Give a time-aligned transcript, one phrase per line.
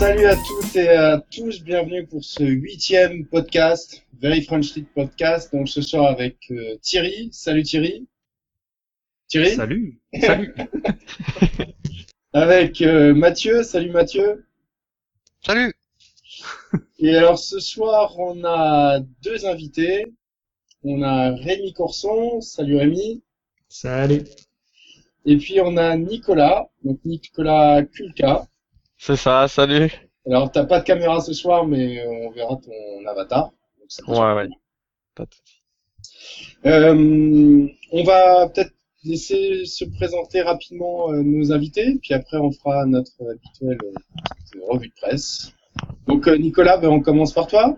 [0.00, 5.52] Salut à toutes et à tous, bienvenue pour ce huitième podcast, Very French Street Podcast.
[5.52, 7.28] Donc ce soir avec euh, Thierry.
[7.32, 8.08] Salut Thierry.
[9.28, 9.50] Thierry.
[9.50, 10.00] Salut.
[10.18, 10.54] Salut.
[12.32, 13.62] avec euh, Mathieu.
[13.62, 14.46] Salut Mathieu.
[15.44, 15.74] Salut.
[16.98, 20.06] Et alors ce soir on a deux invités.
[20.82, 22.40] On a Rémi Corson.
[22.40, 23.22] Salut Rémi.
[23.68, 24.24] Salut.
[25.26, 28.46] Et puis on a Nicolas, donc Nicolas Kulka.
[29.02, 29.90] C'est ça, salut.
[30.26, 33.50] Alors t'as pas de caméra ce soir, mais on verra ton avatar.
[34.06, 34.48] Ouais, ouais.
[35.14, 35.30] Pas de.
[36.68, 42.84] Euh, on va peut-être laisser se présenter rapidement euh, nos invités, puis après on fera
[42.84, 45.54] notre habituelle euh, revue de presse.
[46.06, 47.74] Donc euh, Nicolas, ben, on commence par toi.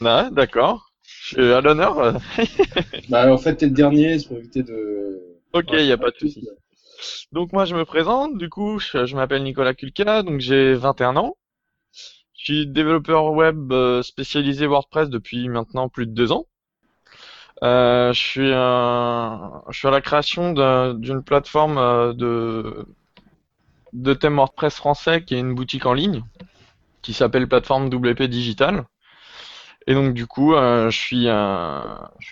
[0.00, 0.92] Ouais, d'accord.
[1.02, 1.98] Je suis à l'honneur.
[1.98, 2.12] euh.
[3.08, 5.40] Bah, en fait, t'es le dernier, c'est pour éviter de.
[5.52, 6.46] ok, y a pas de souci.
[7.32, 11.36] Donc moi je me présente, du coup je, m'appelle Nicolas Kulka, donc j'ai 21 ans.
[12.34, 16.46] Je suis développeur web euh, spécialisé WordPress depuis maintenant plus de deux ans.
[17.62, 22.86] Euh, je suis à la création d'un- d'une plateforme euh, de
[23.92, 26.22] de thèmes WordPress français qui est une boutique en ligne
[27.02, 28.84] qui s'appelle plateforme WP Digital.
[29.86, 31.28] Et donc du coup je suis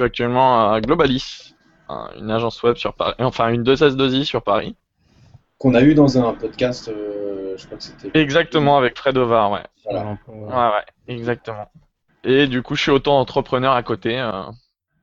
[0.02, 1.53] actuellement à Globalis,
[1.88, 4.76] un- une agence web sur Paris, enfin une 2S2I sur Paris.
[5.58, 8.10] Qu'on a eu dans un podcast, euh, je crois que c'était.
[8.18, 9.62] Exactement avec Fred Ovar, ouais.
[9.84, 10.18] Voilà.
[10.28, 10.46] Ouais,
[10.76, 11.70] ouais, exactement.
[12.24, 14.18] Et du coup, je suis auto-entrepreneur à côté.
[14.18, 14.42] euh,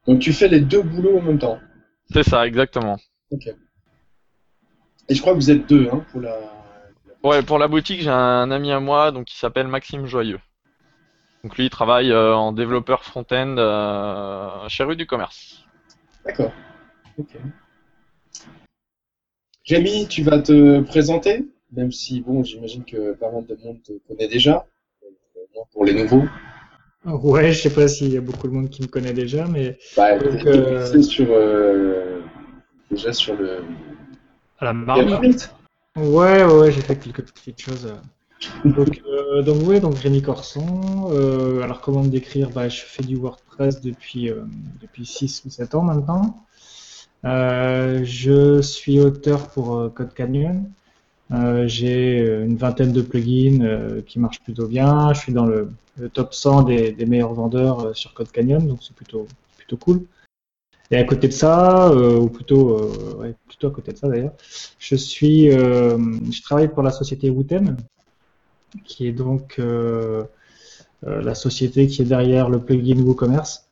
[0.07, 1.59] Donc tu fais les deux boulots en même temps.
[2.11, 2.97] C'est ça, exactement.
[3.31, 3.47] Ok.
[5.07, 6.35] Et je crois que vous êtes deux, hein, pour la.
[7.23, 10.39] Ouais, pour la boutique, j'ai un ami à moi, donc qui s'appelle Maxime Joyeux.
[11.43, 15.63] Donc lui, il travaille euh, en développeur front-end euh, chez Rue du Commerce.
[16.25, 16.51] D'accord.
[17.17, 17.37] Ok.
[19.67, 23.93] Rémi, tu vas te présenter, même si bon, j'imagine que pas mal de monde te
[24.07, 24.65] connaît déjà.
[25.03, 25.07] Euh,
[25.55, 26.23] moi, Pour les nouveaux.
[27.05, 29.77] Ouais, je sais pas s'il y a beaucoup de monde qui me connaît déjà, mais
[29.97, 32.21] Bah, Donc, euh, sur euh,
[32.91, 33.63] déjà sur le.
[34.59, 35.53] à la marmite.
[35.95, 37.93] Ouais, ouais, ouais, j'ai fait quelques petites choses.
[38.65, 41.11] Donc, euh, donc ouais, donc Rémi Corson.
[41.11, 42.49] Euh, alors comment me décrire?
[42.49, 44.41] Bah, je fais du WordPress depuis euh,
[44.81, 46.43] depuis 6 ou 7 ans maintenant.
[47.23, 50.71] Euh, je suis auteur pour euh, Code Canyon.
[51.31, 55.13] Euh, j'ai euh, une vingtaine de plugins qui marchent plutôt bien.
[55.13, 55.71] Je suis dans le,
[56.13, 59.27] top 100 des, meilleurs vendeurs sur Code Canyon, donc c'est plutôt
[59.57, 60.05] plutôt cool.
[60.89, 64.33] Et à côté de ça, ou plutôt ouais, plutôt à côté de ça d'ailleurs,
[64.79, 67.77] je suis je travaille pour la société Wooten,
[68.83, 69.61] qui est donc
[71.03, 73.70] la société qui est derrière le plugin WooCommerce.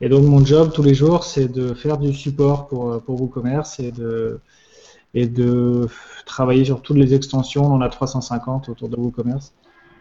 [0.00, 3.20] Et donc mon job tous les jours, c'est de faire du support pour, euh, pour
[3.20, 4.40] WooCommerce et de,
[5.14, 5.88] et de
[6.24, 7.64] travailler sur toutes les extensions.
[7.64, 9.52] On en a 350 autour de WooCommerce.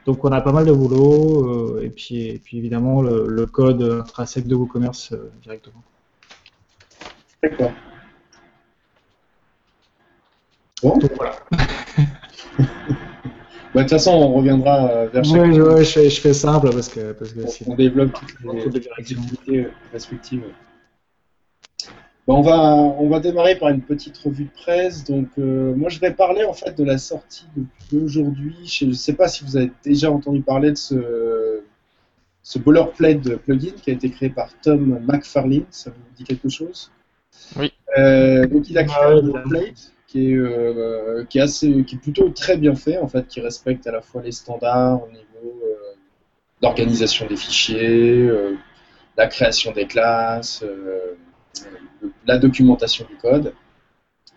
[0.05, 3.45] Donc on a pas mal de boulot euh, et, puis, et puis évidemment le, le
[3.47, 5.83] code intrinsèque de WooCommerce euh, directement.
[7.41, 7.71] D'accord.
[10.83, 10.97] Bon.
[10.97, 11.35] Donc voilà.
[13.77, 15.35] Bah, de toute façon, on reviendra euh, vers chaque.
[15.35, 18.33] Ouais, je, fais- je fais simple parce que, parce que on, sinon- on développe toutes
[18.55, 20.41] les, toutes activités euh, respectives.
[22.25, 25.03] Bon, on va on va démarrer par une petite revue de presse.
[25.03, 27.45] Donc, euh, moi, je vais parler en fait de la sortie
[27.91, 28.55] d'aujourd'hui.
[28.65, 31.61] Je ne sais pas si vous avez déjà entendu parler de ce
[32.41, 35.65] ce boilerplate plugin qui a été créé par Tom McFarlane.
[35.69, 36.91] Ça vous dit quelque chose?
[37.57, 37.71] Oui.
[37.99, 41.95] Euh, donc, il a créé Ouais, un boilerplate qui est euh, qui est assez qui
[41.95, 45.07] est plutôt très bien fait en fait, qui respecte à la fois les standards au
[45.07, 45.95] niveau euh,
[46.61, 48.55] d'organisation des fichiers, euh,
[49.17, 51.15] la création des classes, euh,
[52.25, 53.53] la documentation du code.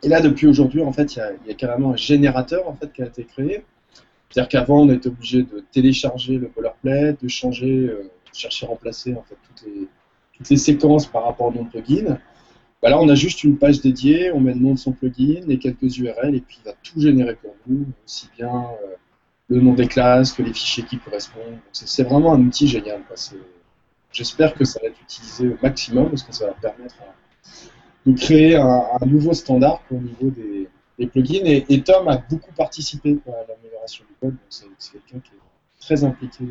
[0.03, 3.03] Et là, depuis aujourd'hui, en fait, il y a, carrément un générateur en fait qui
[3.03, 3.65] a été créé.
[4.31, 9.15] C'est-à-dire qu'avant, on était obligé de télécharger le boilerplate, de changer, euh, chercher à remplacer
[9.15, 9.69] en fait toutes
[10.49, 12.19] les, séquences par rapport au nom de plugin.
[12.83, 15.43] Bah là, on a juste une page dédiée, on met le nom de son plugin
[15.49, 18.95] et quelques URL, et puis il va tout générer pour nous, aussi bien euh,
[19.49, 21.59] le nom des classes que les fichiers qui correspondent.
[21.73, 23.03] C'est vraiment un outil génial.
[24.13, 26.97] J'espère que ça va être utilisé au maximum parce que ça va permettre
[28.07, 31.45] de créer un, nouveau standard au niveau des, plugins.
[31.45, 34.41] Et, Tom a beaucoup participé à l'amélioration du code, donc
[34.79, 36.45] c'est quelqu'un qui est très impliqué.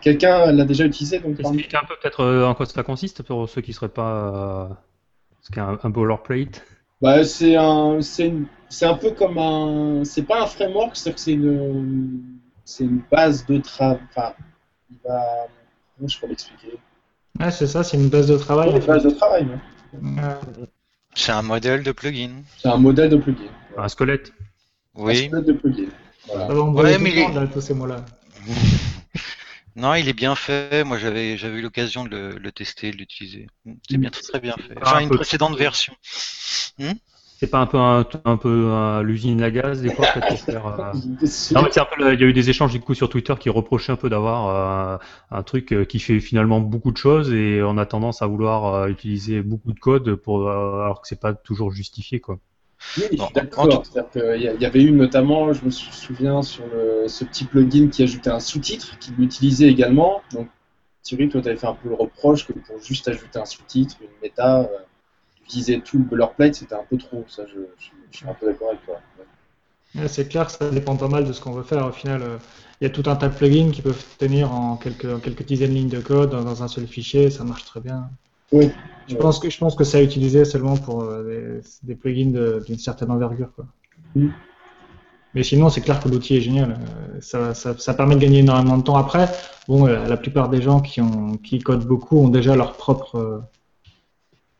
[0.00, 3.60] Quelqu'un l'a déjà utilisé donc Expliquez un peu peut-être en quoi ça consiste pour ceux
[3.60, 4.74] qui seraient pas euh,
[5.42, 6.64] ce qu'est un, un boilerplate?
[7.00, 11.12] Bah, c'est un, c'est une- c'est un peu comme un, c'est pas un framework, c'est
[11.14, 12.22] que c'est une,
[12.64, 13.98] c'est une base de travail.
[14.10, 14.34] Enfin,
[14.90, 15.46] il va,
[15.96, 16.78] comment je peux l'expliquer?
[17.40, 18.70] Ouais, c'est ça, c'est une base de travail.
[18.70, 19.58] en Une base de travail, non
[20.22, 20.34] Euh,
[21.14, 22.42] C'est un modèle de plugin.
[22.58, 23.50] C'est un modèle de plugin.
[23.76, 24.32] Un squelette.
[24.96, 25.88] Un Oui, modèle de plugin.
[26.26, 26.46] Voilà.
[26.48, 28.04] Va, on Ouais, mais là, tous ces mots-là.
[29.80, 30.84] Non, il est bien fait.
[30.84, 33.46] Moi, j'avais j'avais eu l'occasion de le, le tester, de l'utiliser.
[33.88, 34.00] C'est Mm.
[34.00, 34.74] bien, très, très bien fait.
[34.82, 35.16] Enfin, un une peu.
[35.16, 35.94] précédente version.
[37.42, 40.66] C'est pas un peu un, un peu un- l'usine à gaz des fois faire.
[40.66, 40.92] euh,
[41.24, 42.94] C'est- Non, mais c'est un peu le- il y a eu des échanges du coup
[42.94, 44.98] sur Twitter qui reprochaient un peu d'avoir euh,
[45.30, 48.74] un truc euh, qui fait finalement beaucoup de choses et on a tendance à vouloir
[48.74, 52.38] euh, utiliser beaucoup de code pour euh, alors que c'est pas toujours justifié quoi.
[52.96, 53.84] Oui, je suis d'accord.
[54.14, 57.88] Y, il y avait eu notamment, je me sou- souviens, sur le- ce petit plugin
[57.88, 60.22] qui ajoutait un sous-titre, qui l'utilisait également.
[60.32, 60.48] Donc,
[61.02, 63.96] Thierry, toi, tu avais fait un peu le reproche que pour juste ajouter un sous-titre,
[64.02, 64.66] une méta, euh,
[65.46, 67.24] utiliser tout le boilerplate, c'était un peu trop.
[67.28, 69.00] Ça, je, je- je suis un peu d'accord avec toi.
[69.94, 71.86] Ouais, C'est clair que ça dépend pas mal de ce qu'on veut faire.
[71.86, 72.38] Au final, euh,
[72.80, 75.44] il y a tout un tas de plugins qui peuvent tenir en quelques, en quelques
[75.44, 78.10] dizaines de lignes de code dans un seul fichier, ça marche très bien.
[78.52, 78.70] Oui.
[79.08, 82.30] Je pense que je pense que ça a utilisé seulement pour euh, des, des plugins
[82.30, 83.50] de- d'une certaine envergure.
[83.56, 83.66] Quoi.
[84.14, 84.28] Mm.
[85.34, 86.72] Mais sinon, c'est clair que l'outil est génial.
[86.72, 88.96] Euh, Ça, ça, ça permet de gagner énormément de temps.
[88.96, 89.28] Après,
[89.68, 93.42] bon, euh, la plupart des gens qui, ont, qui codent beaucoup ont déjà leur propre,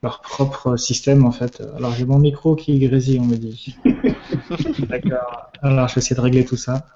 [0.03, 1.63] leur propre système en fait.
[1.77, 3.77] Alors j'ai mon micro qui grésille, on me dit.
[4.89, 5.51] D'accord.
[5.63, 6.87] Alors je vais essayer de régler tout ça.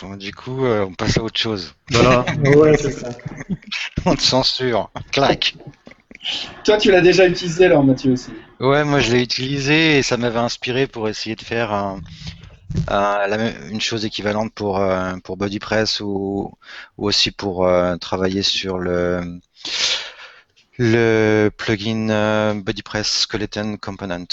[0.00, 1.74] Bon, du coup, euh, on passe à autre chose.
[1.90, 2.24] Voilà.
[2.56, 3.10] Ouais, c'est ça.
[4.06, 4.90] On te censure.
[5.12, 5.56] Clac.
[6.64, 8.30] Toi, tu l'as déjà utilisé, alors, Mathieu aussi.
[8.60, 12.00] Ouais, moi je l'ai utilisé et ça m'avait inspiré pour essayer de faire un-
[12.88, 16.52] un- la même- une chose équivalente pour euh, pour BodyPress ou,
[16.96, 19.40] ou aussi pour euh, travailler sur le
[20.78, 24.26] le plugin euh, BodyPress Skeleton Component,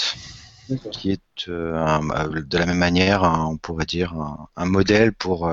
[0.92, 4.14] qui est un- de la même manière, on pourrait dire
[4.56, 5.50] un, modèle pour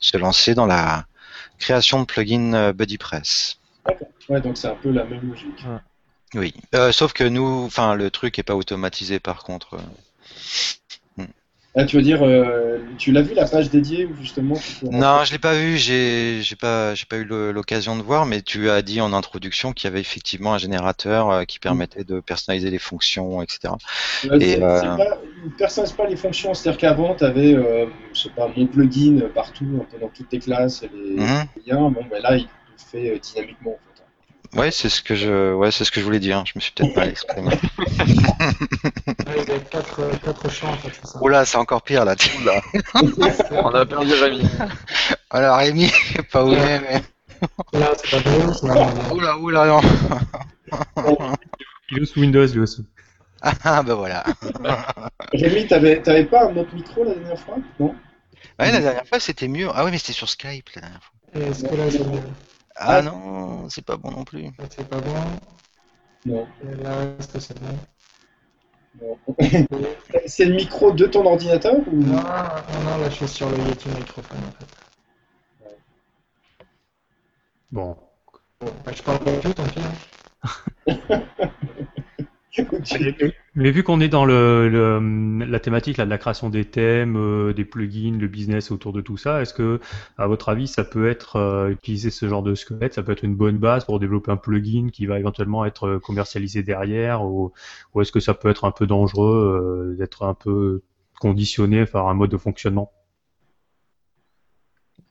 [0.00, 1.06] se lancer dans la
[1.60, 3.58] création de plugins euh, BodyPress.
[4.28, 5.64] Ouais, donc c'est un peu la même logique.
[6.34, 9.78] Oui, Euh, sauf que nous, enfin, le truc est pas automatisé par contre.
[11.76, 14.88] Ah, tu veux dire, euh, tu l'as vu la page dédiée où justement tu peux
[14.88, 18.42] Non, je l'ai pas vu, j'ai j'ai pas j'ai pas eu l'occasion de voir, mais
[18.42, 22.18] tu as dit en introduction qu'il y avait effectivement un générateur euh, qui permettait de
[22.18, 23.74] personnaliser les fonctions, etc.
[24.24, 27.52] Euh, Et, c'est- euh, c'est pas, il personnalise pas les fonctions, c'est-à-dire qu'avant, tu avais,
[28.12, 31.44] je sais pas, mon plugin partout, un peu dans toutes tes classes et les Mhm.
[31.66, 31.90] liens.
[31.90, 33.72] Bon, ben là, il le fait euh, dynamiquement.
[33.72, 33.74] En
[34.54, 34.58] fait.
[34.60, 36.44] Ouais, c'est ce que je ouais c'est ce que je voulais dire.
[36.44, 37.50] Je me suis peut-être mal exprimé.
[39.26, 41.18] Ouais, il y a quatre, euh, quatre champs en fait, c'est ça.
[41.22, 42.16] Oh là, c'est encore pire là.
[42.40, 42.60] Oula.
[43.62, 44.42] On a perdu Rémi.
[45.30, 47.02] Alors Rémi, je sais pas où il est, mais
[47.78, 49.18] Là, c'est pas drôle, c'est pas drôle.
[49.18, 49.80] oula oula non.
[51.92, 52.84] Il est sous Windows lui aussi.
[53.42, 54.24] Ah bah voilà.
[55.32, 57.56] Rémi, t'avais t'avais pas un autre micro la dernière fois?
[57.78, 57.94] Non?
[58.58, 59.68] Ouais, la dernière fois c'était mieux.
[59.74, 61.42] Ah oui, mais c'était sur Skype la dernière fois.
[61.42, 62.20] Est-ce que là, c'est mieux
[62.76, 63.02] Ah Ah.
[63.02, 64.42] non, c'est pas bon non plus.
[64.42, 65.14] Là, c'est pas bon?
[66.24, 66.46] Non.
[66.62, 67.78] Et là, est-ce que c'est bon?
[69.00, 69.18] Non.
[70.26, 71.96] c'est le micro de ton ordinateur ou...
[71.96, 74.66] Non, non, non, là, je suis sur le Yeti microphone en fait.
[77.70, 77.96] Bon.
[78.60, 79.80] Bon, bah, je parle pas tout, tant pis.
[79.80, 79.92] hein.
[83.54, 87.16] Mais vu qu'on est dans le, le- la thématique là, de la création des thèmes,
[87.16, 89.80] euh, des plugins, le business autour de tout ça, est-ce que,
[90.18, 93.24] à votre avis, ça peut être euh, utiliser ce genre de squelette, ça peut être
[93.24, 97.52] une bonne base pour développer un plugin qui va éventuellement être euh, commercialisé derrière, ou,
[97.94, 100.82] ou est-ce que ça peut être un peu dangereux euh, d'être un peu
[101.20, 102.92] conditionné par un mode de fonctionnement?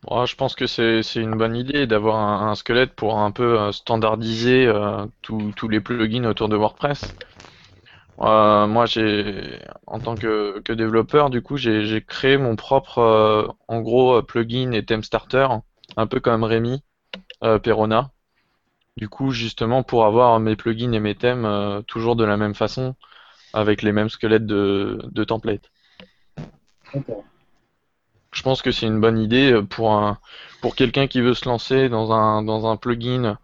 [0.07, 3.71] Moi, je pense que c'est une bonne idée d'avoir un, squelette pour un peu euh,
[3.73, 7.13] standardiser euh, tous les plugins autour de WordPress.
[8.21, 14.21] Euh, moi, j'ai en tant que, développeur, du coup, j'ai créé mon propre, en gros,
[14.23, 15.47] plugin et theme starter,
[15.97, 16.81] un peu comme Rémi
[17.63, 18.11] Perona.
[18.97, 22.95] Du coup, justement, pour avoir mes plugins et mes thèmes toujours de la même façon,
[23.53, 25.71] avec les mêmes squelettes de, templates.
[28.31, 30.17] Je pense que c'est une bonne idée euh, pour un
[30.61, 33.37] pour quelqu'un qui veut se lancer dans un dans un plugin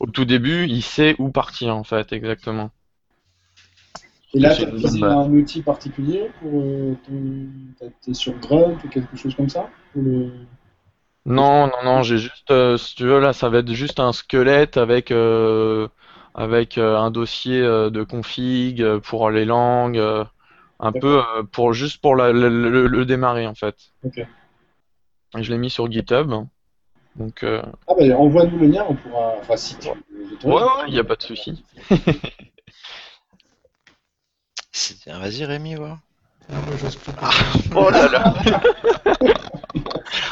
[0.00, 2.70] au tout début, il sait où partir en fait exactement.
[4.34, 6.60] Et là, C'est tu as un outil particulier pour.
[6.60, 10.30] Euh, ton- sur Grunt ou quelque chose comme ça le...
[11.26, 14.12] Non, non, non, j'ai juste euh, si tu veux là, ça va être juste un
[14.12, 15.88] squelette avec euh,
[16.34, 20.24] avec euh, un dossier euh, de config euh, pour les langues, euh,
[20.80, 23.74] un peu euh, pour juste pour la- le, le- le démarrer en fait.
[24.04, 24.18] Ok.
[24.18, 26.30] Et je l'ai mis sur GitHub.
[27.16, 29.34] Donc euh, Ah, bah, envoie-nous le lien, on pourra.
[29.40, 29.94] Enfin, si tu veux.
[30.50, 31.64] ouais, ouais, il n'y a pas de souci.
[35.06, 35.98] Vas-y Rémi, voir.
[36.50, 36.98] Ah, plus.
[37.76, 38.34] Oh là là.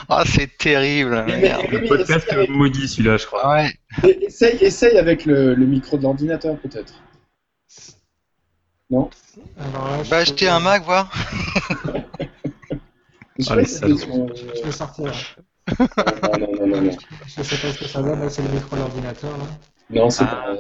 [0.09, 1.25] Ah c'est terrible.
[1.27, 1.63] Mais- merde.
[1.71, 3.41] mais- mais Podcast maudit celui-là, je crois.
[3.45, 3.55] Ah
[4.05, 4.13] ouais.
[4.23, 6.95] Essaye, essaye avec le, le micro de l'ordinateur, peut-être.
[8.91, 9.11] Non
[9.59, 11.11] Alors là, je Bah peux- acheter un Mac, voir.
[13.39, 15.13] Je Ah, les c'est Je vais sortir.
[15.79, 15.87] Non,
[16.39, 16.91] non, non, non, non.
[17.27, 19.31] Je sais pas ce que ça donne, là, c'est le micro de l'ordinateur.
[19.37, 19.45] là.
[19.91, 20.55] Non, c'est Ah.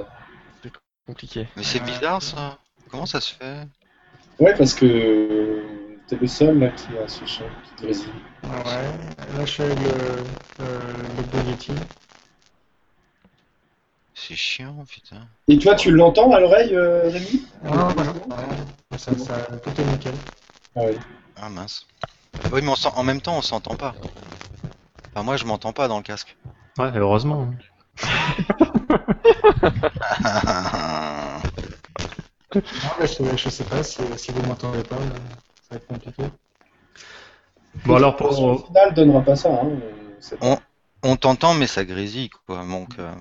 [0.62, 0.70] pas.
[1.06, 1.48] Compliqué.
[1.56, 1.86] Mais c'est Ouais.
[1.86, 2.58] bizarre ça.
[2.90, 3.66] Comment ça se fait?
[4.40, 5.62] Ouais, parce que
[6.08, 7.44] t'es le seul là qui a ce son
[7.78, 8.12] qui grésille.
[8.42, 10.66] Ouais, là je fais le, le,
[11.16, 11.72] le Bugatti.
[14.18, 15.28] C'est chiant, putain.
[15.46, 18.12] Et toi, tu l'entends à l'oreille, euh, Rémi Ah, voilà.
[18.12, 20.14] Ouais, ça, ça, tout est nickel.
[20.74, 20.96] Ah oui.
[21.36, 21.86] Ah mince.
[22.50, 23.94] Oui, mais on en même temps, on s'entend pas.
[25.10, 26.34] Enfin, moi, je m'entends pas dans le casque.
[26.78, 27.46] Ouais, heureusement.
[32.54, 32.62] Non,
[32.98, 35.02] mais je, je sais pas si, si vous m'entendez pas, là,
[35.60, 36.22] ça va être compliqué.
[37.84, 39.50] Bon, alors, Au pour, final, donnera pas ça.
[40.40, 40.56] Hein.
[41.02, 42.64] on t'entend, mais ça grésille, quoi.
[42.64, 43.12] Donc, euh,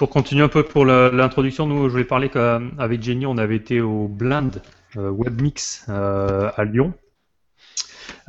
[0.00, 3.82] pour continuer un peu pour l'introduction, nous, je voulais parler qu'avec Jenny, on avait été
[3.82, 4.62] au Blind
[4.96, 6.94] euh, Web Mix euh, à Lyon.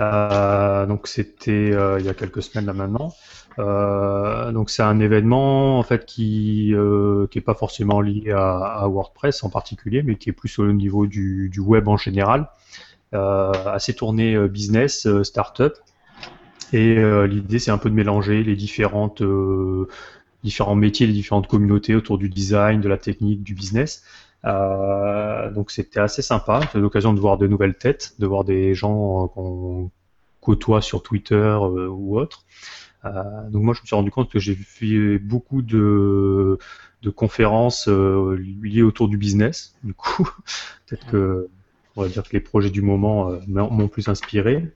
[0.01, 3.13] Euh, donc, c'était euh, il y a quelques semaines là maintenant.
[3.57, 8.85] Euh, donc, c'est un événement en fait qui euh, qui est pas forcément lié à,
[8.89, 12.49] WordPress en particulier, mais qui est plus au niveau du, du web en général.
[13.13, 15.75] Euh, assez tourné euh, business, euh, startup.
[16.73, 19.87] Et euh, l'idée, c'est un peu de mélanger les différentes euh,
[20.43, 24.03] différents métiers, les différentes communautés autour du design, de la technique, du business.
[24.45, 26.61] Euh, donc c'était assez sympa.
[26.73, 29.91] J'ai l'occasion de voir de nouvelles têtes, de voir des gens euh, qu'on
[30.39, 32.45] côtoie sur Twitter euh, ou autre.
[33.03, 36.59] Donc moi je me suis rendu compte que j'ai fait beaucoup de,
[37.01, 39.75] de conférences liées autour du business.
[39.83, 40.29] Du coup,
[40.85, 41.49] peut-être que
[41.95, 44.71] on va dire que les projets du moment m'ont plus inspiré.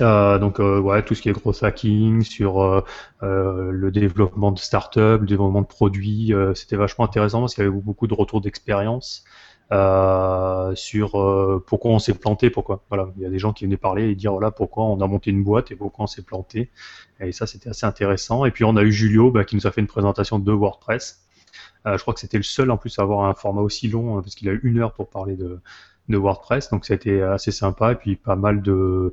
[0.00, 2.82] Euh, donc euh, ouais, tout ce qui est growth hacking sur euh,
[3.22, 7.64] euh, le développement de start-up, le développement de produits, euh, c'était vachement intéressant parce qu'il
[7.64, 9.24] y avait beaucoup de retours d'expérience
[9.72, 11.12] euh, sur
[11.66, 12.82] pourquoi on s'est planté, pourquoi.
[12.88, 15.06] Voilà, il y a des gens qui venaient parler et dire voilà pourquoi on a
[15.06, 16.70] monté une boîte et pourquoi on s'est planté.
[17.20, 18.44] Et ça c'était assez intéressant.
[18.44, 21.26] Et puis on a eu Julio bah, qui nous a fait une présentation de WordPress.
[21.84, 24.20] Je crois que c'était le seul en plus à avoir un format aussi long euh,
[24.22, 25.60] parce qu'il a eu une heure pour parler de,
[26.08, 29.12] de WordPress, donc ça a été assez sympa et puis pas mal de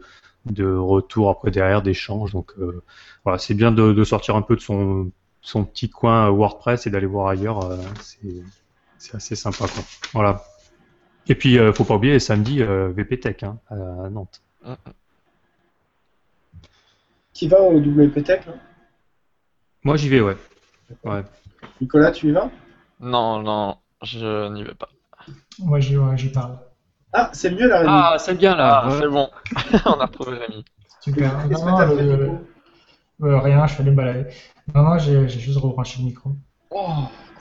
[0.51, 2.31] de retours après derrière d'échanges.
[2.33, 2.83] Donc euh,
[3.23, 5.11] voilà, c'est bien de, de sortir un peu de son,
[5.41, 7.63] son petit coin WordPress et d'aller voir ailleurs.
[7.65, 8.43] euh, c'est,
[8.97, 9.65] c'est assez sympa.
[9.67, 9.83] Quoi.
[10.13, 10.43] Voilà.
[11.27, 14.41] Et puis, euh, faut pas oublier, samedi, euh, VP Tech hein, à Nantes.
[17.33, 18.53] Qui va au WPTech là?
[19.83, 20.37] Moi, j'y vais, ouais.
[21.03, 21.23] ouais.
[21.81, 22.49] Nicolas, tu y vas?
[22.99, 24.89] Non, non, je n'y vais pas.
[25.59, 26.57] Moi j'y ouais, j'y parle.
[27.13, 27.89] Ah, c'est mieux là, Rémi.
[27.91, 28.81] Ah, c'est bien là.
[28.83, 28.97] Ah, ouais.
[29.01, 29.29] c'est bon.
[29.85, 30.65] On a retrouvé Rémi.
[31.01, 31.31] Super.
[31.47, 32.47] Qu'est-ce que Non, t'as non, fait, le- Nico
[33.23, 34.29] euh, rien, je fais des balades.
[34.75, 36.31] Non, non, j'ai juste rebranché le micro.
[36.69, 36.85] Oh,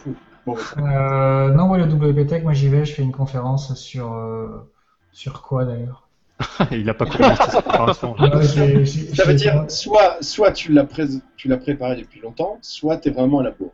[0.02, 0.14] cool.
[0.46, 4.12] Bon, bah, Euh, non, ouais, le WPTech, moi j'y vais, je fais une conférence sur.
[4.14, 4.70] euh,
[5.12, 6.08] sur quoi d'ailleurs
[6.70, 8.14] Il a pas commencé sa préparation.
[8.42, 12.99] J'ai- ça veut dire soit, soit tu l'as pré- tu l'as préparé depuis longtemps, soit
[12.99, 13.73] tu es vraiment à la bourre.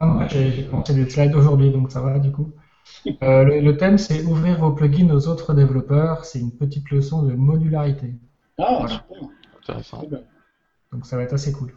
[0.00, 2.52] Ah, j'ai commencé des slides aujourd'hui, donc ça va du coup.
[3.22, 6.24] Euh, le, le thème, c'est ouvrir vos plugins aux autres développeurs.
[6.24, 8.14] C'est une petite leçon de modularité.
[8.58, 8.88] Ah, Voilà.
[8.88, 9.28] super.
[9.62, 10.04] Intéressant.
[10.92, 11.74] Donc ça va être assez cool.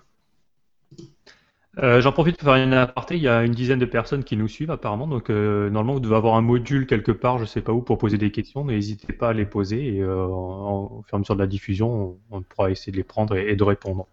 [1.77, 3.15] Euh, J'en profite pour faire une aparté.
[3.15, 5.08] Il y a une dizaine de personnes qui nous suivent apparemment.
[5.08, 7.98] Donc euh, normalement, vous devez avoir un module quelque part, je sais pas où, pour
[7.98, 8.65] poser des questions.
[8.65, 11.48] N'hésitez pas à les poser et euh, en- au fur et à mesure de la
[11.48, 14.08] diffusion, on, on pourra essayer de les prendre et, et de répondre.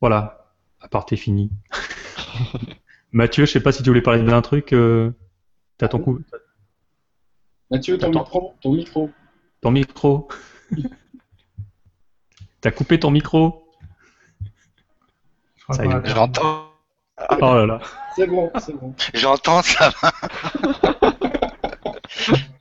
[0.00, 1.50] Voilà, aparté fini.
[3.12, 4.72] Mathieu, je sais pas si tu voulais parler d'un truc.
[4.72, 5.10] Euh,
[5.82, 6.20] T'as ton coup,
[7.72, 9.10] Mathieu, ton micro, ton micro.
[9.60, 10.28] ton micro.
[12.60, 13.68] T'as coupé ton micro.
[15.56, 16.68] Je crois Ça qu'on y est, va- je l'entends.
[17.32, 17.80] Oh là là.
[18.14, 18.94] C'est bon, c'est bon.
[19.12, 20.12] J'entends, ça va.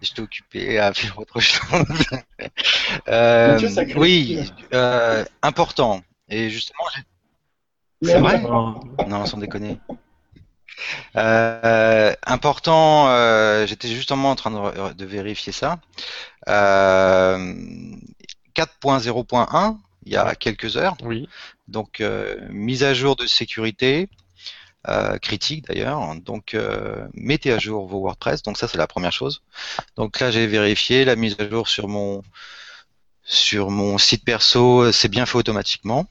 [0.01, 1.61] J'étais occupé à faire autre chose.
[3.07, 6.01] Euh, Mathieu, ça crée oui, euh, important.
[6.27, 7.03] Et justement, j'ai-
[8.09, 8.79] C'est vrai Non.
[9.07, 9.79] non, sans déconner.
[11.17, 15.79] Euh, important, euh, j'étais justement en train de, de vérifier ça.
[16.49, 17.55] Euh,
[18.53, 21.27] 4.0.1, il y a quelques heures, Oui.
[21.67, 24.09] donc euh, mise à jour de sécurité,
[24.89, 26.15] euh, critique d'ailleurs.
[26.17, 28.43] Donc euh, mettez à jour vos WordPress.
[28.43, 29.43] Donc ça c'est la première chose.
[29.97, 32.23] Donc là j'ai vérifié la mise à jour sur mon
[33.23, 36.05] sur mon site perso, c'est bien fait automatiquement.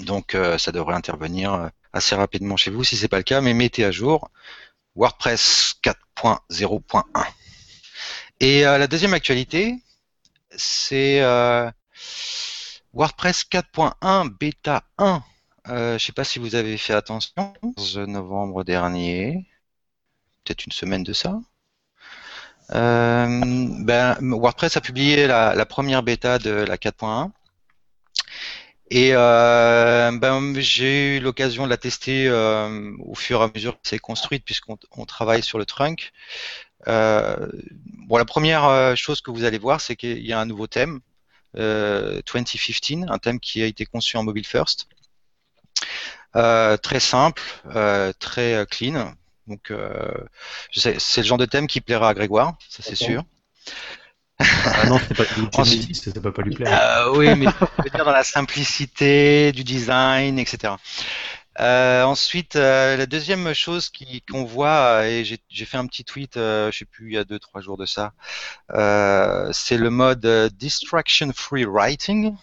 [0.00, 3.40] Donc euh, ça devrait intervenir euh, assez rapidement chez vous si c'est pas le cas,
[3.40, 4.30] mais mettez à jour
[4.96, 7.02] WordPress 4.0.1.
[8.40, 9.76] Et euh, la deuxième actualité,
[10.56, 11.70] c'est euh,
[12.92, 15.22] WordPress 4.1 bêta 1.
[15.68, 19.48] Euh, je sais pas si vous avez fait attention, 11 novembre dernier,
[20.44, 21.38] peut-être une semaine de ça.
[22.70, 27.30] Ben, WordPress a publié la première bêta de la 4.1
[28.94, 33.72] Et euh, ben, j'ai eu l'occasion de la tester euh, au fur et à mesure
[33.74, 36.12] que c'est construite, puisqu'on on travaille sur le trunk.
[36.86, 37.48] Euh,
[38.06, 41.00] bon, la première chose que vous allez voir, c'est qu'il y a un nouveau thème,
[41.54, 44.86] 2015, un thème qui a été conçu en mobile first.
[46.32, 47.42] très simple,
[48.20, 49.12] très clean.
[49.48, 49.72] Donc,
[50.72, 53.24] c'est le genre de thème qui plaira à Grégoire, ça c'est sûr.
[54.38, 55.24] Ah non, c'est pas
[55.60, 57.06] Ensuite, ça peut pas lui plaire.
[57.06, 60.74] Euh, oui, mais je veux dire dans la simplicité du design, etc.
[61.60, 63.90] Euh, ensuite, euh, la deuxième chose
[64.28, 67.38] qu'on voit, et j'ai fait un petit tweet, je sais plus, il y a deux
[67.38, 68.12] trois jours de ça,
[69.52, 70.26] c'est le mode
[70.56, 72.34] distraction free writing.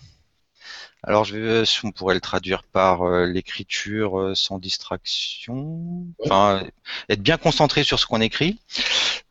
[1.03, 6.63] Alors, je vais, on pourrait le traduire par l'écriture sans distraction, enfin,
[7.09, 8.59] être bien concentré sur ce qu'on écrit.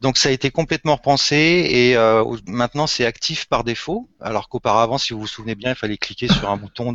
[0.01, 4.97] Donc ça a été complètement repensé et euh, maintenant c'est actif par défaut, alors qu'auparavant,
[4.97, 6.91] si vous vous souvenez bien, il fallait cliquer sur un bouton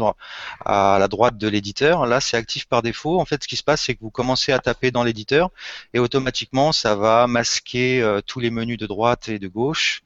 [0.65, 2.08] à la droite de l'éditeur.
[2.08, 3.20] Là, c'est actif par défaut.
[3.20, 5.51] En fait, ce qui se passe, c'est que vous commencez à taper dans l'éditeur
[5.94, 10.01] et automatiquement, ça va masquer euh, tous les menus de droite et de gauche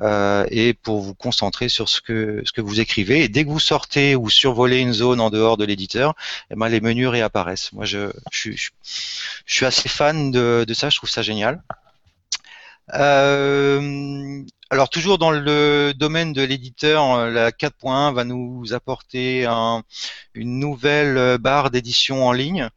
[0.00, 3.24] euh, et pour vous concentrer sur ce que ce que vous écrivez.
[3.24, 6.14] Et dès que vous sortez ou survolez une zone en dehors de l'éditeur,
[6.50, 7.72] eh ben, les menus réapparaissent.
[7.72, 10.90] Moi, je, suis assez fan de, ça.
[10.90, 11.62] Je trouve ça génial.
[12.94, 19.46] Euh, alors toujours dans le domaine de l'éditeur, la 4.1 va nous apporter
[20.34, 22.68] une nouvelle barre d'édition en ligne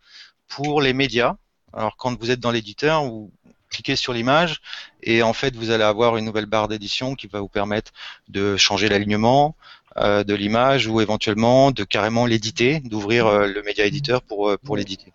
[0.48, 1.38] pour les médias.
[1.74, 3.32] Alors quand vous êtes dans l'éditeur, vous
[3.70, 4.62] cliquez sur l'image
[5.04, 7.92] et en fait vous allez avoir une nouvelle barre d'édition qui va vous permettre
[8.28, 9.56] de changer l'alignement
[9.98, 15.14] euh, de l'image ou éventuellement de carrément l'éditer, d'ouvrir le média éditeur pour, pour l'éditer.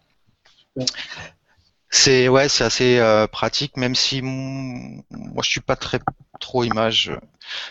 [1.92, 5.98] C'est ouais, c'est assez euh, pratique, même si moi je suis pas très
[6.38, 7.10] trop image,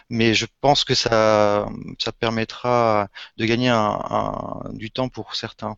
[0.10, 5.78] mais je pense que ça ça permettra de gagner un, du temps pour certains.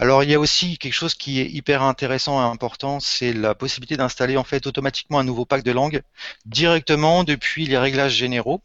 [0.00, 3.54] Alors il y a aussi quelque chose qui est hyper intéressant et important, c'est la
[3.54, 6.02] possibilité d'installer en fait automatiquement un nouveau pack de langue
[6.46, 8.62] directement depuis les réglages généraux.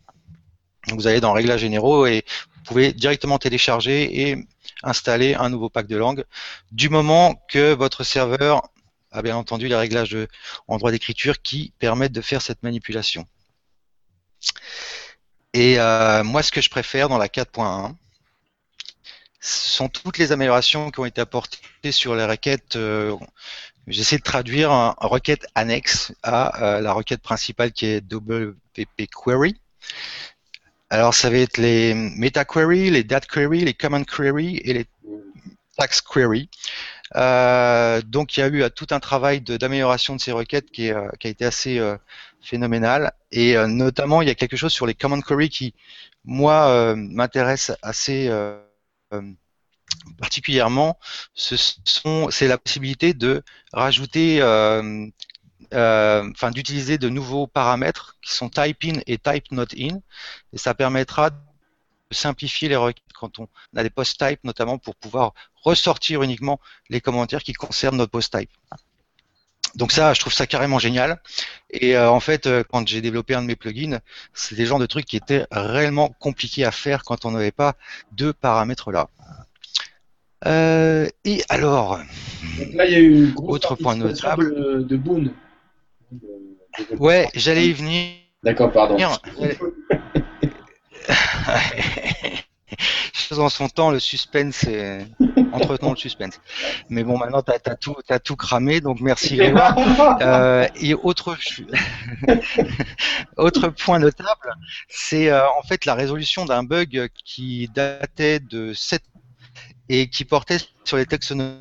[0.89, 2.23] Vous allez dans réglages généraux et
[2.57, 4.47] vous pouvez directement télécharger et
[4.83, 6.23] installer un nouveau pack de langue
[6.71, 8.69] du moment que votre serveur
[9.11, 10.17] a bien entendu les réglages
[10.67, 13.25] en droit d'écriture qui permettent de faire cette manipulation.
[15.53, 17.95] Et euh, moi, ce que je préfère dans la 4.1, ce
[19.43, 22.75] sont toutes les améliorations qui ont été apportées sur les requêtes.
[22.75, 23.15] Euh,
[23.88, 29.56] j'essaie de traduire un, requête annexe à euh, la requête principale qui est WP Query.
[30.89, 34.86] Alors, ça va être les meta query, les date query, les command query et les
[35.75, 36.49] tax query.
[37.15, 41.08] Euh, donc il y a eu tout un travail d'amélioration de, ces requêtes qui, euh,
[41.19, 41.97] qui, a été assez euh,
[42.41, 43.12] phénoménal.
[43.32, 45.73] Et notamment, il y a quelque chose sur les command query qui,
[46.25, 48.29] moi, m'intéresse assez
[50.19, 50.99] particulièrement.
[51.34, 54.41] Ce sont, c'est la possibilité de rajouter
[55.71, 59.99] enfin d'utiliser de nouveaux paramètres qui sont type in et type not in
[60.52, 61.32] et ça permettra
[62.12, 67.02] simplifier les requêtes quand on a des post type, notamment pour pouvoir ressortir uniquement les
[67.02, 68.52] commentaires qui concernent notre post type.
[69.75, 71.19] Donc ça, je trouve ça carrément génial.
[71.71, 73.99] Et euh, en fait, euh, quand j'ai développé un de mes plugins,
[74.33, 77.75] c'est des genres de trucs qui étaient réellement compliqués à faire quand on n'avait pas
[78.12, 79.09] deux paramètres là.
[80.45, 81.97] Euh, et alors,
[82.73, 85.33] là, il y a eu une autre point notable de, de Boone.
[86.99, 88.15] Ouais, j'allais y venir.
[88.43, 88.97] D'accord, pardon.
[93.13, 95.07] Chose en son temps, le suspense, est...
[95.53, 96.39] entretenons le suspense.
[96.89, 99.77] Mais bon, maintenant, tu as, tout, as tout cramé, donc merci Grégoire.
[100.21, 101.37] Euh, et autre,
[103.37, 104.55] autre point notable,
[104.89, 109.01] c'est euh, en fait la résolution d'un bug qui datait de 7
[109.89, 111.59] et qui portait sur les taxonomies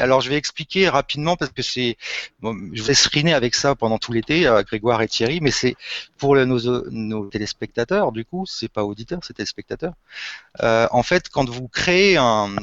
[0.00, 1.96] alors je vais expliquer rapidement parce que c'est,
[2.42, 5.76] je vais seriner avec ça pendant tout l'été, euh, Grégoire et Thierry, mais c'est
[6.18, 9.94] pour nos, nos, téléspectateurs, du coup, c'est pas auditeurs, c'est téléspectateurs.
[10.62, 12.54] Euh, en fait, quand vous créez un,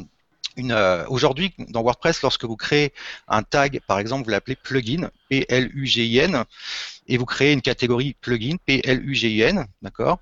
[0.58, 2.94] une, euh, aujourd'hui, dans WordPress, lorsque vous créez
[3.28, 6.44] un tag, par exemple, vous l'appelez plugin, P-L-U-G-I-N,
[7.08, 10.20] et vous créez une catégorie plugin, P-L-U-G-I-N, d'accord?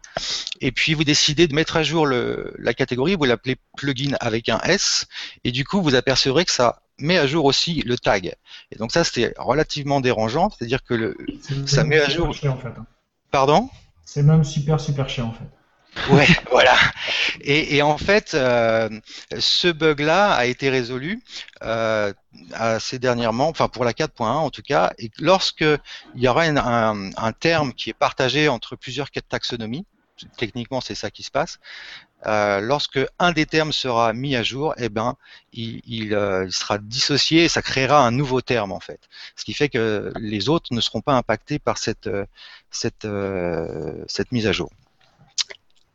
[0.61, 4.49] Et puis vous décidez de mettre à jour le, la catégorie, vous l'appelez plugin avec
[4.49, 5.07] un S,
[5.43, 8.35] et du coup, vous apercevrez que ça met à jour aussi le tag.
[8.71, 11.17] Et donc ça, c'était relativement dérangeant, c'est-à-dire que le,
[11.65, 12.27] ça met à jour.
[12.27, 12.67] en fait.
[12.67, 12.85] Hein.
[13.31, 13.69] Pardon?
[14.05, 15.45] C'est même super super chiant en fait.
[16.09, 16.75] Ouais, voilà.
[17.41, 18.89] Et, en fait, euh,
[19.37, 21.21] ce bug-là a été résolu
[21.63, 22.13] euh,
[22.53, 27.31] assez dernièrement, enfin pour la 4.1 en tout cas, et lorsque il y aura un,
[27.33, 29.85] terme qui est partagé entre plusieurs taxonomies,
[30.37, 31.59] techniquement c'est ça qui se passe,
[32.25, 35.15] euh, lorsque un des termes sera mis à jour, eh ben,
[35.51, 38.99] il, il, euh, il, sera dissocié et ça créera un nouveau terme en fait.
[39.35, 42.25] Ce qui fait que les autres ne seront pas impactés par cette, euh,
[42.71, 44.69] cette, euh, cette mise à jour.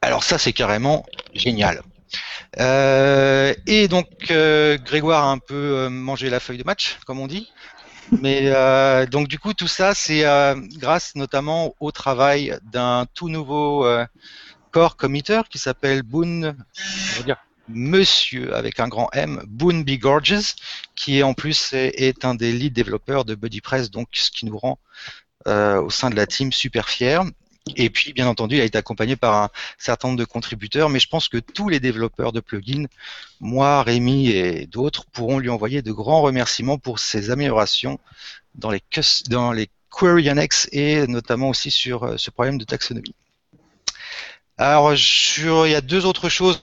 [0.03, 1.83] Alors ça, c'est carrément génial.
[2.59, 7.51] Euh, et donc, Grégoire a un peu mangé la feuille de match, comme on dit.
[8.13, 13.29] Mais euh, donc du coup tout ça c'est euh, grâce notamment au travail d'un tout
[13.29, 14.07] nouveau euh,
[14.71, 17.37] core committer qui s'appelle Boone, on va dire
[17.69, 19.99] Monsieur avec un grand M, Boone B.
[19.99, 20.55] Gorges,
[20.97, 24.47] qui est en plus est, est, un des lead développeurs de BuddyPress, donc ce qui
[24.47, 24.79] nous rend
[25.47, 27.21] au sein de la team super fiers.
[27.77, 31.01] Et puis, bien entendu, il a été accompagné par un certain nombre de contributeurs, mais
[31.01, 32.87] je pense que tous les développeurs de plugins,
[33.41, 38.01] moi, Rémi et d'autres, pourront lui envoyer de grands remerciements pour ses améliorations
[38.55, 38.83] dans les,
[39.91, 43.15] query annexes et notamment aussi sur euh, ce problème de taxonomie.
[44.59, 46.61] Alors, sur, il y a deux autres choses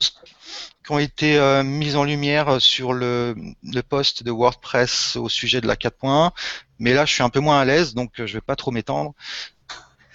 [0.86, 5.60] qui ont été euh, mises en lumière sur le, le post de WordPress au sujet
[5.60, 6.32] de la 4.1,
[6.78, 8.72] mais là je suis un peu moins à l'aise, donc euh, je vais pas trop
[8.72, 9.14] m'étendre.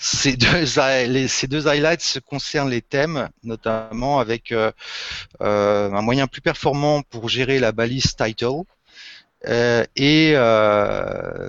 [0.03, 4.73] Ces deux, highlights concernent les thèmes, notamment avec euh,
[5.43, 8.63] euh, un moyen plus performant pour gérer la balise title.
[9.47, 10.37] Euh, et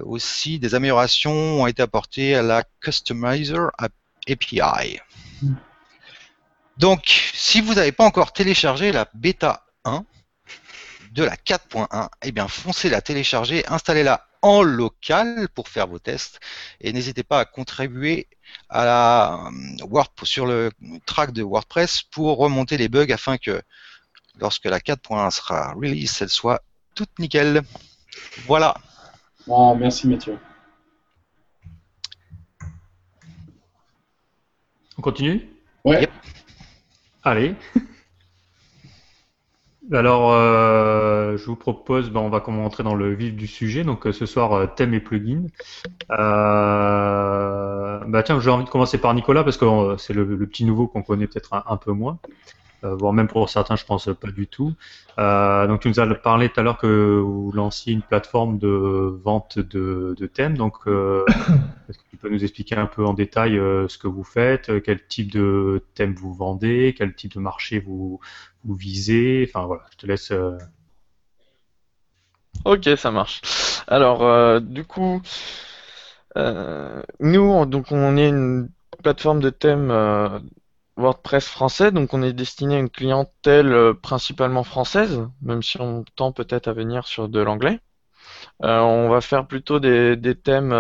[0.04, 3.72] aussi des améliorations ont été apportées à la Customizer
[4.28, 5.00] API.
[6.78, 10.04] Donc, si vous n'avez pas encore téléchargé la bêta 1
[11.14, 16.40] de la 4.1, eh bien, foncez la télécharger, installez-la en local pour faire vos tests
[16.80, 18.28] et n'hésitez pas à contribuer
[18.70, 19.50] à la
[19.82, 20.72] euh, sur le
[21.06, 23.62] track de WordPress pour remonter les bugs afin que
[24.40, 26.62] lorsque la 4.1 sera release, elle soit
[26.96, 27.62] toute nickel.
[28.46, 28.76] Voilà.
[29.48, 30.38] Oh, merci Mathieu.
[34.98, 35.50] On continue?
[35.84, 36.02] Ouais.
[36.02, 36.12] Yep.
[37.24, 37.56] Allez.
[39.94, 43.84] Alors, euh, je vous propose, ben, on va rentrer dans le vif du sujet.
[43.84, 45.44] Donc, euh, ce soir, euh, thème et plugin.
[46.12, 50.64] Euh, bah tiens, j'ai envie de commencer par Nicolas parce que c'est le, le, petit
[50.64, 52.20] nouveau qu'on connaît peut-être un, un, peu moins,
[52.86, 54.74] euh, voire même pour certains, je pense pas du tout.
[55.18, 59.60] donc, tu nous as parlé tout à l'heure que vous lanciez une plateforme de vente
[59.60, 60.58] de, de thèmes.
[60.58, 60.78] Donc,
[62.22, 66.14] peux nous expliquer un peu en détail ce que vous faites, quel type de thème
[66.14, 68.20] vous vendez, quel type de marché vous
[68.66, 69.50] visez?
[69.50, 70.32] Enfin voilà, je te laisse.
[70.32, 70.58] Euh...
[72.66, 73.42] Ok, ça marche.
[73.88, 75.22] Alors, euh, du coup,
[76.38, 78.70] euh, nous, donc, on est une
[79.04, 80.40] plateforme de thèmes euh,
[80.98, 86.32] WordPress français, donc on est destiné à une clientèle principalement française, même si on tend
[86.32, 87.80] peut-être à venir sur de l'anglais.
[88.60, 90.74] On va faire plutôt des, thèmes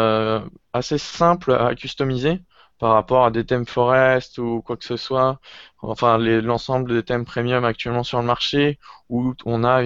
[0.73, 2.41] assez simples à customiser
[2.79, 5.39] par rapport à des thèmes Forest ou quoi que ce soit,
[5.79, 9.83] enfin l'ensemble des thèmes premium actuellement sur le marché, où on a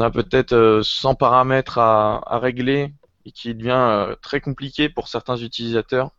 [0.00, 5.36] a peut-être 100 euh, paramètres à, régler et qui devient euh, très compliqué pour certains
[5.36, 6.10] utilisateurs.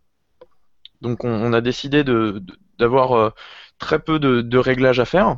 [1.01, 2.03] Donc on, a décidé
[2.79, 3.29] d'avoir euh,
[3.79, 5.37] très peu de, réglages à faire.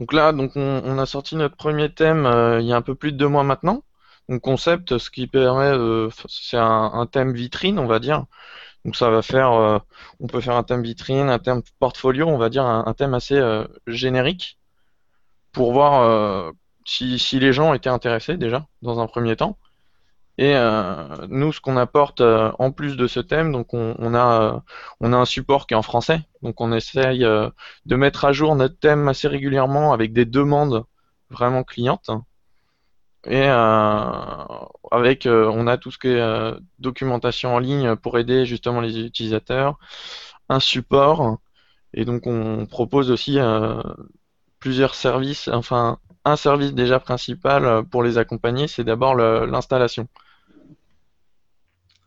[0.00, 2.28] Donc là, on, a sorti notre premier thème
[2.60, 3.84] il y a un peu plus de deux mois maintenant.
[4.28, 5.72] Donc concept, ce qui permet,
[6.28, 8.26] c'est un, un, thème vitrine, on va dire,
[8.84, 9.78] donc ça va faire, euh,
[10.20, 13.36] on peut faire un thème vitrine, un thème portfolio, on va dire un, thème assez
[13.36, 14.58] euh, générique
[15.52, 16.52] pour voir euh,
[16.86, 19.58] si, les gens étaient intéressés déjà dans un premier temps.
[20.40, 24.62] Et euh, nous, ce qu'on apporte euh, en plus de ce thème, donc on, a
[25.00, 28.56] on a un support qui est en français, donc on essaye de mettre à jour
[28.56, 30.84] notre thème assez régulièrement avec des demandes
[31.30, 32.10] vraiment clientes.
[33.26, 34.44] Et euh,
[34.90, 38.80] avec, euh, on a tout ce qui est euh, documentation en ligne pour aider justement
[38.80, 39.78] les utilisateurs,
[40.48, 41.38] un support,
[41.92, 43.38] et donc on propose aussi
[44.58, 50.08] plusieurs services, enfin un service déjà principal pour les accompagner, c'est d'abord l'installation.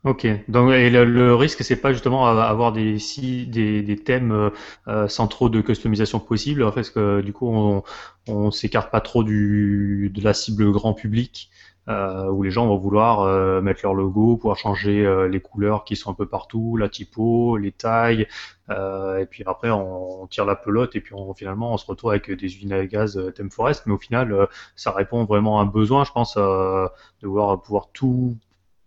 [0.06, 4.52] Ok, donc et le, le risque, c'est pas justement avoir des, si, des, des thèmes
[4.90, 7.84] euh, sans trop de customisation possible, parce que du coup, on,
[8.28, 11.50] on s'écarte pas trop du, de la cible grand public,
[11.88, 15.86] euh, où les gens vont vouloir euh, mettre leur logo, pouvoir changer euh, les couleurs
[15.86, 18.28] qui sont un peu partout, la typo, les tailles,
[18.70, 21.86] euh, et puis après on, on, tire la pelote et puis on, finalement on se
[21.86, 25.60] retrouve avec des usines à gaz euh, thème forest, mais au final ça répond vraiment
[25.60, 26.90] à un besoin, je pense, de
[27.28, 28.38] voir pouvoir tout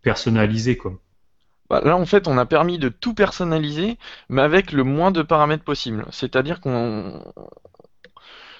[0.02, 0.92] personnaliser quoi.
[1.70, 3.98] Bah, là, en fait, on a permis de tout personnaliser,
[4.29, 6.07] mais avec le moins de paramètres possible.
[6.11, 7.22] C'est-à-dire qu'on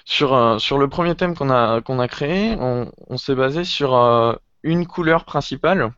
[0.07, 5.25] sur, euh, le premier thème qu'on a, créé, on, s'est basé sur euh, une couleur
[5.25, 5.91] principale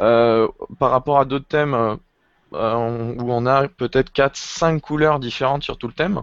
[0.00, 0.46] euh,
[0.78, 1.98] par rapport à d'autres thèmes
[2.52, 6.22] où on a peut-être 4-5 couleurs différentes sur tout le thème.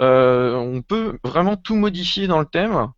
[0.00, 2.88] on peut vraiment tout modifier dans le thème,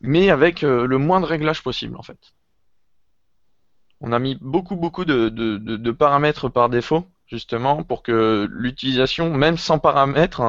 [0.00, 2.18] mais avec le moins de réglages possible en fait.
[4.06, 8.46] On a mis beaucoup beaucoup de, de, de- de paramètres par défaut, justement, pour que
[8.50, 10.42] l'utilisation, même sans paramètres,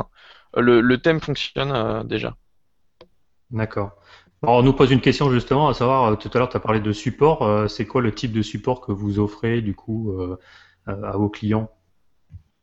[0.55, 2.35] le, le thème fonctionne euh, déjà.
[3.51, 3.91] D'accord.
[4.43, 6.59] Alors, on nous pose une question justement, à savoir, euh, tout à l'heure, tu as
[6.59, 7.41] parlé de support.
[7.43, 10.37] euh, c'est quoi le type de support que vous offrez du coup euh,
[10.87, 11.69] à vos clients?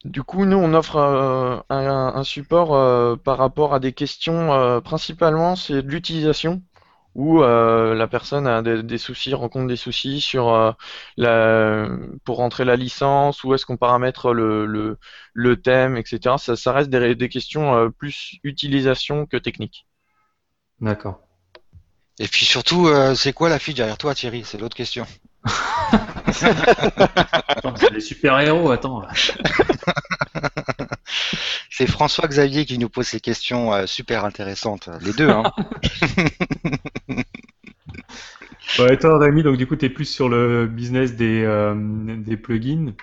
[0.04, 5.82] Du coup, nous, on offre un, un support par rapport à des questions, principalement, c'est
[5.82, 6.62] de l'utilisation,
[7.14, 10.72] où euh, la personne a des, des soucis, rencontre des soucis sur euh,
[11.16, 11.88] la,
[12.24, 14.98] pour rentrer la licence, où est-ce qu'on paramètre le, le,
[15.34, 16.36] le thème, etc.
[16.38, 19.86] Ça, ça reste des, des questions euh, plus utilisation que technique.
[20.80, 21.20] D'accord.
[22.18, 24.44] Et puis surtout, euh, c'est quoi la fille derrière toi, Thierry?
[24.44, 25.06] C'est l'autre question.
[27.48, 29.02] Attends, c'est les super-héros, attends.
[31.70, 34.88] C'est François Xavier qui nous pose ces questions euh, super intéressantes.
[35.00, 35.42] Les deux, hein.
[38.78, 42.36] Ouais, toi, Rémi, donc du coup, tu es plus sur le business des, euh, des
[42.36, 42.94] plugins?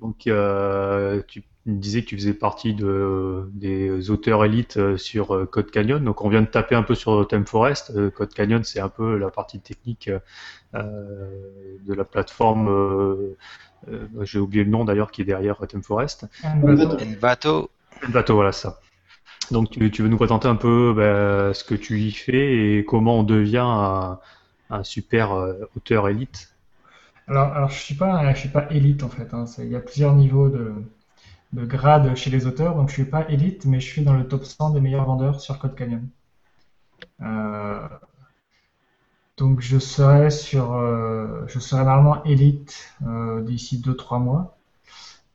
[0.00, 5.34] Donc, euh, tu me disais que tu faisais partie de, des auteurs élites euh, sur
[5.34, 6.02] euh, Code Canyon.
[6.04, 7.92] Donc, on vient de taper un peu sur ThemeForest.
[7.96, 10.10] Euh, Code Canyon, c'est un peu la partie technique
[10.74, 11.28] euh,
[11.84, 12.68] de la plateforme.
[12.68, 13.36] euh,
[13.88, 16.26] euh, J'ai oublié le nom d'ailleurs qui est derrière ThemeForest.
[16.44, 16.96] Envato.
[17.00, 17.70] Envato.
[18.06, 18.80] Envato, voilà ça.
[19.50, 22.84] Donc, tu, tu veux nous présenter un peu bah, ce que tu y fais et
[22.84, 24.18] comment on devient un,
[24.70, 26.52] un super euh, auteur élite?
[27.28, 29.32] Alors, je suis pas, je suis pas élite en fait.
[29.32, 29.44] hein.
[29.58, 30.72] Il y a plusieurs niveaux de,
[31.52, 34.28] de grade chez les auteurs, donc je suis pas élite, mais je suis dans le
[34.28, 36.08] top 100 des meilleurs vendeurs sur Code Canyon.
[37.20, 37.88] Euh,
[39.36, 44.56] donc je serai sur, euh, je serai normalement élite euh, d'ici 2-3 mois.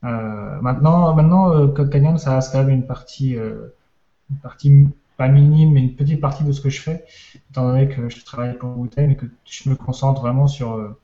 [0.02, 3.70] Maintenant, maintenant Code Canyon, ça reste quand même une partie, une
[4.42, 7.04] partie pas minime, mais une petite partie de ce que je fais,
[7.50, 10.96] étant donné que je travaille pour Wooten et que je me concentre vraiment sur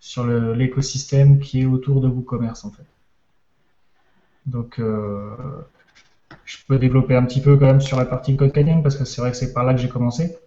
[0.00, 2.84] sur l'écosystème qui est autour de WooCommerce en fait.
[4.48, 5.34] Donc euh,
[6.44, 9.20] je peux développer un petit peu quand même sur la partie Code parce que c'est
[9.20, 10.38] vrai que c'est par là que j'ai commencé.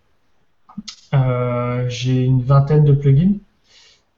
[1.14, 3.38] Euh, j'ai une vingtaine de plugins.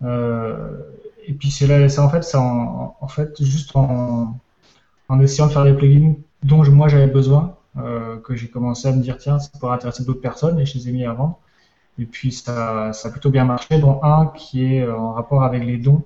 [0.03, 0.77] Euh,
[1.25, 4.39] et puis c'est là, en fait, c'est en, fait juste en,
[5.21, 9.17] essayant de faire des plugins dont moi j'avais besoin, que j'ai commencé à me dire
[9.17, 11.39] tiens, ça pourrait intéresser d'autres personnes et je les ai mis à vendre.
[11.99, 15.43] Et puis ça, ça a plutôt bien marché, dont un qui est euh, en rapport
[15.43, 16.03] avec les dons,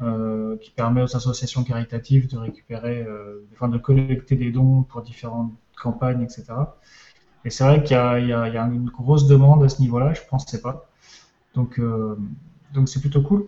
[0.00, 5.02] euh, qui permet aux associations caritatives de récupérer, euh, enfin de collecter des dons pour
[5.02, 6.44] différentes campagnes, etc.
[7.44, 10.12] Et c'est vrai qu'il y a, y y a une grosse demande à ce niveau-là,
[10.14, 10.88] je pensais pas.
[11.54, 12.16] Donc euh,
[12.74, 13.46] donc c'est plutôt cool.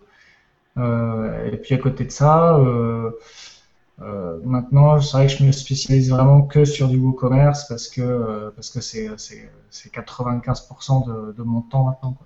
[0.77, 2.57] Euh, et puis à côté de ça,
[4.01, 8.01] euh, maintenant, c'est vrai que je me spécialise vraiment que sur du WooCommerce parce que
[8.01, 12.17] euh, parce que c'est c'est c'est 95% de, de mon temps maintenant.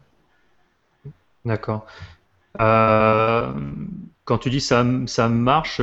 [1.43, 1.85] D'accord.
[2.61, 3.51] Euh,
[4.23, 5.81] quand tu dis ça, ça marche,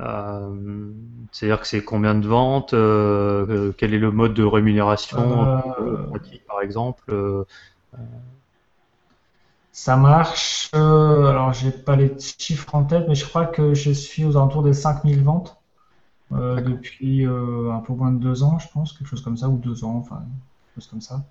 [0.00, 5.60] c'est-à-dire que c'est combien de ventes, quel est le mode de rémunération
[6.10, 7.12] pratique, par exemple
[9.84, 10.70] Ça marche.
[10.74, 14.36] euh, alors, j'ai pas les chiffres en tête, mais je crois que je suis aux
[14.36, 15.56] alentours des 5000 ventes
[16.32, 19.48] euh, depuis euh, un peu moins de deux ans, je pense, quelque chose comme ça,
[19.48, 20.18] ou deux ans, enfin,
[20.74, 21.24] quelque chose comme ça.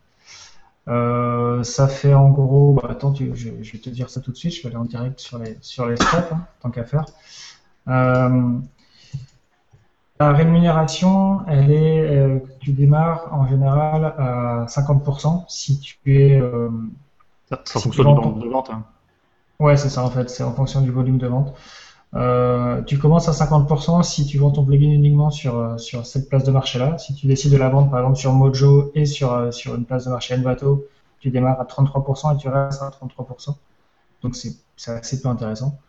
[0.89, 4.31] Euh, ça fait en gros, bah, attends, tu- je, je vais te dire ça tout
[4.31, 6.85] de suite, je vais aller en direct sur les, sur les stats, hein, tant qu'à
[6.85, 7.05] faire.
[10.19, 16.39] La rémunération, elle est, tu démarres en général à 50% si tu es,
[17.49, 18.69] ça, ça fonctionne vente ton- de vente.
[18.69, 18.85] hein.
[19.59, 21.53] Ouais, c'est ça en fait, c'est en fonction du volume de vente.
[22.15, 26.29] Euh, tu commences à 50% si tu vends ton plugin uniquement sur, euh, sur cette
[26.29, 26.97] place de marché-là.
[26.99, 29.85] Si tu décides de la vendre par exemple sur Mojo et sur, euh, sur une
[29.85, 30.85] place de marché Envato,
[31.19, 33.57] tu démarres à 33% et tu restes à 33%.
[34.23, 35.79] Donc c'est c'est assez peu intéressant.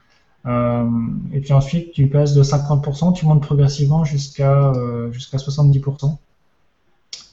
[0.47, 0.89] Euh,
[1.33, 6.21] et puis ensuite, tu passes de 50%, tu montes progressivement jusqu'à euh, jusqu'à 70%.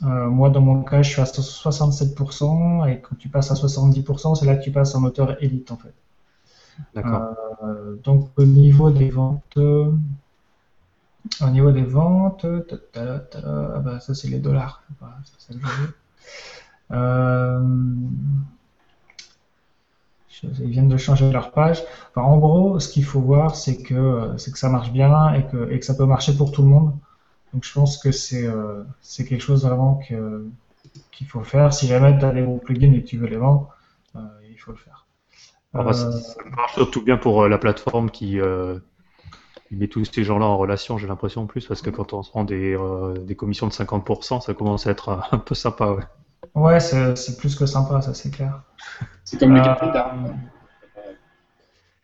[0.04, 4.36] Euh, moi, dans mon cas, je suis à 67%, et quand tu passes à 70%,
[4.36, 5.94] c'est là que tu passes en moteur élite, en fait.
[6.94, 7.34] D'accord.
[7.64, 14.00] Euh, donc, au niveau des ventes, au niveau des ventes, ta- ta- ta- ah bah,
[14.00, 14.84] ça, c'est les dollars.
[15.00, 15.60] Voilà, ça que.
[16.92, 17.64] Euh,
[20.60, 21.84] ils viennent de changer leur page.
[22.12, 25.46] Enfin, en gros, ce qu'il faut voir, c'est que, c'est que ça marche bien et
[25.48, 26.94] que, et que ça peut marcher pour tout le monde.
[27.56, 30.48] Donc je pense que c'est euh, c'est quelque chose vraiment que-
[31.12, 31.74] qu'il faut faire.
[31.74, 33.76] Si jamais tu as des bons plugins et que tu veux les vendre,
[34.18, 35.08] euh, il faut le faire.
[35.74, 38.80] Alors, ça, Euh, ça marche surtout bien pour euh, la plateforme qui, euh,
[39.72, 42.30] met tous ces gens-là en relation, j'ai l'impression en plus, parce que quand on se
[42.32, 45.92] prend des, euh, des commissions de 50%, ça commence à être un peu sympa.
[45.92, 46.04] Ouais,
[46.56, 48.64] Ouais, c'est c'est plus que sympa, ça c'est clair.
[49.26, 50.38] C'est comme le Euh, gameplay d'armes.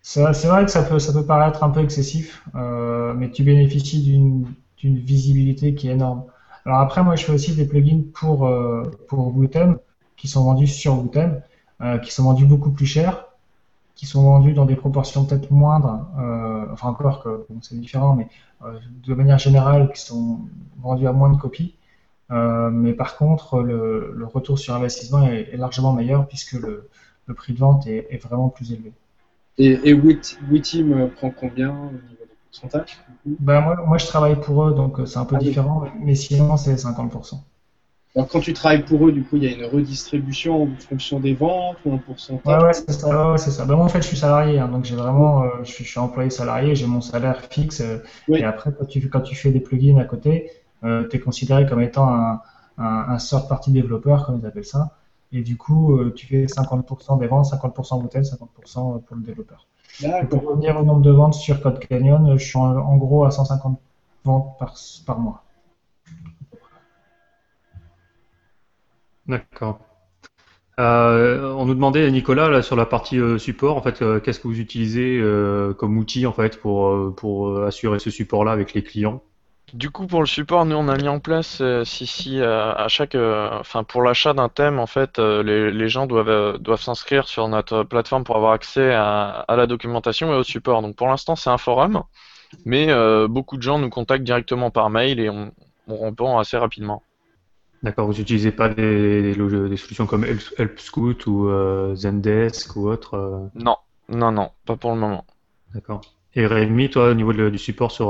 [0.01, 3.43] C'est c'est vrai que ça peut, ça peut paraître un peu excessif, euh, mais tu
[3.43, 4.45] bénéficies d'une
[4.81, 6.23] d'une visibilité qui est énorme.
[6.65, 9.77] Alors après, moi, je fais aussi des plugins pour, euh, pour Wootem,
[10.17, 11.41] qui sont vendus sur Wootem,
[11.81, 13.25] euh, qui sont vendus beaucoup plus cher,
[13.95, 18.27] qui sont vendus dans des proportions peut-être moindres, euh, enfin encore que c'est différent, mais
[18.63, 20.39] euh, de manière générale, qui sont
[20.79, 21.75] vendus à moins de copies.
[22.29, 26.87] Mais par contre, le, retour sur investissement est, largement meilleur puisque le,
[27.35, 28.93] prix de vente est, vraiment plus élevé.
[29.57, 31.91] Et, et prend combien
[32.51, 33.37] du coup?
[33.39, 35.45] Ben moi, moi, je travaille pour eux, donc euh, c'est un peu Ah oui.
[35.47, 37.43] différent, mais sinon, c'est 50%.
[38.15, 41.19] Alors, quand tu travailles pour eux, du coup, il y a une redistribution en fonction
[41.19, 42.61] des ventes ou un pourcentage?
[42.61, 43.07] Ouais, ouais, c'est ça.
[43.31, 43.65] ouais.
[43.65, 45.89] Ben, moi, en fait, je suis salarié, hein, donc j'ai vraiment, euh, je, suis, je
[45.91, 48.39] suis employé salarié, j'ai mon salaire fixe, euh, Oui.
[48.39, 50.51] et après, quand tu, quand tu fais des plugins à côté,
[50.83, 52.41] euh, tu es considéré comme étant un,
[52.77, 54.97] un, un third party développeur, comme ils appellent ça,
[55.31, 59.67] et du coup, tu fais 50% des ventes, 50% Wooten, 50% pour le développeur.
[60.29, 63.31] Pour revenir au nombre de ventes sur Code Canyon, je suis en, en gros à
[63.31, 63.79] 150
[64.23, 64.75] ventes par,
[65.05, 65.43] par mois.
[69.27, 69.79] D'accord.
[70.79, 74.39] Euh, on nous demandait, Nicolas, là, sur la partie euh, support, en fait, euh, qu'est-ce
[74.39, 78.83] que vous utilisez euh, comme outil en fait pour, pour assurer ce support-là avec les
[78.83, 79.21] clients?
[79.73, 82.73] Du coup, pour le support, nous on a mis en place, euh, si si, euh,
[82.73, 86.81] à chaque, euh, enfin pour l'achat d'un thème, en fait, les, les gens doivent doivent
[86.81, 90.81] s'inscrire sur notre plateforme pour avoir accès à, à la documentation et au support.
[90.81, 92.03] Donc pour l'instant, c'est un forum,
[92.65, 92.87] mais
[93.27, 95.51] beaucoup de gens nous contactent directement par mail et on,
[95.87, 97.01] on répond assez rapidement.
[97.81, 101.49] D'accord, vous n'utilisez pas des, des, log- des solutions comme Help, Help Scout ou
[101.95, 103.77] Zendesk ou autre Non,
[104.09, 105.25] non, non, pas pour le moment.
[105.73, 106.01] D'accord.
[106.35, 108.09] Et Rémi, toi, au niveau de- du support sur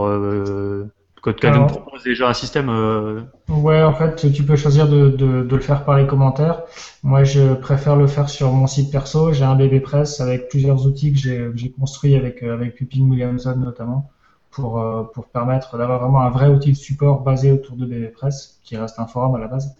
[1.21, 5.43] Code Alors- propose déjà un système euh, Ouais, en fait, tu peux choisir de, de,
[5.43, 6.63] de le faire par les commentaires.
[7.03, 9.31] Moi, je préfère le faire sur mon site perso.
[9.31, 11.19] J'ai un BB Press avec plusieurs outils que
[11.55, 14.09] j'ai construits avec, euh, avec Pupin Williamson notamment
[14.49, 18.07] pour, euh, pour permettre d'avoir vraiment un vrai outil de support basé autour de BB
[18.11, 19.75] Press, qui reste un forum à la base.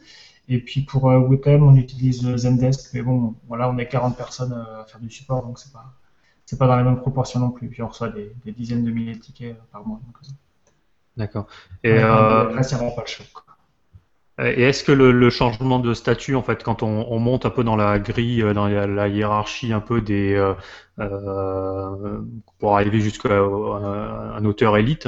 [0.47, 4.54] Et puis pour euh, Wootem, on utilise Zendesk, mais bon, voilà, on est 40 personnes
[4.54, 5.86] à faire du support, donc c'est pas,
[6.45, 7.67] c'est pas dans les mêmes proportions non plus.
[7.69, 9.99] Puis on reçoit des, des dizaines de milliers de tickets par mois.
[10.06, 10.17] Donc,
[11.17, 11.47] D'accord.
[11.84, 13.28] Et, euh, pas le choc.
[13.34, 13.43] quoi.
[14.39, 17.50] Et est-ce que le, le changement de statut, en fait, quand on, on monte un
[17.50, 20.54] peu dans la grille, euh, dans la, la hiérarchie un peu des, euh,
[21.00, 22.21] euh,
[22.58, 25.08] pour arriver jusqu'à euh, un auteur élite,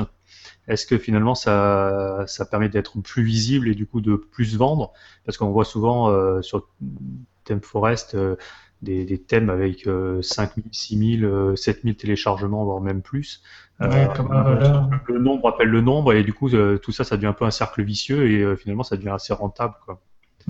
[0.68, 4.94] est-ce que finalement ça, ça permet d'être plus visible et du coup de plus vendre?
[5.26, 6.70] Parce qu'on voit souvent euh, sur
[7.46, 8.36] Theme Forest euh,
[8.84, 13.42] des, des thèmes avec euh, 5000, 6000, euh, 7000 téléchargements, voire même plus.
[13.80, 14.90] Ouais, comme un voleur.
[15.08, 17.44] le nombre appelle le nombre et du coup euh, tout ça ça devient un peu
[17.46, 20.00] un cercle vicieux et euh, finalement ça devient assez rentable quoi.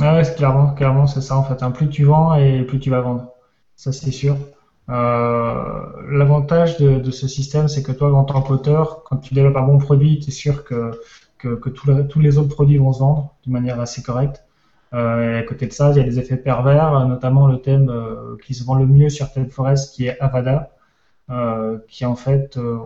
[0.01, 1.61] Ah ouais, clairement, clairement, c'est ça en fait.
[1.63, 1.71] hein.
[1.71, 3.31] Plus tu vends et plus tu vas vendre.
[3.75, 4.37] Ça, c'est sûr.
[4.89, 9.55] Euh, l'avantage de, de ce système, c'est que toi, en tant qu'auteur, quand tu développes
[9.57, 10.91] un bon produit, tu es sûr que,
[11.37, 14.43] que, tous les autres produits vont se vendre de manière assez correcte.
[14.93, 17.61] Euh, et à côté de ça, il y a des effets pervers, euh, notamment le
[17.61, 20.71] thème euh, qui se vend le mieux sur Theme Forest, qui est Avada,
[21.29, 22.77] euh, qui en fait, euh,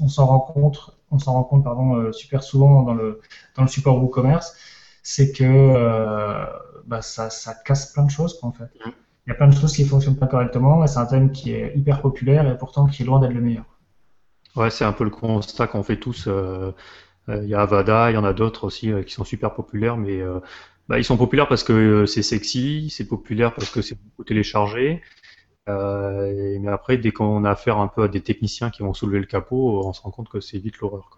[0.00, 3.20] on, s'en rend compte, on s'en rend compte pardon, euh, super souvent dans le,
[3.56, 4.56] dans le support WooCommerce,
[5.02, 6.44] c'est que euh,
[6.86, 8.70] bah, ça, ça casse plein de choses quoi, en fait.
[9.26, 11.52] Il y a plein de choses qui fonctionnent pas correctement et c'est un thème qui
[11.52, 13.64] est hyper populaire et pourtant qui est loin d'être le meilleur.
[14.56, 16.26] Ouais c'est un peu le constat qu'on fait tous.
[16.28, 16.72] euh,
[17.28, 19.54] euh, Il y a Avada, il y en a d'autres aussi euh, qui sont super
[19.54, 20.40] populaires mais euh,
[20.88, 24.24] bah, ils sont populaires parce que euh, c'est sexy, c'est populaire parce que c'est beaucoup
[24.24, 25.02] téléchargé.
[25.68, 29.18] Euh, mais après dès qu'on a affaire un peu à des techniciens qui vont soulever
[29.18, 31.10] le capot, on se rend compte que c'est vite l'horreur.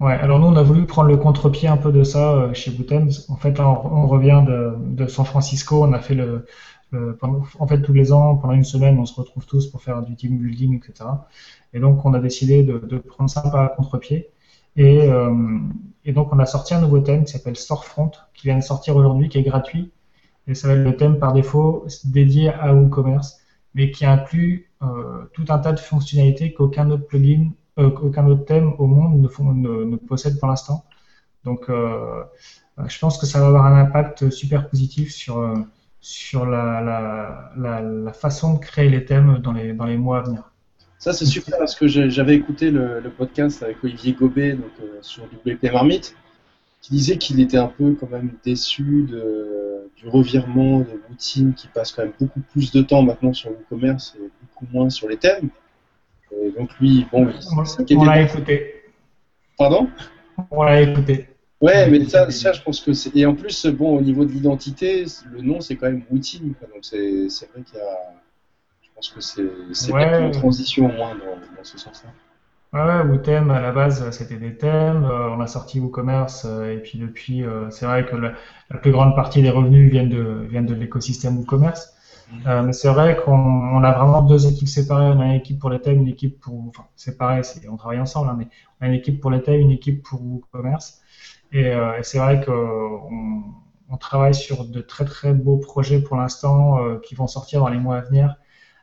[0.00, 2.70] Ouais, alors nous on a voulu prendre le contre-pied un peu de ça euh, chez
[2.72, 3.08] Bootem.
[3.28, 6.46] En fait, là, on, revient de, San Francisco, on a fait le,
[6.90, 9.82] le- pendant- en fait tous les ans, pendant une semaine, on se retrouve tous pour
[9.82, 11.08] faire du team building, etc.
[11.72, 14.30] Et donc on a décidé de, de prendre ça par contre-pied.
[14.76, 15.58] Et, euh,
[16.04, 18.96] et donc on a sorti un nouveau thème qui s'appelle Storefront, qui vient de sortir
[18.96, 19.92] aujourd'hui, qui est gratuit.
[20.46, 23.40] Et ça va être le thème par défaut dédié à WooCommerce,
[23.74, 28.44] mais qui inclut euh, tout un tas de fonctionnalités qu'aucun autre plugin euh, qu'aucun autre
[28.44, 30.84] thème au monde ne, ne, possède pour l'instant.
[31.44, 32.24] Donc, euh,
[32.86, 35.54] je pense que ça va avoir un impact super positif sur,
[36.00, 40.18] sur la, la, la, la façon de créer les thèmes dans les, dans les mois
[40.18, 40.53] à venir.
[41.04, 44.96] Ça, c'est super parce que j'avais écouté le, le podcast avec Olivier Gobet donc, euh,
[45.02, 46.16] sur WP Marmite,
[46.80, 51.68] qui disait qu'il était un peu quand même déçu de, du revirement de routine qui
[51.68, 55.06] passe quand même beaucoup plus de temps maintenant sur le commerce et beaucoup moins sur
[55.06, 55.50] les thèmes.
[56.42, 57.28] Et donc lui, bon,
[57.86, 58.84] il On, l'a écouté.
[59.58, 59.90] Pardon?
[60.50, 61.28] On l'a écouté.
[61.60, 63.14] Ouais, mais ça, ça, je pense que c'est.
[63.14, 66.54] Et en plus, bon, au niveau de l'identité, le nom, c'est quand même Wooteam.
[66.54, 66.66] quoi.
[66.74, 68.23] Donc, c'est vrai qu'il y a.
[68.94, 70.24] Je pense que c'est Ouais.
[70.24, 72.10] une transition au moins dans, dans ce sens-là.
[72.72, 75.04] Ouais, WooTem, à la base, c'était des thèmes.
[75.04, 78.32] euh, on a sorti WooCommerce, euh, et puis depuis, euh, c'est vrai que la,
[78.70, 81.94] la plus grande partie des revenus viennent de, viennent de l'écosystème WooCommerce.
[82.46, 85.06] Euh, mais c'est vrai qu'on on a vraiment deux équipes séparées.
[85.06, 86.64] On a une équipe pour les thèmes, une équipe pour.
[86.68, 88.48] Enfin, c'est pareil, on travaille ensemble, hein, mais
[88.80, 91.00] on a une équipe pour les thèmes, une équipe pour WooCommerce.
[91.52, 93.44] Et, et c'est vrai qu'on
[93.90, 97.78] on travaille sur de très très beaux projets pour l'instant qui vont sortir dans les
[97.78, 98.34] mois à venir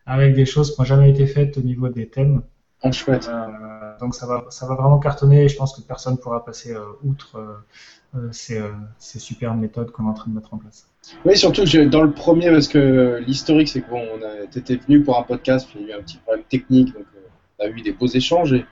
[0.05, 2.41] avec des choses qui n'ont jamais été faites au niveau des thèmes.
[2.83, 3.29] En chouette.
[3.31, 6.43] Euh, donc ça va, ça va vraiment cartonner et je pense que personne ne pourra
[6.43, 7.37] passer euh, outre
[8.15, 8.59] euh, ces,
[8.97, 10.87] ces superbes méthodes qu'on est en train de mettre en place.
[11.23, 14.77] Oui, surtout je- dans le premier, parce que l'historique, c'est que bon, on a été
[14.77, 17.05] venu pour un podcast, puis il y a eu un petit problème technique, donc
[17.59, 18.53] on a eu des beaux échanges.
[18.53, 18.65] Et,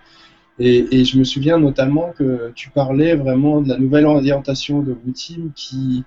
[0.57, 4.91] et, et je me souviens notamment que tu parlais vraiment de la nouvelle orientation de
[5.05, 6.03] Wooteam qui,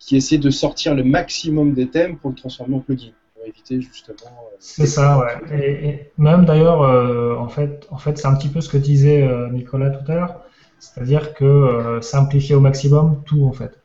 [0.00, 3.80] qui essaie de sortir le maximum des thèmes pour le transformer en plugin, pour éviter
[3.80, 4.16] justement.
[4.20, 5.58] euh, C'est ça, ouais.
[5.58, 8.76] Et, et même d'ailleurs, euh, en fait, en fait, c'est un petit peu ce que
[8.76, 10.40] disait euh, Nicolas tout à l'heure,
[10.78, 13.80] c'est-à-dire que simplifier au maximum tout en fait.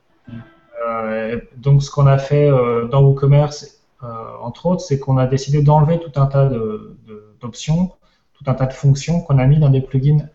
[1.58, 2.50] Donc ce qu'on a fait
[2.92, 3.80] dans WooCommerce,
[4.42, 6.50] entre autres, c'est qu'on a décidé d'enlever tout un tas
[7.42, 7.92] d'options,
[8.34, 10.28] tout un tas de fonctions qu'on a mis dans des plugins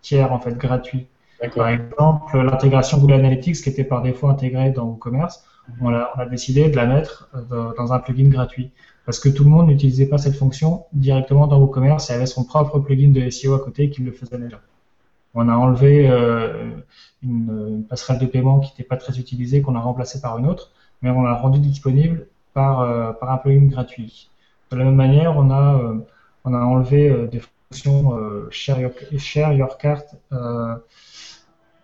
[0.00, 1.06] tiers en fait gratuits.
[1.54, 5.44] Par exemple, l'intégration Google Analytics qui était par défaut intégrée dans WooCommerce,
[5.80, 8.70] on a, décidé de la mettre euh, dans- un plugin gratuit
[9.04, 12.44] parce que tout le monde n'utilisait pas cette fonction directement dans WooCommerce et avait son
[12.44, 14.60] propre plugin de SEO à côté qui le faisait déjà.
[15.34, 16.70] On a enlevé euh,
[17.22, 20.72] une, passerelle de paiement qui n'était pas très utilisée, qu'on a remplacée par une autre,
[21.02, 24.30] mais on l'a rendu disponible par, euh, un plugin gratuit.
[24.70, 25.94] De la même manière, on a,
[26.44, 27.40] enlevé des
[27.70, 28.16] fonctions
[28.50, 29.52] share, your, share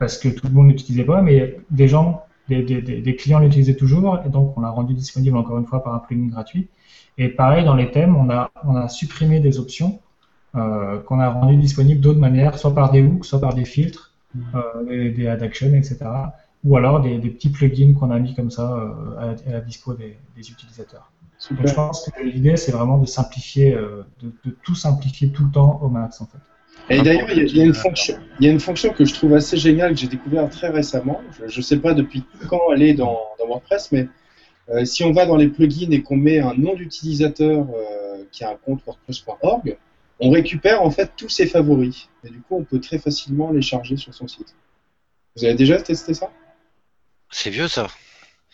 [0.03, 3.77] parce que tout le monde n'utilisait pas, mais des gens, des, des, des clients l'utilisaient
[3.77, 6.69] toujours, et donc on l'a rendu disponible encore une fois par un plugin gratuit.
[7.19, 10.01] Et pareil, dans les thèmes, on a, on a supprimé des options
[10.57, 14.15] euh, qu'on a rendues disponibles d'autres manières, soit par des hooks, soit par des filtres,
[14.55, 16.35] euh, des, des add actions, etc.
[16.65, 19.53] Ou alors des, des petits plugins qu'on a mis comme ça euh, à, la- à
[19.53, 21.13] la dispo des, des utilisateurs.
[21.57, 25.45] Donc je pense que l'idée, c'est vraiment de simplifier, euh, de, de tout simplifier tout
[25.45, 26.39] le temps au max, en fait.
[26.91, 28.93] Et d'ailleurs, il y, a- il y a une fonction, il y a une fonction
[28.93, 31.21] que je trouve assez géniale que j'ai découvert très récemment.
[31.47, 34.09] Je ne sais pas depuis quand elle est dans, dans WordPress, mais
[34.71, 38.45] euh, si on va dans les plugins et qu'on met un nom d'utilisateur euh, qui
[38.45, 39.77] a un compte WordPress.org,
[40.21, 42.09] on récupère en fait tous ses favoris.
[42.25, 44.55] Et du coup, on peut très facilement les charger sur son site.
[45.37, 46.31] Vous avez déjà testé ça?
[47.31, 47.89] C'est vieux ça.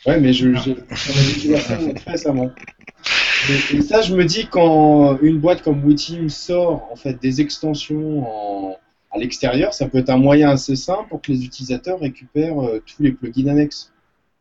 [0.06, 2.50] Ouais, mais je, j'ai- j'en ai découvert ça très récemment.
[3.72, 7.40] Et, et ça, je me dis quand une boîte comme WeTeam sort en fait des
[7.40, 8.76] extensions en-
[9.10, 12.82] à l'extérieur, ça peut être un moyen assez simple pour que les utilisateurs récupèrent euh,
[12.86, 13.90] tous les plugins annexes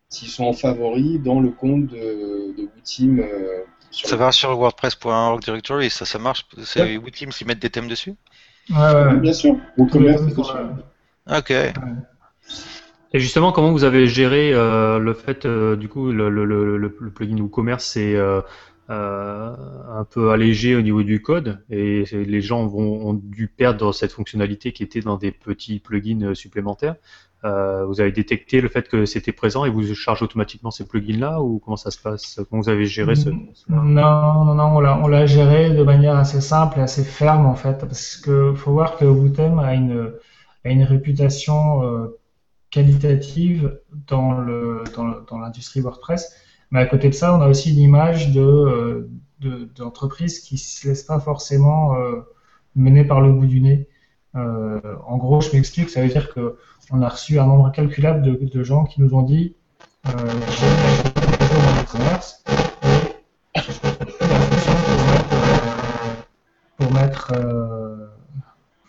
[0.09, 3.19] s'ils sont en favoris dans le compte de, de WeTeam.
[3.19, 6.45] euh, Ça le- va sur WordPress.org directory, ça, ça marche.
[6.63, 8.15] C'est WooTeam s'y mettent des thèmes dessus
[8.69, 9.17] Ouais, ouais, ouais.
[9.19, 9.55] bien sûr.
[9.77, 10.21] Au commerce.
[11.29, 11.51] Ok.
[13.13, 16.77] Et justement, comment vous avez géré euh, le fait, euh, du coup, le, le, le,
[16.77, 18.41] le le plugin WooCommerce, c'est euh,
[18.89, 19.53] euh,
[19.89, 24.13] un peu allégé au niveau du code et les gens vont, ont dû perdre cette
[24.13, 26.95] fonctionnalité qui était dans des petits plugins euh, supplémentaires.
[27.43, 31.41] Euh, vous avez détecté le fait que c'était présent et vous chargez automatiquement ces plugins-là
[31.41, 32.39] ou comment ça se passe?
[32.49, 33.29] Comment vous avez géré ce
[33.69, 37.77] Non, non, non, on l'a, géré de manière assez simple et assez ferme en fait,
[37.79, 40.13] parce que faut voir que Wootem a une,
[40.65, 42.17] a une réputation euh,
[42.71, 46.33] qualitative dans le, dans le- dans l'industrie WordPress,
[46.71, 49.09] mais à côté de ça, on a aussi l'image de, euh,
[49.39, 52.21] de, d'entreprises qui se laissent pas forcément euh,
[52.75, 53.87] mener par le bout du nez.
[54.35, 56.57] Euh, en gros, je m'explique, ça veut dire que
[56.91, 59.55] on a reçu un nombre incalculable de, de gens qui nous ont dit
[60.07, 60.11] euh,
[63.55, 64.71] plus la fonction
[66.77, 68.07] pour mettre, euh,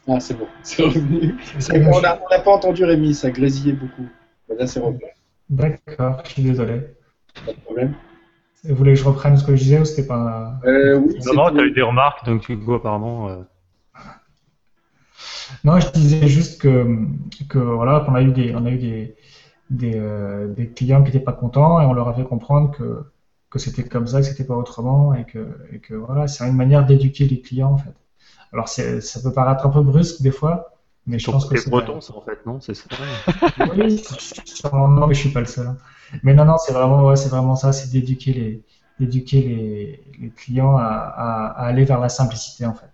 [0.06, 1.34] Ah, c'est bon, c'est revenu.
[1.72, 4.06] On bon, n'a on n'a pas entendu Rémi, ça grésillait beaucoup.
[4.56, 5.00] Là, c'est revenu,
[5.48, 6.82] D'accord, je suis désolé.
[7.44, 7.94] Pas de problème.
[8.64, 10.54] Vous voulez que je reprenne ce que je disais ou c'était pas.
[10.64, 13.28] Euh, oui, Non, non, tu as eu des remarques, donc du coup, apparemment.
[13.28, 13.42] euh,
[15.64, 16.86] Non, je disais juste que,
[17.48, 19.16] que voilà, qu'on a eu des, on a eu des,
[19.70, 23.04] des, euh, des clients qui n'étaient pas contents et on leur a fait comprendre que,
[23.50, 26.56] que c'était comme ça, que c'était pas autrement et que, et que voilà, c'est une
[26.56, 27.94] manière d'éduquer les clients en fait.
[28.52, 30.77] Alors ça peut paraître un peu brusque des fois,
[31.08, 32.88] mais je pense que c'est breton, ça, en fait, non C'est ça
[33.56, 34.02] Oui,
[34.72, 35.66] non, mais je suis pas le seul.
[35.66, 35.78] hein.
[36.22, 38.64] Mais non, non, c'est vraiment, ouais, c'est vraiment ça, c'est d'éduquer les,
[38.98, 42.90] d'éduquer les, les clients à, à, à aller vers la simplicité en fait.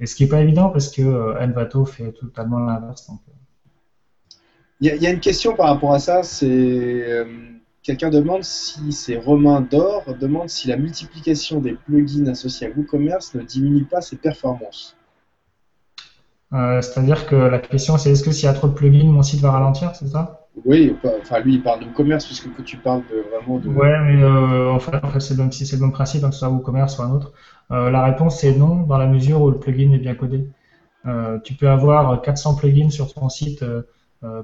[0.00, 3.06] Et ce qui n'est pas évident parce que euh, Envato fait totalement l'inverse.
[3.08, 3.32] donc, euh.
[4.80, 7.24] Il y, a- il y a une question par rapport à ça, c'est euh,
[7.84, 13.34] quelqu'un demande si c'est Romain d'Or demande si la multiplication des plugins associés à WooCommerce
[13.34, 14.96] ne diminue pas ses performances.
[16.52, 19.22] Euh, C'est-à-dire que la question c'est est-ce que s'il y a trop de plugins, mon
[19.22, 20.48] site va ralentir, c'est ça?
[20.64, 23.68] Oui, enfin lui il parle de WooCommerce puisque que tu parles de vraiment de.
[23.68, 26.40] Ouais, mais euh, en fait, en fait, c'est le le même principe, hein, que ce
[26.40, 27.32] soit WooCommerce ou un autre.
[27.70, 30.48] Euh, la réponse c'est non, dans la mesure où le plugin est bien codé.
[31.06, 33.82] Euh, tu peux avoir 400 plugins sur ton site euh,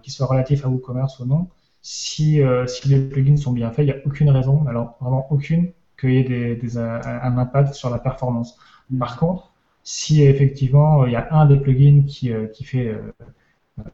[0.02, 1.48] qui soient relatifs à WooCommerce ou non.
[1.82, 5.26] Si, euh, si les plugins sont bien faits, il n'y a aucune raison, alors vraiment
[5.32, 8.58] aucune, qu'il y ait des, des, un, un impact sur la performance.
[8.98, 9.53] Par contre,
[9.84, 12.98] si effectivement euh, il y a un des plugins qui, euh, qui fait euh,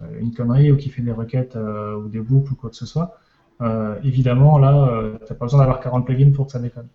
[0.03, 2.77] euh, une connerie ou qui fait des requêtes euh, ou des boucles ou quoi que
[2.77, 3.19] ce soit,
[3.63, 6.89] euh, évidemment là, tu n'as pas besoin d'avoir 40 plugins pour que ça déconne.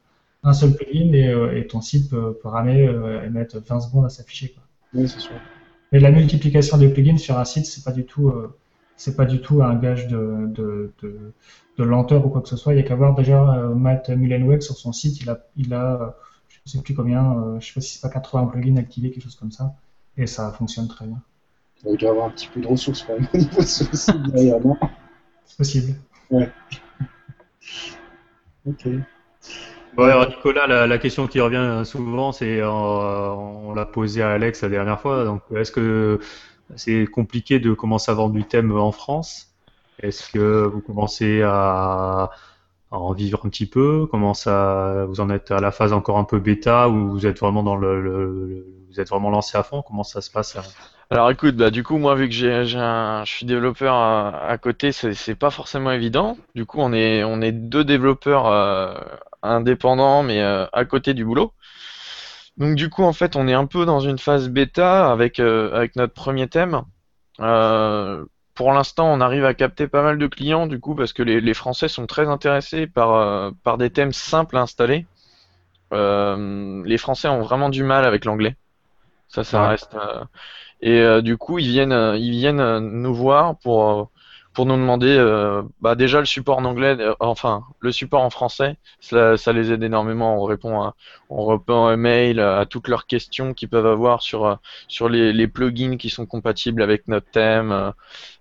[0.44, 3.80] Un seul plugin et, euh, et ton site peut, peut ramer euh, et mettre 20
[3.82, 4.50] secondes à s'afficher.
[4.54, 4.64] quoi.
[4.94, 5.36] Oui, c'est sûr.
[5.92, 8.56] Mais la multiplication des plugins sur un site, c'est pas du tout, euh,
[8.98, 11.34] c'est pas du tout un gage de, de, de,
[11.78, 12.74] de lenteur ou quoi que ce soit.
[12.74, 15.74] Il y a qu'à voir déjà euh, Matt Mullenweg sur son site, il a, il
[15.74, 16.10] a, euh,
[16.66, 19.24] je sais plus combien, euh, je sais pas si c'est pas 80 plugins activés, quelque
[19.24, 19.76] chose comme ça,
[20.18, 21.22] et ça fonctionne très bien.
[21.86, 23.84] Il doit y avoir un petit peu de ressources quand même au niveau de ce
[23.96, 24.76] site derrière, non?
[25.46, 25.96] C'est possible.
[28.68, 28.86] Ok.
[29.98, 34.32] Ouais, alors Nicolas, la, la question qui revient souvent, c'est euh, on l'a posé à
[34.32, 35.24] Alex la dernière fois.
[35.24, 36.20] Donc, est-ce que
[36.76, 39.54] c'est compliqué de commencer à vendre du thème en France?
[40.00, 42.32] Est-ce que vous commencez à,
[42.92, 46.24] en vivre un petit peu Comment ça Vous en êtes à la phase encore un
[46.24, 50.04] peu bêta ou vous êtes vraiment dans le, vous êtes vraiment lancé à fond Comment
[50.04, 50.58] ça se passe
[51.10, 54.92] Alors écoute, bah du coup moi vu que j'ai, je suis développeur à, à côté,
[54.92, 56.38] c'est, c'est pas forcément évident.
[56.56, 58.94] Du coup on est, on est deux développeurs euh,
[59.44, 61.54] indépendants mais euh, à côté du boulot.
[62.58, 65.74] Donc du coup en fait on est un peu dans une phase bêta avec, euh,
[65.76, 66.84] avec notre premier thème.
[67.42, 68.26] Euh,
[68.56, 71.42] pour l'instant on arrive à capter pas mal de clients du coup parce que les,
[71.42, 75.08] les Français sont très intéressés par, euh, par des thèmes simples à installer.
[75.94, 78.58] Euh, les Français ont vraiment du mal avec l'anglais.
[79.28, 79.70] Ça, ça Ouais.
[79.70, 79.96] reste.
[79.96, 80.24] euh,
[80.82, 84.12] et euh, du coup, ils viennent, euh, ils viennent euh, nous voir pour
[84.54, 88.78] pour nous demander, euh, bah déjà le support en anglais, enfin le support en français,
[89.02, 90.42] ça, ça les aide énormément.
[90.42, 90.96] On répond à,
[91.30, 95.48] on répond à mail à toutes leurs questions qu'ils peuvent avoir sur sur les, les
[95.48, 97.94] plugins qui sont compatibles avec notre thème,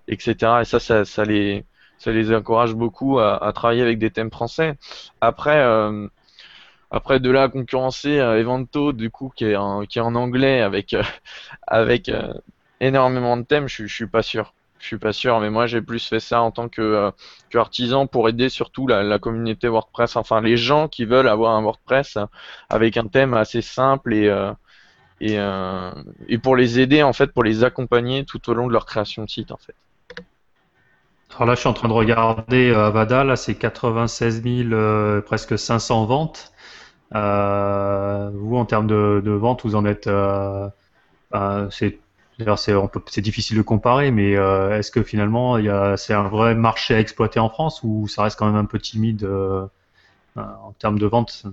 [0.09, 0.63] etc.
[0.63, 1.67] Et ça, ça, ça les
[1.99, 4.75] ça les encourage beaucoup à, à travailler avec des thèmes français.
[5.21, 5.59] Après.
[5.61, 6.09] euh,
[6.91, 10.61] après de là à concurrencer euh, du coup qui est en, qui est en anglais
[10.61, 11.03] avec euh,
[11.67, 12.33] avec euh,
[12.81, 14.55] énormément de thèmes, je, suis- je suis pas sûr.
[14.79, 17.11] Je suis pas sûr, mais moi j'ai plus fait ça en tant que, euh,
[17.49, 21.55] que artisan pour aider surtout la, la communauté WordPress, enfin les gens qui veulent avoir
[21.57, 22.27] un WordPress euh,
[22.69, 24.29] avec un thème assez simple et
[25.21, 25.39] et,
[26.29, 29.25] et pour les aider en fait, pour les accompagner tout au long de leur création
[29.25, 29.77] de site en fait.
[31.37, 35.21] Alors là, je suis en train de regarder euh, Avada, là c'est 96 000, euh,
[35.21, 36.53] presque 500 ventes.
[37.15, 40.69] Euh, vous, en termes de, de ventes, vous en êtes, euh,
[41.35, 42.01] euh, c'est,
[43.19, 45.59] difficile de comparer, mais est-ce que finalement,
[45.97, 48.79] c'est un vrai marché à exploiter en France ou ça reste quand même un peu
[48.79, 49.29] timide
[50.37, 51.45] en termes de ventes?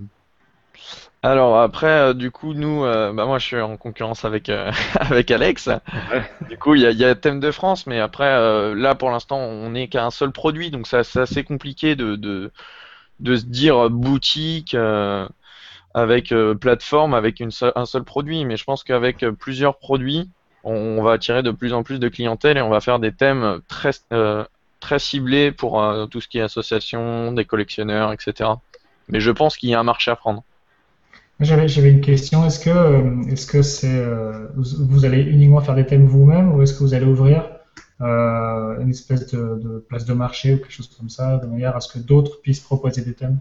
[1.24, 4.72] Alors après, euh, du coup, nous, euh, bah moi, je suis en concurrence avec euh,
[5.00, 5.70] avec Alex.
[6.50, 9.38] Du coup, il y a, y a Thème de France, mais après, là, pour l'instant,
[9.40, 12.52] on n'est qu'à un seul produit, donc ça- c'est assez compliqué de de
[13.20, 14.76] de se dire boutique
[15.94, 18.46] avec plateforme avec une un seul produit.
[18.46, 20.30] Mais je pense qu'avec plusieurs produits,
[20.64, 23.14] on, on va attirer de plus en plus de clientèle et on va faire des
[23.14, 23.92] thèmes très
[24.80, 28.62] très ciblés pour tout ce qui est association, des collectionneurs, etc.
[29.10, 30.44] Mais je pense qu'il y a un marché à prendre.
[31.42, 32.46] J'avais, j'avais une question.
[32.46, 36.54] Est-ce que, euh, est-ce que c'est, euh, vous, vous allez uniquement faire des thèmes vous-même
[36.54, 37.50] ou est-ce que vous allez ouvrir
[38.02, 41.76] euh, une espèce de, de place de marché ou quelque chose comme ça, de manière
[41.76, 43.40] à ce que d'autres puissent proposer des thèmes?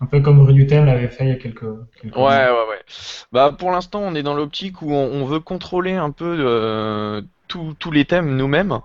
[0.00, 1.66] Un peu comme Rue du Thème l'avait fait il y a quelques,
[2.00, 2.50] quelques Ouais, années.
[2.50, 2.84] ouais, ouais.
[3.32, 7.22] Bah, pour l'instant, on est dans l'optique où on, on veut contrôler un peu euh,
[7.46, 8.80] tous tous les thèmes nous-mêmes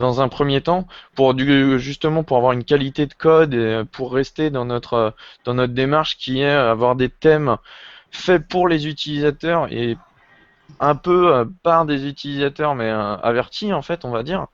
[0.00, 4.12] dans un premier temps pour du, justement pour avoir une qualité de code et pour
[4.12, 5.10] rester dans notre euh,
[5.44, 7.56] dans notre démarche qui est avoir des thèmes
[8.10, 9.96] faits pour les utilisateurs et
[10.80, 14.46] un peu euh, par des utilisateurs mais euh, avertis en fait, on va dire,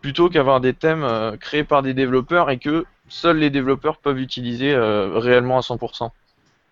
[0.00, 4.18] plutôt qu'avoir des thèmes euh, créés par des développeurs et que seuls les développeurs peuvent
[4.20, 6.10] utiliser euh, réellement à 100%.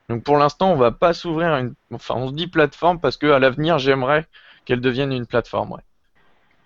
[0.08, 3.26] Donc pour l'instant, on va pas s'ouvrir une, enfin, on se dit plateforme parce que
[3.28, 4.26] à l'avenir, j'aimerais
[4.64, 5.82] qu'elle devienne une plateforme, ouais.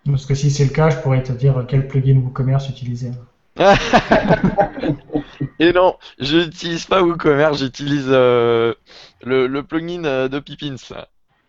[0.06, 3.10] Parce que si c'est le cas, je pourrais te dire quel plugin WooCommerce utiliser.
[5.60, 8.74] Et non, je n'utilise pas WooCommerce, j'utilise euh,
[9.22, 10.76] le, le plugin euh, de Pippins.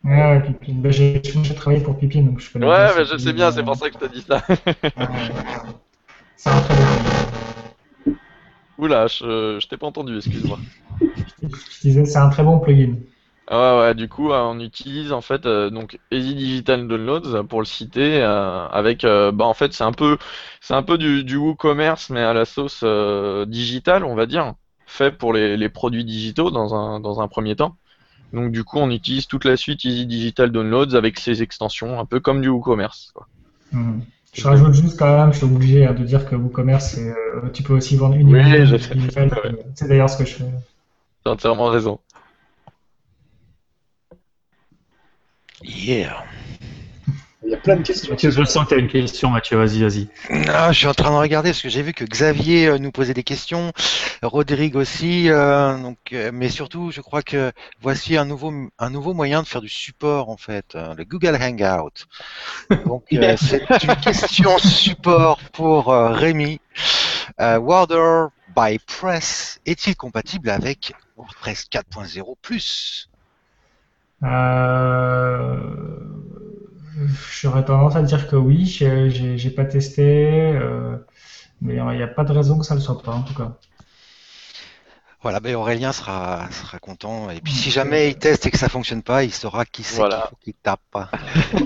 [0.03, 0.73] Ouais, ouais, Pippin.
[0.75, 1.21] Bah, j'ai
[1.55, 3.89] travaillé pour Pippin, donc je connais Ouais, mais ce je sais bien, c'est pour ça
[3.89, 4.43] que je te dis ça.
[6.37, 7.25] C'est un très bon.
[8.77, 10.59] Oula, je, je t'ai pas entendu, excuse-moi.
[11.01, 12.95] Je disais, c'est un très bon plugin.
[13.47, 17.43] Ah Ouais, du coup, euh, on utilise en fait euh, donc Easy Digital Downloads euh,
[17.43, 20.17] pour le citer euh, avec euh, bah en fait c'est un peu
[20.61, 22.83] c'est un peu du, du WooCommerce mais à la sauce
[23.47, 24.53] digitale, on va dire,
[24.87, 27.75] fait pour les, les produits digitaux dans un dans un premier temps.
[28.33, 32.05] Donc du coup, on utilise toute la suite Easy Digital Downloads avec ses extensions, un
[32.05, 33.11] peu comme du WooCommerce.
[33.13, 33.27] Quoi.
[33.71, 34.01] Mhm.
[34.33, 36.99] Je rajoute juste quand même, je suis obligé hein, de dire que WooCommerce,
[37.53, 40.45] tu peux aussi vendre une Oui, digitale, euh, C'est d'ailleurs ce que je fais.
[41.23, 41.99] T'as entièrement raison.
[45.65, 46.23] Yeah.
[47.43, 48.11] Il y a plein de questions.
[48.11, 50.07] Mathieu, je sens que tu as une question, Mathieu, vas-y, vas-y.
[50.47, 52.91] Ah, je suis en train de regarder parce que j'ai vu que Xavier euh, nous
[52.91, 53.71] posait des questions,
[54.23, 57.51] Rodrigue aussi, euh, donc, euh, mais surtout, je crois que
[57.81, 61.37] voici un nouveau, un nouveau moyen de faire du support en fait, euh, le Google
[61.39, 62.07] Hangout.
[62.85, 66.59] Donc, euh, c'est une question support pour euh, Rémi.
[67.39, 73.09] Euh, Water by Press est-il compatible avec WordPress 4.0 plus?
[74.23, 75.57] Euh,
[77.41, 80.95] J'aurais tendance à dire que oui, j'ai pas testé, euh,
[81.61, 83.51] mais il n'y a pas de raison que ça le soit pas en tout cas.
[85.21, 87.29] Voilà, ben Aurélien sera, sera content.
[87.31, 89.97] Et puis si jamais il teste et que ça fonctionne pas, il saura qui c'est
[89.97, 90.17] Voilà.
[90.17, 90.79] qu'il faut qu'il tape.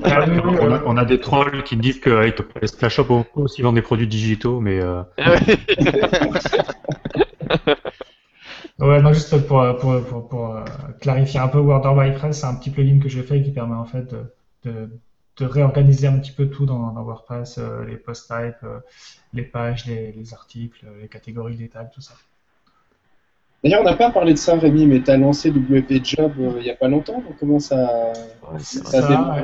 [0.05, 3.41] Ah On a, euh, on a des trolls qui me disent qu'avec Splashshop, on peut
[3.41, 5.03] aussi vendre des produits digitaux, mais euh,
[8.79, 10.63] Ouais, non, juste pour, pour, pour, pour, euh,
[11.01, 13.75] clarifier un peu, Order by Press, c'est un petit plugin que j'ai fait qui permet
[13.75, 14.89] en fait de, de,
[15.37, 18.79] de réorganiser un petit peu tout dans, dans WordPress, euh, les post types, euh,
[19.33, 22.13] les pages, les, les articles, les catégories, les tags, tout ça.
[23.63, 26.53] D'ailleurs, on n'a pas parlé de ça, Rémi, mais tu as lancé WP Job euh,
[26.59, 27.19] il n'y a pas longtemps.
[27.19, 28.13] donc comment ça,
[28.59, 29.37] C'est ça ça,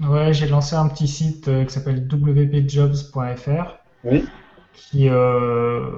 [0.00, 4.24] Ouais, j'ai lancé un petit site euh, qui s'appelle wpjobs.fr Oui.
[4.72, 5.90] qui, euh,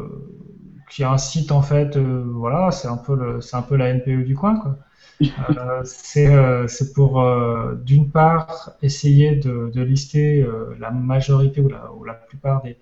[0.93, 3.77] qui est un site en fait, euh, voilà, c'est un peu le, c'est un peu
[3.77, 4.77] la NPE du coin, quoi.
[5.51, 7.25] Euh, c'est euh, c'est pour
[7.77, 10.47] d'une part essayer de, de lister
[10.79, 12.77] la majorité ou la, ou la plupart des,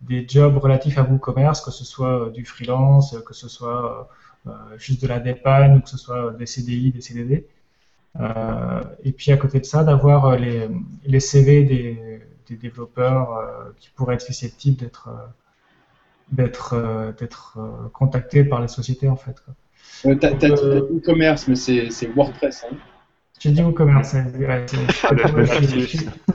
[0.00, 4.08] des jobs relatifs à WooCommerce, que ce soit du freelance, que ce soit
[4.78, 7.46] juste de la dépanne ou que ce soit des CDI, des CDD.
[9.04, 10.68] Et puis à côté de ça, d'avoir les,
[11.04, 13.28] les CV des, des développeurs
[13.78, 15.08] qui pourraient être susceptibles d'être
[16.30, 19.36] d'être euh, d'être euh, contactés par les sociétés en fait.
[19.44, 19.54] quoi.
[20.06, 22.64] Euh, T'as t'as dit Euh, e-commerce, mais c'est c'est WordPress.
[22.70, 22.76] Hein.
[23.40, 24.14] J'ai dit WooCommerce.
[24.14, 24.66] ouais,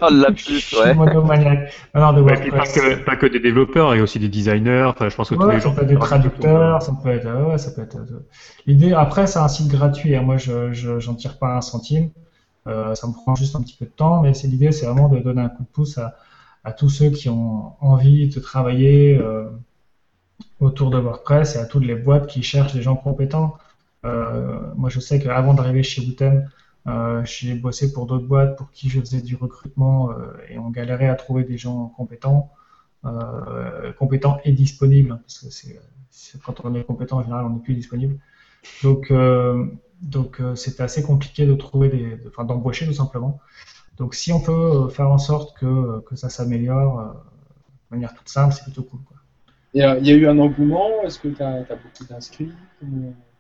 [0.02, 0.94] Oh, le je lapsus, suis ouais.
[0.94, 1.72] monomaniaque.
[1.96, 2.74] Non, de ouais, puis pas, WordPress.
[2.74, 4.84] que, pas que des développeurs, il y a aussi des designers.
[4.88, 5.76] Enfin, je pense que tous Ouais, les ça gens.
[5.76, 7.98] peut être des traducteurs, ça peut être, ouais, ça peut être.
[7.98, 8.26] euh,
[8.68, 10.16] L'idée, après, c'est un site gratuit.
[10.16, 10.22] hein.
[10.22, 12.12] Moi, je, je, j'en tire pas un centime.
[12.68, 15.10] Euh, ça me prend juste un petit peu de temps, mais c'est l'idée, c'est vraiment
[15.10, 16.16] de donner un coup de pouce à,
[16.64, 19.46] à tous ceux qui ont envie de travailler euh,
[20.62, 23.58] autour de WordPress et à toutes les boîtes qui cherchent des gens compétents.
[24.06, 26.50] Euh, moi, je sais qu'avant d'arriver chez Bootem,
[26.88, 30.70] euh, j'ai bossé pour d'autres boîtes pour qui je faisais du recrutement euh, et on
[30.70, 32.52] galérait à trouver des gens compétents,
[33.06, 35.80] euh, compétents et disponibles, parce que c'est,
[36.46, 38.18] quand on est compétent en général, on n'est plus disponible.
[38.84, 39.66] Donc, euh,
[40.02, 43.40] donc euh, c'est assez compliqué de trouver des, de- enfin, d'embaucher tout simplement.
[43.98, 47.16] Donc, si on peut faire en sorte que, que ça s'améliore
[47.92, 49.02] de manière toute simple, c'est plutôt cool.
[49.06, 49.18] Quoi.
[49.76, 52.52] Euh, Il y a eu un engouement Est-ce que tu as, beaucoup d'inscrits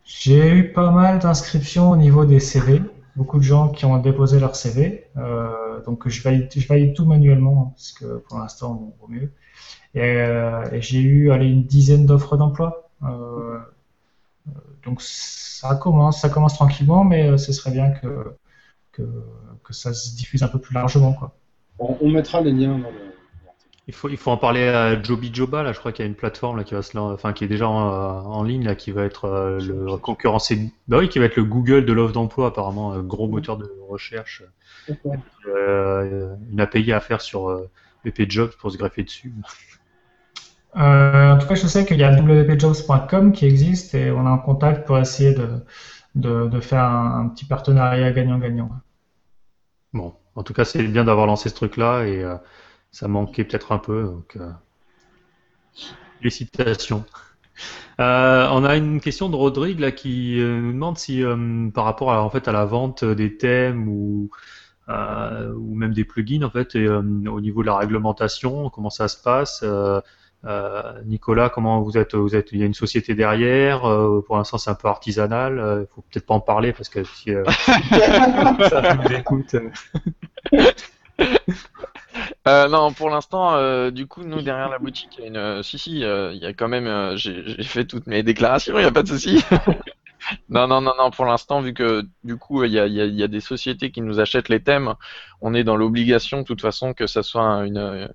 [0.05, 2.81] J'ai eu pas mal d'inscriptions au niveau des CV,
[3.15, 7.05] beaucoup de gens qui ont déposé leur CV, euh, donc je valide, je valide tout
[7.05, 9.31] manuellement, hein, parce que pour l'instant, bon, vaut mieux.
[9.93, 12.89] Et, euh, et j'ai eu allez, une dizaine d'offres d'emploi.
[14.83, 18.33] Donc ça commence, ça commence tranquillement, mais ce serait bien que,
[18.91, 19.03] que,
[19.63, 21.13] que ça se diffuse un peu plus largement.
[21.13, 21.35] Quoi.
[21.77, 23.10] on mettra les liens dans le.
[23.91, 26.09] Il faut, il faut en parler à Joby Joba, là, je crois qu'il y a
[26.09, 28.73] une plateforme là, qui, va se, enfin, qui est déjà en, euh, en ligne, là,
[28.73, 32.13] qui va être euh, le concurrencé, bah oui, qui va être le Google de l'offre
[32.13, 34.43] d'emploi, apparemment, un gros moteur de recherche.
[34.87, 35.15] D'accord.
[35.45, 37.69] Euh, une API à faire sur euh,
[38.05, 39.33] BP Jobs pour se greffer dessus.
[40.77, 44.29] Euh, en tout cas, je sais qu'il y a wpjobs.com qui existe et on est
[44.29, 45.49] en contact pour essayer de,
[46.15, 48.69] de, de faire un, un petit partenariat gagnant-gagnant.
[49.91, 52.37] Bon, en tout cas, c'est bien d'avoir lancé ce truc-là et euh,
[52.91, 54.03] ça manquait peut-être un peu.
[54.03, 54.51] Donc, euh,
[56.19, 57.05] félicitations.
[57.99, 61.85] Euh, on a une question de Rodrigue là qui euh, nous demande si euh, par
[61.85, 64.29] rapport à, en fait à la vente des thèmes ou
[64.87, 69.21] ou même des plugins en fait et, au niveau de la réglementation comment ça se
[69.21, 69.63] passe
[71.05, 73.81] Nicolas, comment vous êtes Vous êtes Il y a une société derrière.
[74.27, 75.53] pour l'instant, c'est un peu artisanal.
[75.81, 77.31] Il faut peut-être pas en parler parce que si
[78.69, 79.55] ça nous écoute.
[82.47, 85.37] euh, non, pour l'instant, euh, du coup, nous derrière la boutique, il y a une,
[85.37, 88.23] euh, si si, euh, il y a quand même, euh, j'ai j'ai fait toutes mes
[88.23, 89.43] déclarations, il y a pas de souci.
[90.49, 93.01] non, non, non, non, pour l'instant, vu que du coup, il y a, il y
[93.01, 94.95] a, il y a des sociétés qui nous achètent les thèmes,
[95.41, 98.09] on est dans l'obligation, de toute façon, que ça soit une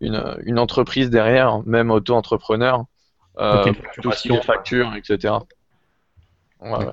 [0.00, 2.84] une, une entreprise derrière, même auto-entrepreneur,
[3.38, 5.46] euh, Ok, une pour tout facturation, facture, etc.
[6.60, 6.92] Ouais, ouais.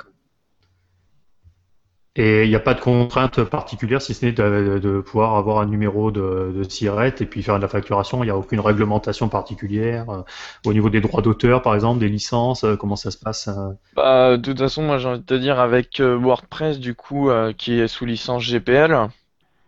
[2.15, 5.65] Et il n'y a pas de contrainte particulière si ce n'est de, pouvoir avoir un
[5.65, 8.23] numéro de, SIRET et puis faire de la facturation.
[8.23, 10.07] Il n'y a aucune réglementation particulière.
[10.11, 10.21] euh,
[10.65, 13.71] au niveau des droits d'auteur, par exemple, des licences, euh, comment ça se passe euh?
[13.95, 17.79] Bah, de toute façon, moi j'ai envie de te dire, avec WordPress, du coup, qui
[17.79, 19.09] est sous licence GPL,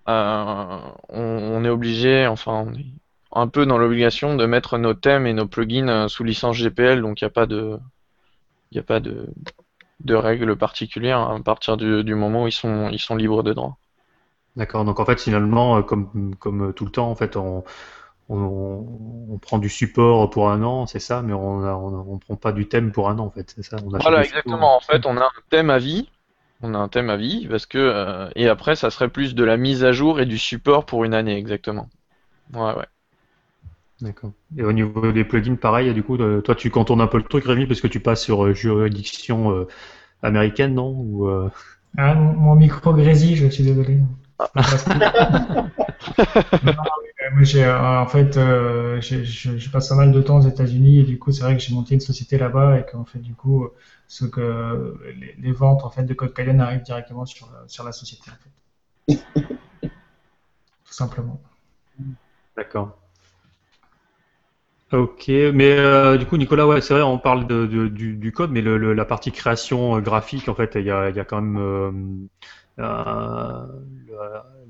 [0.06, 2.86] on, est obligé, enfin, on est
[3.32, 7.22] un peu dans l'obligation de mettre nos thèmes et nos plugins sous licence GPL, donc
[7.22, 7.80] il n'y a pas de,
[8.72, 9.28] il a pas de,
[10.02, 13.54] de règles particulières à partir du, du moment où ils sont, ils sont libres de
[13.54, 13.78] droit.
[14.56, 14.86] D'accord.
[14.86, 17.64] Donc en fait, finalement, euh, comme, comme tout le temps, en fait, on,
[18.30, 22.18] on, on prend du support pour un an, c'est ça, mais on ne on, on
[22.20, 23.78] prend pas du thème pour un an, en fait, c'est ça.
[23.86, 24.76] On Voilà, exactement.
[24.76, 26.10] En fait, on a un thème à vie.
[26.62, 29.44] On a un thème à vie parce que euh, et après, ça serait plus de
[29.44, 31.90] la mise à jour et du support pour une année, exactement.
[32.54, 32.88] Ouais, ouais.
[34.06, 34.34] D'accord.
[34.56, 37.24] Et au niveau des plugins, pareil, du coup, euh, toi, tu contournes un peu le
[37.24, 39.68] truc, Rémi, parce que tu passes sur euh, juridiction euh,
[40.24, 40.92] américaine, non?
[40.92, 41.50] Ou, euh,
[41.98, 44.00] Ah, mon mon micro grésille, je suis désolé.
[44.40, 44.50] Ah.
[46.64, 46.74] Non,
[47.38, 51.04] mais, euh, en fait, euh, je, je passe pas mal de temps aux États-Unis et
[51.04, 53.68] du coup, c'est vrai que j'ai monté une société là-bas et qu'en fait, du coup,
[54.08, 57.84] ce que les, les ventes en fait de code Cayenne arrivent directement sur la, sur
[57.84, 58.50] la société, en fait.
[60.86, 61.42] Tout simplement.
[62.58, 62.98] D'accord.
[64.96, 69.06] Ok, mais euh, du coup, Nicolas, ouais, c'est vrai, on parle du, code, mais la
[69.06, 72.30] partie création euh, graphique, en fait, il y a, quand même
[72.80, 73.66] euh,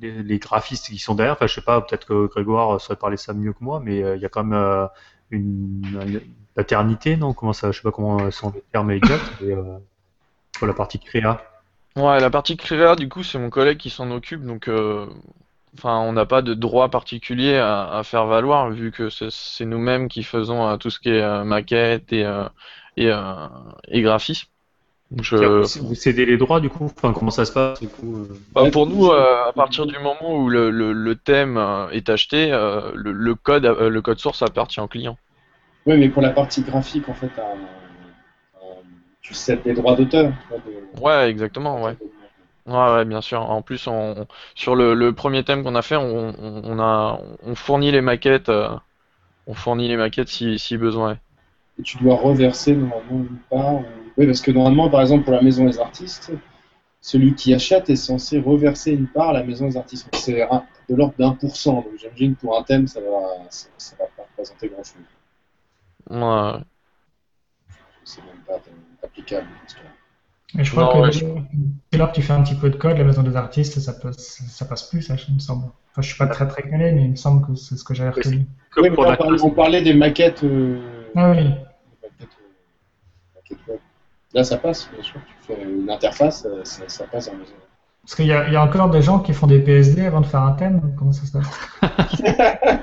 [0.02, 1.34] le- les, graphistes qui sont derrière.
[1.34, 4.22] Enfin, je sais pas, peut-être que Grégoire saurait parler ça mieux que moi, mais il
[4.22, 4.90] y a quand même
[5.30, 6.22] une,
[6.56, 7.34] paternité, non?
[7.34, 9.54] Comment ça, je sais pas comment sont les termes exacts, mais,
[10.58, 11.44] pour la partie créa.
[11.96, 14.70] Ouais, la partie créa, du coup, c'est mon collègue qui s'en occupe, donc
[15.78, 20.08] enfin, on n'a pas de droit particulier à, à faire valoir, vu que c'est nous-mêmes
[20.08, 22.48] qui faisons euh, tout ce qui est euh, maquette et, euh,
[22.98, 23.48] et, euh,
[23.90, 24.48] et graphisme.
[25.12, 25.46] Donc, je-
[25.82, 26.86] Vous, cédez les droits, du coup?
[26.98, 28.28] Enfin, comment ça se passe, du coup?
[28.54, 31.58] Bah, pour nous, euh, à partir du moment où le, le, le thème
[31.92, 35.18] est acheté, euh, le, le code, euh, le code source appartient au client.
[35.86, 37.30] Oui, mais pour la partie graphique, en fait,
[39.22, 40.32] tu cèdes des droits d'auteur.
[40.52, 41.96] de- Ouais, exactement, ouais.
[42.66, 43.42] Ouais, ouais, bien sûr.
[43.42, 47.20] En plus, on, sur le, le premier thème qu'on a fait, on, on, on a,
[47.44, 48.70] on fournit les maquettes, euh,
[49.48, 51.20] on fournit les maquettes si, si besoin.
[51.80, 53.76] Et tu dois reverser normalement une part.
[53.76, 53.86] ou-
[54.18, 56.32] Oui, parce que normalement, par exemple, pour la maison des artistes,
[57.02, 60.10] celui qui achète est censé reverser une part à la maison des artistes.
[60.16, 60.34] C'est
[60.90, 61.76] de l'ordre d'un pour cent.
[61.76, 63.08] Donc j'imagine que pour un thème, ça va,
[63.50, 65.04] ça, ça va pas représenter grand-chose.
[66.10, 66.64] Ouais.
[68.06, 69.48] C'est même pas euh, applicable.
[70.58, 72.70] Et je crois Non, que ouais, dès dès lors que tu fais un petit peu
[72.70, 75.66] de code, la maison des artistes, ça passe, ça passe plus, ça, il me semble.
[75.92, 77.94] Enfin, je suis pas très très calé, mais il me semble que c'est ce que
[77.94, 78.46] j'avais retenu.
[78.72, 80.44] que Oui, mais on, parlait, on parlait des maquettes.
[80.44, 80.80] euh,
[81.16, 81.44] Ah oui.
[81.44, 81.50] des
[82.14, 82.38] maquettes,
[83.72, 83.78] euh.
[84.34, 85.20] Là, ça passe, bien sûr.
[85.42, 87.54] Tu fais une interface, euh, ça, ça passe dans la maison.
[88.04, 90.22] Parce qu'il y, a il y a encore des gens qui font des PSD avant
[90.22, 90.94] de faire un thème.
[90.98, 91.50] Comment ça se passe?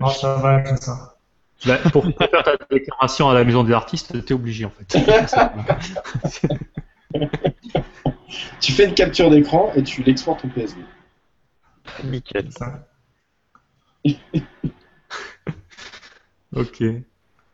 [0.00, 1.15] Non, ça va, c'est ça.
[1.64, 4.98] Bah, pour faire ta déclaration à la maison des artistes, t'es obligé en fait.
[8.60, 10.80] Tu fais une capture d'écran et tu l'exportes au PSD.
[12.04, 12.48] Nickel.
[16.54, 16.82] ok.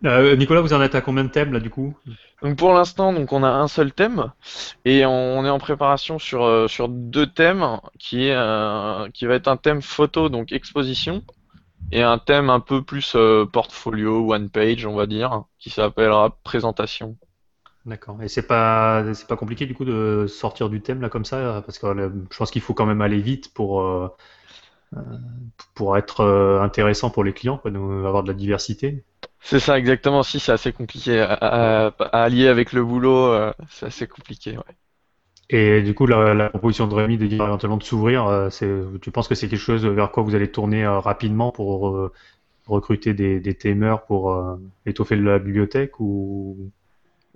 [0.05, 1.96] Euh, Nicolas, vous en êtes à combien de thèmes là du coup?
[2.42, 4.32] Donc pour l'instant, donc on a un seul thème
[4.84, 9.34] et on est en préparation sur euh, sur deux thèmes qui est euh, qui va
[9.34, 11.22] être un thème photo donc exposition
[11.93, 16.36] et un thème un peu plus euh, portfolio one page on va dire qui s'appellera
[16.45, 17.16] présentation.
[17.84, 18.22] D'accord.
[18.22, 21.62] Et c'est pas c'est pas compliqué du coup de sortir du thème là comme ça
[21.66, 24.09] parce que euh, je pense qu'il faut quand même aller vite pour euh,
[25.74, 26.24] pour être
[26.62, 29.05] intéressant pour les clients, quoi, avoir de la diversité.
[29.40, 30.22] C'est ça exactement.
[30.22, 34.57] Si c'est assez compliqué à, à- à allier avec le boulot, c'est assez compliqué.
[34.57, 34.76] Ouais.
[35.55, 38.48] Et du coup, la, proposition de Rémi de dire éventuellement de s'ouvrir, euh,
[39.03, 42.11] tu penses que c'est quelque chose vers quoi vous allez tourner euh, rapidement pour euh,
[42.66, 43.76] recruter des, des
[44.07, 46.57] pour étoffer la bibliothèque ou?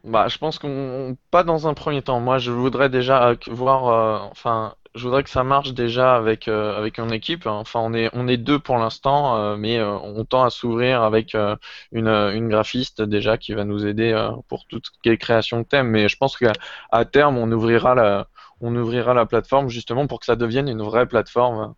[0.02, 2.20] Bah, je pense qu'on pas dans un premier temps.
[2.20, 4.30] Moi, je voudrais déjà voir.
[4.30, 7.46] enfin, je voudrais que ça marche déjà avec euh, avec une équipe.
[7.46, 11.02] Enfin, on est on est deux pour l'instant, euh, mais euh, on tend à s'ouvrir
[11.02, 11.54] avec euh,
[11.92, 15.88] une une graphiste déjà qui va nous aider euh, pour toutes les créations de thèmes.
[15.88, 16.52] Mais je pense qu'à
[16.90, 18.26] à terme, on ouvrira la
[18.60, 21.74] on ouvrira la plateforme justement pour que ça devienne une vraie plateforme,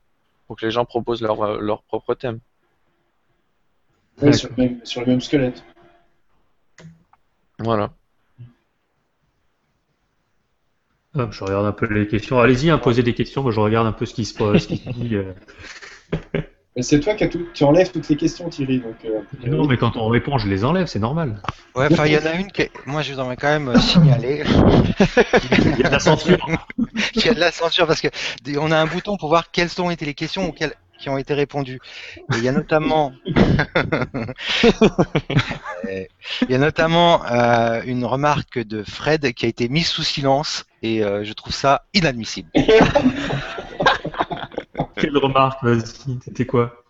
[0.46, 2.38] pour que les gens proposent leur leur propre thème.
[4.22, 5.62] Ouais, sur, le même, sur le même squelette.
[7.58, 7.90] Voilà.
[11.18, 12.38] Hop, je regarde un peu les questions.
[12.38, 13.42] Allez-y, hein, posez des questions.
[13.42, 15.16] Moi, je regarde un peu ce qui se, ce qui se dit.
[15.16, 15.32] euh.
[16.80, 18.78] C'est toi qui as tout, tu enlèves toutes les questions, Thierry.
[18.78, 21.42] Donc, euh, Non, mais quand on répond, je les enlève, c'est normal.
[21.74, 24.44] Ouais, enfin, il y en a une que moi je voudrais quand même euh, signaler.
[25.74, 26.38] Il y a de la censure.
[27.16, 28.08] Il y a de la censure parce que
[28.58, 31.34] on a un bouton pour voir quelles ont été les questions auxquelles qui ont été
[31.34, 31.80] répondues.
[32.36, 33.12] Il y a notamment,
[35.86, 36.04] Euh,
[36.42, 40.64] il y a notamment euh, une remarque de Fred qui a été mise sous silence
[40.82, 42.50] et euh, je trouve ça inadmissible.
[44.96, 46.82] Quelle remarque, vas-y, c'était quoi?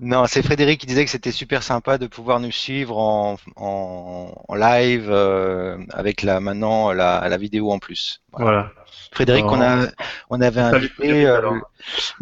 [0.00, 4.32] Non, c'est Frédéric qui disait que c'était super sympa de pouvoir nous suivre en, en,
[4.48, 8.22] en live euh, avec la maintenant la, la vidéo en plus.
[8.32, 8.44] Voilà.
[8.50, 8.72] Voilà.
[9.12, 9.52] Frédéric, Oh.
[9.54, 9.86] on a
[10.30, 11.56] on avait invité euh, alors.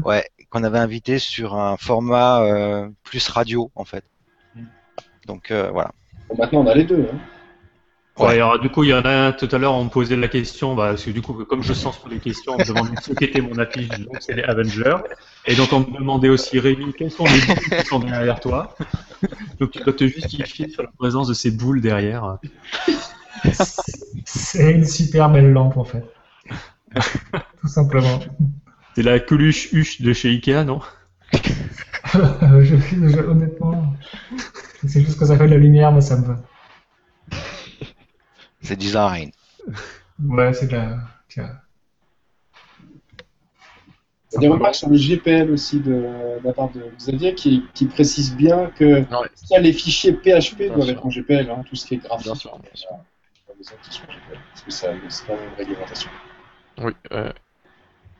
[0.04, 4.04] ouais qu'on avait invité sur un format euh, plus radio en fait.
[5.26, 5.92] Donc euh, voilà.
[6.28, 7.08] bon, maintenant, on a les deux.
[7.12, 7.18] Hein.
[8.18, 8.28] Ouais.
[8.28, 10.16] Ouais, alors, du coup, il y en a un tout à l'heure, on me posait
[10.16, 12.64] la question, bah, parce que du coup, comme je sens sur les questions, on me
[12.64, 14.96] demandait ce qu'était mon affiche, donc c'est les Avengers.
[15.44, 18.74] Et donc, on me demandait aussi, Rémi, quelles sont les boules qui sont derrière toi?
[19.60, 22.38] Donc, tu dois te justifier sur la présence de ces boules derrière.
[24.24, 26.04] C'est une super belle lampe en fait.
[27.60, 28.20] Tout simplement.
[28.96, 30.80] C'est la Coluche Huche de chez Ikea, non
[32.14, 33.92] Euh, je, je- honnêtement,
[34.88, 36.36] c'est juste que ça fait de la lumière, mais ça me va.
[38.62, 39.32] C'est design.
[40.24, 40.96] Ouais, c'est de la.
[41.28, 41.60] tiens.
[44.32, 47.34] Il y a des remarques sur le GPL aussi de, de la part de Xavier
[47.34, 49.28] qui, qui précise bien que Ouais.
[49.34, 50.90] ça, les fichiers PHP Bien doivent sûr.
[50.96, 52.24] être en GPL, hein, tout ce qui est graphique.
[52.28, 52.88] Bien sûr, bien sûr.
[52.92, 52.96] euh,
[53.46, 56.10] pas besoin qu'ils soient en GPL, parce que ça, c'est pas la même réglementation.
[56.78, 56.92] Oui.
[57.12, 57.30] euh,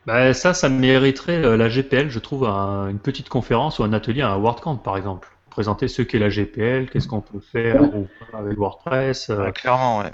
[0.07, 3.93] bah, Ça, ça mériterait euh, la GPL, je trouve, un- une petite conférence ou un
[3.93, 5.29] atelier à un WordCamp, par exemple.
[5.51, 7.89] Présenter ce qu'est la GPL, qu'est-ce qu'on peut faire Ouais.
[7.95, 9.31] ou pas avec WordPress.
[9.31, 10.13] euh, Ouais, clairement, ouais.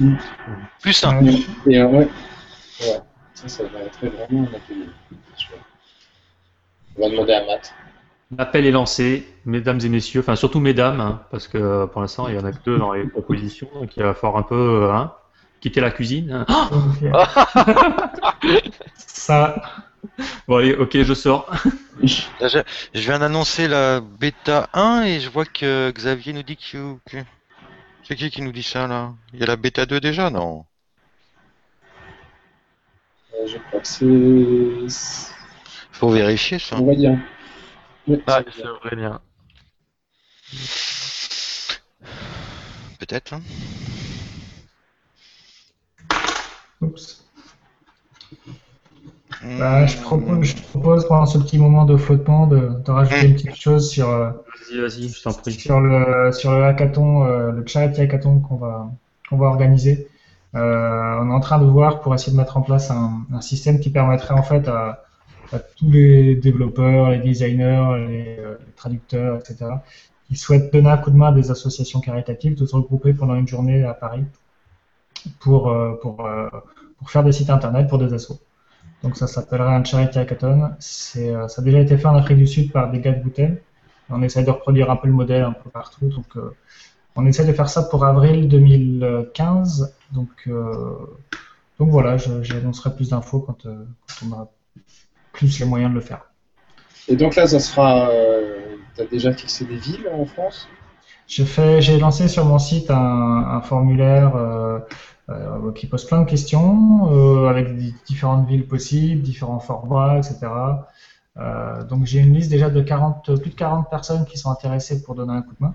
[0.00, 0.06] Mm.
[0.06, 0.16] Mm.
[0.80, 1.24] Plus simple.
[1.24, 1.34] Ouais.
[1.68, 1.96] Et euh, ouais.
[2.80, 3.00] ouais,
[3.34, 4.86] ça, ça va être vraiment un atelier.
[5.38, 5.58] je vois.
[6.98, 7.74] On va demander à Matt.
[8.36, 12.26] L'appel est lancé, mesdames et messieurs, enfin surtout mesdames, hein, parce que euh, pour l'instant
[12.26, 14.56] il y en a que deux dans les propositions, donc il va falloir un peu
[14.56, 15.12] euh, hein,
[15.60, 16.44] quitter la cuisine.
[16.48, 16.68] hein.
[16.70, 17.12] Donc,
[18.96, 19.62] ça,
[20.48, 21.50] Bon allez, ok, je sors.
[22.02, 22.22] Je,
[22.94, 26.96] je viens d'annoncer la bêta 1 et je vois que Xavier nous dit que.
[27.10, 27.24] que-
[28.04, 29.12] C'est qui qui nous dit ça là?
[29.32, 30.64] Il y a la bêta 2 déjà Non?
[33.34, 35.26] Euh, je crois que c'est.
[35.92, 36.76] Faut vérifier ça.
[36.76, 37.18] On va dire.
[38.26, 39.20] Ah, c'est c'est Aurélien.
[43.00, 43.32] Peut-être.
[43.34, 43.42] hein.
[46.80, 47.24] Oups.
[49.58, 53.34] Bah, je, propose, je propose pendant ce petit moment de flottement de, de rajouter une
[53.34, 54.30] petite chose sur, euh,
[54.70, 55.52] Vas-y, vas-y, je t'en prie.
[55.52, 58.90] sur le sur le hackathon, euh, le charity hackathon qu'on va
[59.28, 60.08] qu'on va organiser.
[60.54, 63.40] Euh, on est en train de voir pour essayer de mettre en place un, un
[63.42, 65.04] système qui permettrait en fait à,
[65.52, 69.66] à tous les développeurs, les designers, les, euh, les traducteurs, etc.,
[70.28, 73.34] qui souhaitent donner un coup de main à des associations caritatives, de se regrouper pendant
[73.36, 74.24] une journée à Paris
[75.40, 76.48] pour euh, pour euh,
[76.98, 78.38] pour faire des sites internet pour des assos.
[79.02, 80.70] Donc ça s'appellerait un charity hackathon.
[80.78, 83.22] C'est euh, ça a déjà été fait en Afrique du Sud par des gars de
[83.22, 83.62] Boutel.
[84.10, 86.06] On essaie de reproduire un peu le modèle un peu partout.
[86.08, 86.54] Donc, euh,
[87.16, 89.94] on essaie de faire ça pour avril 2015.
[90.12, 90.96] Donc, euh,
[91.78, 94.48] donc voilà, j'annoncerai plus d'infos quand, euh, quand on aura
[95.32, 96.30] plus les moyens de le faire.
[97.08, 98.10] Et donc là, ça sera.
[98.10, 98.52] Euh,
[98.96, 100.68] T'as déjà fixé des villes en France?
[101.26, 104.34] J'ai lancé sur mon site un, un formulaire
[105.28, 105.32] euh,
[105.68, 110.46] euh, qui pose plein de questions euh, avec différentes villes possibles, différents formats, etc.
[111.38, 115.02] Euh, donc j'ai une liste déjà de 40, plus de 40 personnes qui sont intéressées
[115.02, 115.74] pour donner un coup de main.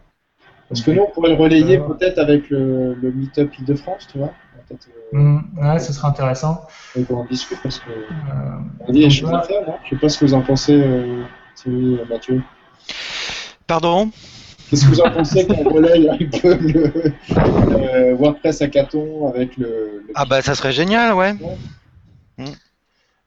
[0.69, 4.19] Parce que nous, on pourrait le relayer Euh, peut-être avec le, le Meetup Île-de-France, tu
[4.19, 4.31] vois?
[5.13, 6.65] Hum, ouais, ce serait intéressant.
[6.97, 7.89] on peut en discuter parce que.
[7.89, 9.43] Euh, On dit des donc choses à voilà.
[9.43, 9.75] faire, non?
[9.83, 11.23] Je sais pas ce que vous en pensez, euh,
[11.55, 12.41] Thierry et Mathieu.
[13.67, 14.11] Pardon?
[14.71, 16.93] Qu'est-ce que vous en pensez qu'on relaye un peu le
[17.37, 19.67] euh, WordPress Hackathon avec le.
[19.67, 21.35] le Ah bah ça serait génial, ouais.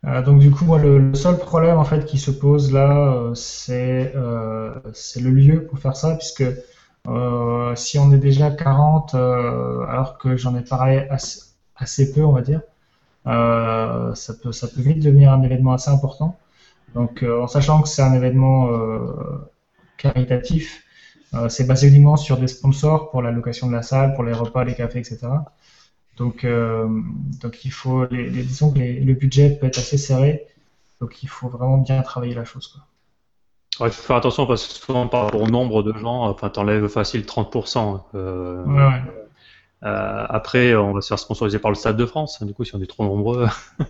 [0.07, 3.13] Euh, donc du coup, moi, le, le seul problème en fait qui se pose là,
[3.13, 6.45] euh, c'est euh, c'est le lieu pour faire ça, puisque
[7.09, 11.41] euh, si on est déjà 40, euh, alors que j'en ai parlé assez,
[11.77, 12.63] assez peu, on va dire,
[13.27, 16.39] euh, ça peut ça peut vite devenir un événement assez important.
[16.95, 18.69] Donc en sachant que c'est un événement
[19.99, 20.84] caritatif,
[21.49, 24.65] c'est basé uniquement sur des sponsors pour la location de la salle, pour les repas,
[24.65, 25.19] les cafés, etc.
[26.17, 26.47] Donc,
[27.41, 30.47] donc il faut, les, disons que le budget peut être assez serré,
[31.01, 32.69] donc il faut vraiment bien travailler la chose.
[32.69, 33.87] Quoi.
[33.87, 36.89] il faut faire attention parce que souvent par rapport au nombre de gens, enfin, t'enlèves
[36.89, 38.01] facile 30%.
[38.15, 39.03] Euh, ouais, ouais.
[39.85, 42.43] Euh, après, on va se faire sponsoriser par le Stade de France.
[42.43, 43.47] Du coup, si on est trop nombreux.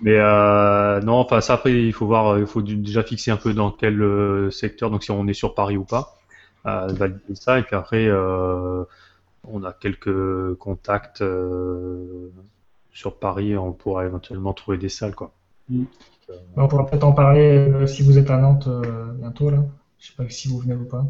[0.00, 3.54] Mais euh, non, enfin ça après, il faut voir, il faut déjà fixer un peu
[3.54, 6.16] dans quel euh, secteur, donc si on est sur Paris ou pas,
[6.66, 7.58] euh, valider ça.
[7.58, 8.84] Et puis après, euh,
[9.44, 12.30] on a quelques contacts euh,
[12.92, 15.32] sur Paris, on pourra éventuellement trouver des salles, quoi.
[15.68, 15.84] Mm.
[16.56, 18.68] On pourra peut-être en parler si vous êtes à Nantes
[19.18, 19.58] bientôt là.
[19.98, 21.04] Je sais pas si vous venez ou pas.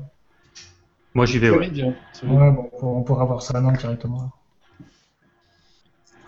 [1.15, 1.71] Moi j'y vais, ouais.
[1.71, 4.31] ouais bon, on pourra voir ça à Nantes directement.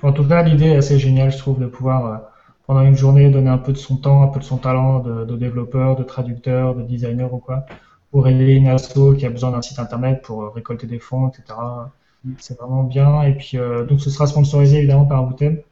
[0.02, 2.16] En tout cas, l'idée est assez géniale, je trouve, de pouvoir, euh,
[2.68, 5.36] pendant une journée, donner un peu de son temps, un peu de son talent de,
[5.36, 7.64] développeur, de traducteur, de designer ou quoi,
[8.10, 11.28] pour aider une asso qui a besoin d'un site internet pour euh, récolter des fonds,
[11.28, 11.58] etc.
[12.38, 13.22] C'est vraiment bien.
[13.22, 15.62] Et puis, euh, donc, ce sera sponsorisé évidemment par Wootem,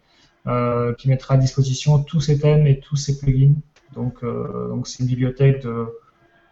[0.47, 3.57] euh, qui mettra à disposition tous ces thèmes et tous ces plugins.
[3.95, 5.87] Donc, donc c'est une bibliothèque de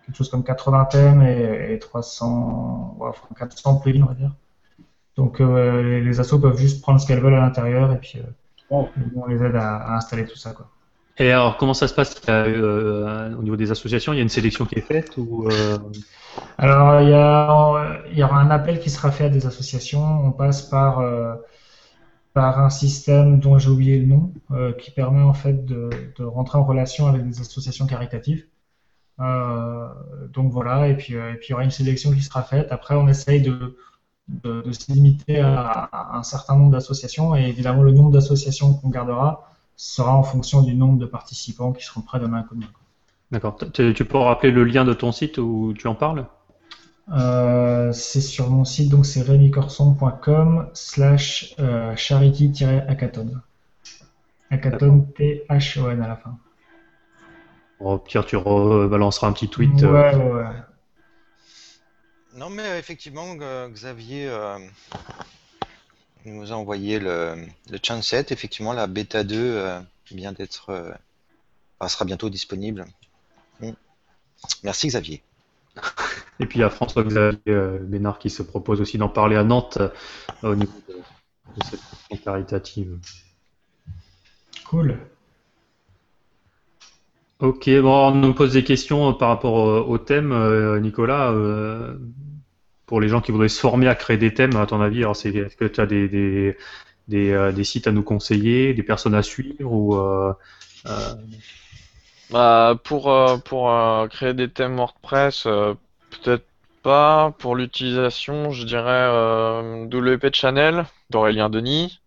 [0.05, 4.33] quelque chose comme 80 thèmes et, 300, enfin 400 plugins, on va dire.
[5.17, 8.19] Donc euh, les, les, assos peuvent juste prendre ce qu'elles veulent à l'intérieur et puis
[8.71, 8.83] euh,
[9.17, 10.53] on les aide à, installer tout ça.
[10.53, 10.69] Quoi.
[11.19, 12.21] Et alors comment ça se passe?
[12.29, 15.49] Euh, au niveau des associations Il y a une sélection qui est faite ou
[16.59, 20.03] Alors il y, a, il y aura un appel qui sera fait à des associations.
[20.03, 21.03] On passe par
[22.33, 24.33] par un système dont j'ai oublié le nom,
[24.79, 25.89] qui permet en fait de,
[26.19, 28.45] de, rentrer en relation avec des associations caritatives.
[29.21, 29.89] Euh,
[30.33, 32.69] donc voilà, et puis, euh, et puis il y aura une sélection qui sera faite.
[32.71, 33.77] Après, on essaye de,
[34.29, 39.51] de, se limiter à, un certain nombre d'associations, et évidemment, le nombre d'associations qu'on gardera
[39.77, 42.57] sera en fonction du nombre de participants qui seront prêts demain à coup
[43.31, 43.57] D'accord.
[43.73, 46.27] Tu peux rappeler le lien de ton site où tu en parles?
[47.13, 51.55] Euh, c'est sur mon site, donc c'est rémicorson.com slash
[51.97, 53.33] charity-hackathon.
[54.51, 56.39] Hackathon, T-H-O-N à la fin.
[57.81, 59.83] Au pire, tu rebalanceras un petit tweet.
[59.83, 59.93] Euh.
[59.93, 60.47] Ouais, ouais, ouais.
[62.35, 63.35] Non, mais euh, effectivement,
[63.69, 64.59] Xavier euh,
[66.25, 68.27] nous a envoyé le, le Chanset.
[68.31, 69.81] Effectivement, la bêta 2
[70.11, 70.95] vient d'être.
[71.87, 72.87] sera bientôt disponible.
[73.61, 73.71] Mm.
[74.65, 75.23] Merci, Xavier.
[76.41, 79.79] Et puis il y a François-Xavier Bénard qui se propose aussi d'en parler à Nantes
[80.43, 82.99] au niveau de, de cette caritative.
[84.67, 84.99] Cool.
[87.41, 91.33] Ok, bon, on nous pose des questions euh, par rapport au, thème, euh, Nicolas.
[91.33, 91.97] Euh,
[92.87, 95.17] pour les gens qui voudraient se former à créer des thèmes, à ton avis, alors
[95.17, 96.57] c'est, est-ce que tu as des, des,
[97.09, 99.97] des, sites à nous conseiller, des personnes à suivre ou
[102.31, 103.13] bah, pour
[103.45, 106.47] pour créer des thèmes WordPress, peut-être
[106.83, 107.35] pas.
[107.39, 112.01] Pour l'utilisation, je dirais WP Channel d'Aurélien Denis,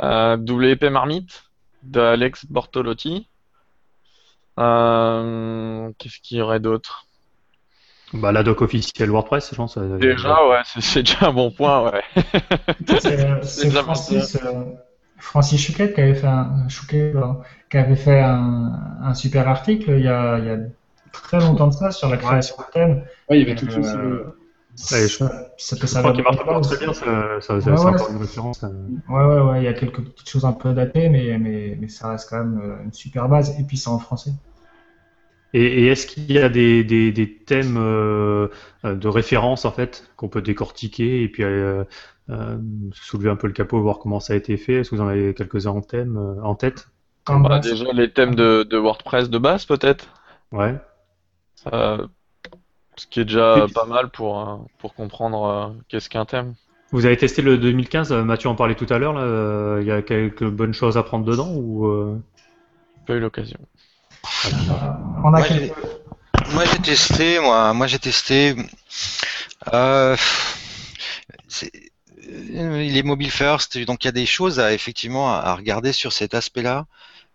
[0.00, 1.50] WP Marmite
[1.82, 3.28] d'Alex Bortolotti.
[4.58, 7.06] Euh, Qu'est-ce qu'il y aurait d'autre?
[8.12, 9.76] Bah, la doc officielle WordPress, je pense.
[9.76, 12.02] Euh, déjà, ouais, c'est déjà un bon point, ouais.
[12.86, 14.64] c'est Francis, euh,
[15.18, 17.12] Francis Chouquet qui avait fait un, Chouquet,
[17.70, 20.58] qui avait fait un, un, super article il y, a, il y a
[21.12, 23.04] très longtemps de ça sur la création de thème.
[23.28, 24.36] Oui, il y avait tout euh,
[24.92, 25.24] Ouais, je,
[25.56, 26.22] ça peut servir.
[26.22, 28.62] marche pas très bien, ça, ça, ouais, ouais, encore une référence.
[28.62, 31.88] Ouais, ouais, ouais, il y a quelques petites choses un peu datées, mais, mais, mais
[31.88, 34.32] ça reste quand même une super base, et puis c'est en français.
[35.52, 38.48] Et, est-ce qu'il y a des, des, des thèmes euh,
[38.84, 41.84] de référence en fait qu'on peut décortiquer et puis euh,
[42.28, 42.58] euh,
[42.92, 44.74] soulever un peu le capot, voir comment ça a été fait?
[44.74, 46.88] Est-ce que vous en avez quelques-uns en, thème, euh, en tête?
[47.26, 50.08] Bah, Déjà les thèmes de, de WordPress de base peut-être
[50.52, 50.76] Ouais.
[51.72, 52.06] Euh,
[52.96, 56.54] ce qui est déjà pas mal pour, pour comprendre qu'est-ce qu'un thème.
[56.92, 60.48] Vous avez testé le 2015, Mathieu en parlait tout à l'heure, il y a quelques
[60.48, 62.20] bonnes choses à prendre dedans ou
[63.06, 63.58] Pas eu l'occasion.
[65.24, 68.54] moi, j'ai testé, moi, moi j'ai testé.
[69.72, 70.16] Euh,
[72.50, 76.12] il est mobile first, donc il y a des choses à effectivement à regarder sur
[76.12, 76.86] cet aspect-là.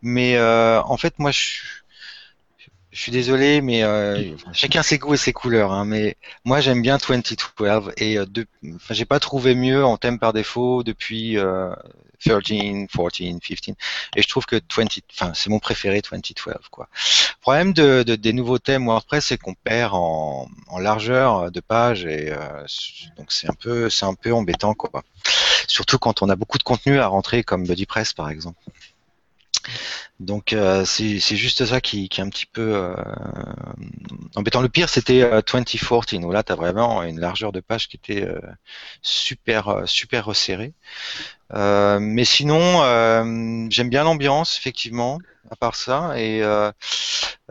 [0.02, 1.62] Mais euh, en fait, moi, je,
[2.92, 5.72] je suis désolé, mais euh, chacun ses goûts et ses couleurs.
[5.72, 8.46] Hein, mais moi, j'aime bien 2012 et euh, de,
[8.90, 11.74] j'ai pas trouvé mieux en thème par défaut depuis euh,
[12.20, 13.76] 13, 14, 15.
[14.18, 16.54] Et je trouve que 20, enfin, c'est mon préféré 2012.
[16.70, 16.90] Quoi.
[16.92, 21.60] Le problème de, de des nouveaux thèmes WordPress, c'est qu'on perd en, en, largeur de
[21.62, 22.66] page et euh,
[23.18, 25.04] donc c'est un peu, c'est un peu embêtant, quoi.
[25.68, 28.60] Surtout quand on a beaucoup de contenu à rentrer, comme BuddyPress par exemple.
[30.20, 32.96] Donc euh, c'est juste ça qui, qui est un petit peu euh,
[34.36, 34.62] embêtant.
[34.62, 37.98] Le pire c'était euh, 2014 où là tu as vraiment une largeur de page qui
[37.98, 38.40] était euh,
[39.02, 40.74] super euh, super resserrée.
[41.54, 46.72] Euh, mais sinon euh, j'aime bien l'ambiance effectivement à part ça et euh,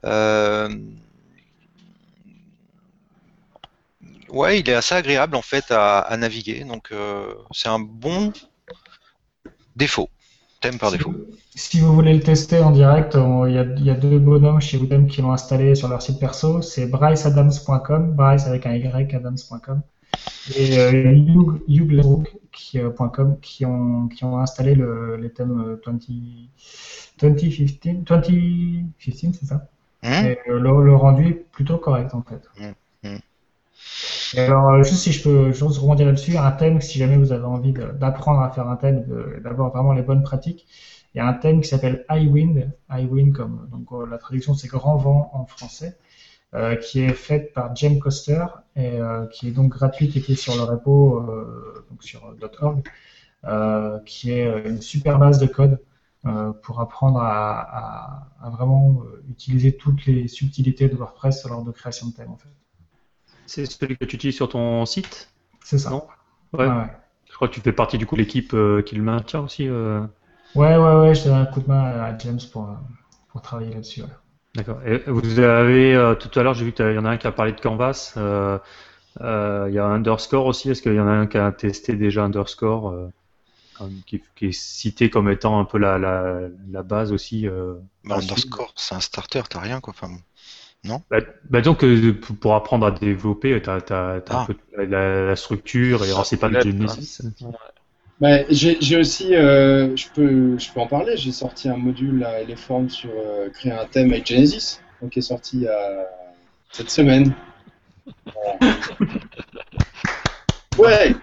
[0.04, 0.68] euh,
[4.30, 8.32] ouais il est assez agréable en fait à, à naviguer donc euh, c'est un bon
[9.76, 10.08] défaut
[10.60, 11.12] thème par Si défaut.
[11.12, 14.18] vous, si vous voulez le tester en direct, il y a, il y a deux
[14.18, 16.62] bonhommes chez Udemy qui l'ont installé sur leur site perso.
[16.62, 19.82] C'est bryceadams.com, Bryce avec un Y, adams.com,
[20.56, 21.14] et euh,
[22.52, 22.90] qui, euh,
[23.42, 26.00] qui, ont, qui ont installé le, les thèmes euh, 20,
[27.20, 29.68] 2015, 2015 c'est ça?
[30.02, 30.24] Hein?
[30.24, 32.42] Et euh, le, le rendu est plutôt correct en fait.
[32.58, 33.18] Mm, mm.
[34.36, 37.44] Alors, euh, juste si je peux juste rebondir là-dessus, un thème, si jamais vous avez
[37.44, 39.04] envie d'apprendre à faire un thème,
[39.42, 40.66] d'avoir vraiment les bonnes pratiques,
[41.14, 44.68] il y a un thème qui s'appelle iWind, iWind comme donc euh, la traduction c'est
[44.68, 45.98] grand vent en français,
[46.54, 48.44] euh, qui est faite par James Coster
[48.76, 48.98] et
[49.32, 52.82] qui est donc gratuite et qui est sur le repo euh, donc sur .org,
[54.06, 55.80] qui est une super base de code
[56.62, 62.30] pour apprendre à, vraiment utiliser toutes les subtilités de WordPress lors de création de thèmes
[62.30, 62.48] en fait.
[63.50, 65.28] C'est celui que tu utilises sur ton site
[65.64, 65.90] C'est ça.
[65.90, 66.06] Non?
[66.52, 66.68] Ouais.
[67.28, 69.66] Je crois que tu fais partie du coup de l'équipe euh, qui le maintient aussi.
[69.68, 70.00] euh.
[70.54, 72.74] Ouais, ouais, ouais, je donne un coup de main à James pour, euh,
[73.30, 74.02] pour travailler là-dessus.
[74.02, 74.08] ouais.
[74.54, 74.80] D'accord.
[74.84, 77.26] Et vous avez euh, tout à l'heure, j'ai vu qu'il y en a un qui
[77.26, 78.14] a parlé de Canvas.
[78.16, 78.58] euh,
[79.20, 80.70] euh, il y a Underscore aussi.
[80.70, 83.08] Est-ce qu'il y en a un qui a testé déjà Underscore, euh,
[84.06, 86.40] qui, qui est cité comme étant un peu la, la,
[86.70, 87.74] la base aussi euh,
[88.04, 89.92] Bah, underscore, c'est un starter, t'as rien quoi.
[89.96, 90.14] Enfin,
[91.10, 91.18] Bah,
[91.50, 94.42] bah donc euh, pour apprendre à développer, t'as t'as t'as Ah.
[94.42, 94.56] un peu
[94.86, 97.20] la, la structure et alors c'est pas le Genesis.
[98.20, 101.16] Ouais, j'ai j'ai aussi, euh, je peux, je peux en parler.
[101.16, 105.18] J'ai sorti un module à Eleform sur euh, créer un thème avec Genesis, donc qui
[105.20, 106.02] est sorti euh,
[106.70, 107.34] cette semaine.
[108.26, 108.58] Voilà.
[110.78, 111.14] Ouais.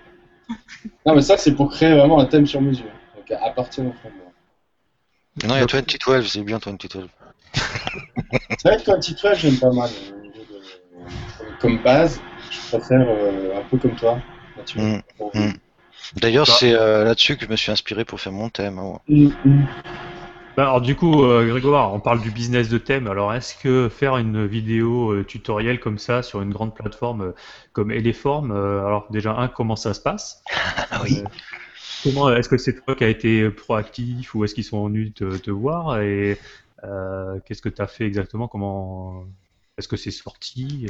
[1.05, 2.85] Non, mais ça c'est pour créer vraiment un thème sur mesure,
[3.15, 4.33] donc à, à partir d'un framework.
[5.47, 7.07] non, il y a 2012, c'est bien 2012.
[8.57, 12.21] C'est vrai que quand titre j'aime pas mal euh, de- comme base.
[12.51, 14.21] Je préfère euh, un peu comme toi,
[14.55, 14.81] Mathieu.
[14.81, 15.01] Mm,
[15.33, 15.51] mm.
[16.21, 16.53] D'ailleurs, Bah.
[16.57, 18.79] c'est euh, là-dessus que je me suis inspiré pour faire mon thème.
[18.79, 18.99] hein.
[19.07, 19.29] Mm.
[20.55, 23.07] Bah, alors du coup, euh, Grégoire, on parle du business de thème.
[23.07, 27.31] Alors est-ce que faire une vidéo euh, tutoriel comme ça sur une grande plateforme euh,
[27.73, 30.41] comme Eleform, euh, alors déjà un, comment ça se passe
[30.91, 31.21] Ah oui.
[31.23, 31.27] Euh,
[32.03, 35.37] Comment est-ce que c'est toi qui as été proactif ou est-ce qu'ils sont venus te,
[35.37, 36.39] te voir et
[36.83, 38.47] euh, qu'est-ce que tu as fait exactement?
[38.47, 39.25] Comment
[39.77, 40.87] est-ce que c'est sorti?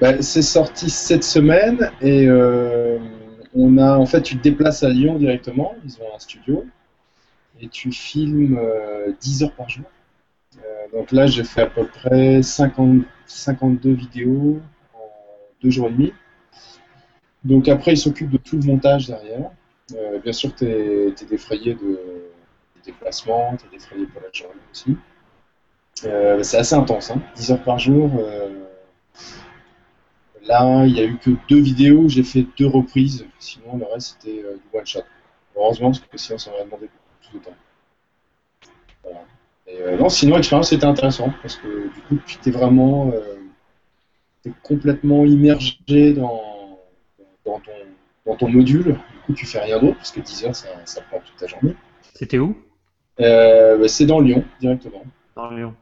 [0.00, 2.98] Bah, c'est sorti cette semaine et euh,
[3.54, 6.64] on a en fait tu te déplaces à Lyon directement, ils ont un studio
[7.60, 9.84] et tu filmes euh, 10 heures par jour.
[10.56, 14.60] Euh, donc là j'ai fait à peu près 50, 52 vidéos
[14.94, 14.98] en
[15.62, 16.12] deux jours et demi.
[17.44, 19.50] Donc après ils s'occupent de tout le montage derrière.
[20.22, 22.00] Bien sûr tu es, défrayé de
[22.88, 24.96] des déplacements, tu es défrayé pour la journée aussi.
[26.04, 27.20] Euh, c'est assez intense, hein.
[27.36, 28.10] 10 heures par jour.
[28.18, 28.64] euh,
[30.44, 34.16] Là, il n'y a eu que deux vidéos j'ai fait deux reprises, sinon le reste
[34.18, 35.00] c'était euh, du one shot.
[35.54, 37.56] Heureusement, parce que sinon ça m'aurait demandé beaucoup plus de temps.
[39.02, 39.24] Voilà.
[39.66, 43.12] Et, non, sinon l'expérience était intéressante parce que du coup, tu t'es vraiment
[44.42, 46.78] t'es complètement immergé dans,
[47.44, 48.84] ton, module.
[48.84, 51.46] Du coup, tu fais rien d'autre parce que 10 heures ça, ça prend toute ta
[51.46, 51.74] journée.
[52.14, 52.56] C'était où?
[53.18, 55.04] Bah, c'est dans Lyon directement.
[55.34, 55.74] Dans Lyon.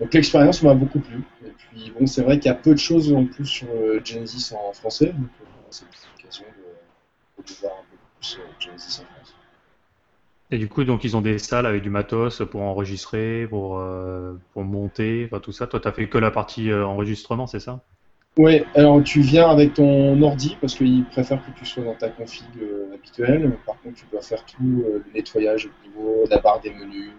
[0.00, 1.22] Donc l'expérience m'a beaucoup plu.
[1.46, 4.00] Et puis bon, c'est vrai qu'il y a peu de choses en plus sur euh,
[4.04, 5.84] Genesis en français, donc euh, c'est
[6.16, 6.44] l'occasion
[7.38, 9.34] de, de voir un peu plus euh, Genesis en France.
[10.50, 14.34] Et du coup, donc ils ont des salles avec du matos pour enregistrer, pour euh,
[14.52, 15.66] pour monter, enfin tout ça.
[15.66, 17.80] Toi, t'as fait que la partie euh, enregistrement, c'est ça?
[18.38, 22.08] Ouais, alors tu viens avec ton ordi parce qu'ils préfèrent que tu sois dans ta
[22.08, 23.58] config euh, habituelle.
[23.66, 26.70] Par contre, tu dois faire tout euh, le nettoyage au niveau de la barre des
[26.70, 27.10] menus,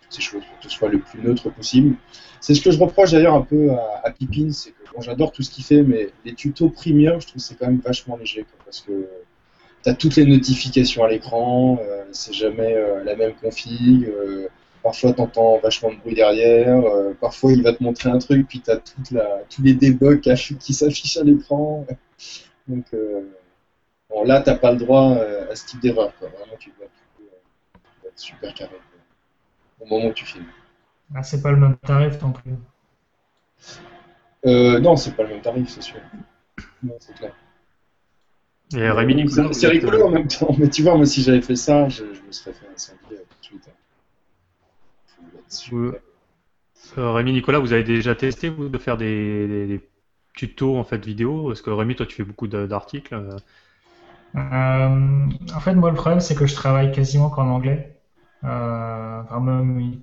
[0.00, 1.96] toutes ces choses pour que ce soit le plus neutre possible.
[2.40, 5.32] C'est ce que je reproche d'ailleurs un peu à, à Pippin, c'est que bon, j'adore
[5.32, 8.46] tout ce qu'il fait, mais les tutos premium, je trouve c'est quand même vachement léger
[8.64, 9.06] parce que
[9.84, 12.74] tu as toutes les notifications à l'écran, euh, c'est jamais
[13.04, 14.08] la même config.
[14.82, 16.84] Parfois, tu entends vachement de bruit derrière.
[16.84, 19.74] euh, parfois, il va te montrer un truc, puis tu as toute la, tous les
[19.74, 21.86] debugs qui affi- qui s'affichent à l'écran.
[22.66, 23.22] Donc, euh,
[24.10, 26.12] bon, là, tu pas le droit euh, à ce type d'erreur.
[26.18, 26.28] quoi.
[26.28, 27.24] Vraiment, tu dois, euh,
[27.84, 30.46] tu dois être super carré quoi, au moment où tu filmes.
[31.14, 32.54] Ah, c'est pas le même tarif plus.
[34.46, 36.00] Euh, non, c'est pas le même tarif, c'est sûr.
[36.82, 37.32] Non, c'est clair.
[38.74, 40.54] Et Rémi, C'est- c'est rigolo en même temps.
[40.58, 43.38] Mais tu vois, moi, si j'avais fait ça, je, je me serais fait incendier tout
[43.38, 43.64] de suite.
[43.64, 43.74] Super.
[46.98, 49.80] Euh, Rémi, Nicolas, vous avez déjà testé de faire des,
[50.34, 51.48] tutos en fait vidéo?
[51.48, 53.14] Parce que Rémi, toi, tu fais beaucoup d'articles.
[53.14, 53.36] euh.
[54.36, 57.88] Euh, en fait, moi, le problème, c'est que je travaille quasiment qu'en anglais.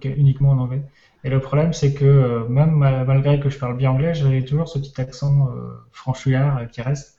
[0.04, 0.82] Uniquement en anglais.
[1.24, 4.70] Et le problème, c'est que même ma- malgré que je parle bien anglais, j'ai toujours
[4.70, 5.50] ce petit accent
[5.92, 7.18] franchouillard qui reste.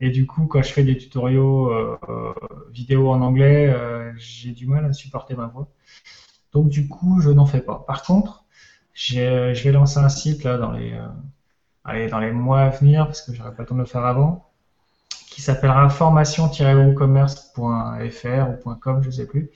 [0.00, 1.72] Et du coup, quand je fais des tutoriaux
[2.72, 3.74] vidéo en anglais,
[4.16, 5.68] j'ai du mal à supporter ma voix.
[6.56, 7.84] Donc, du coup, je n'en fais pas.
[7.86, 8.44] Par contre,
[8.94, 11.06] j'ai- je vais lancer un site là dans les, euh,
[12.10, 14.46] dans les mois à venir, parce que j'aurai pas le temps de le faire avant,
[15.30, 19.50] qui s'appellera formation-woocommerce.fr ou .com, je sais plus,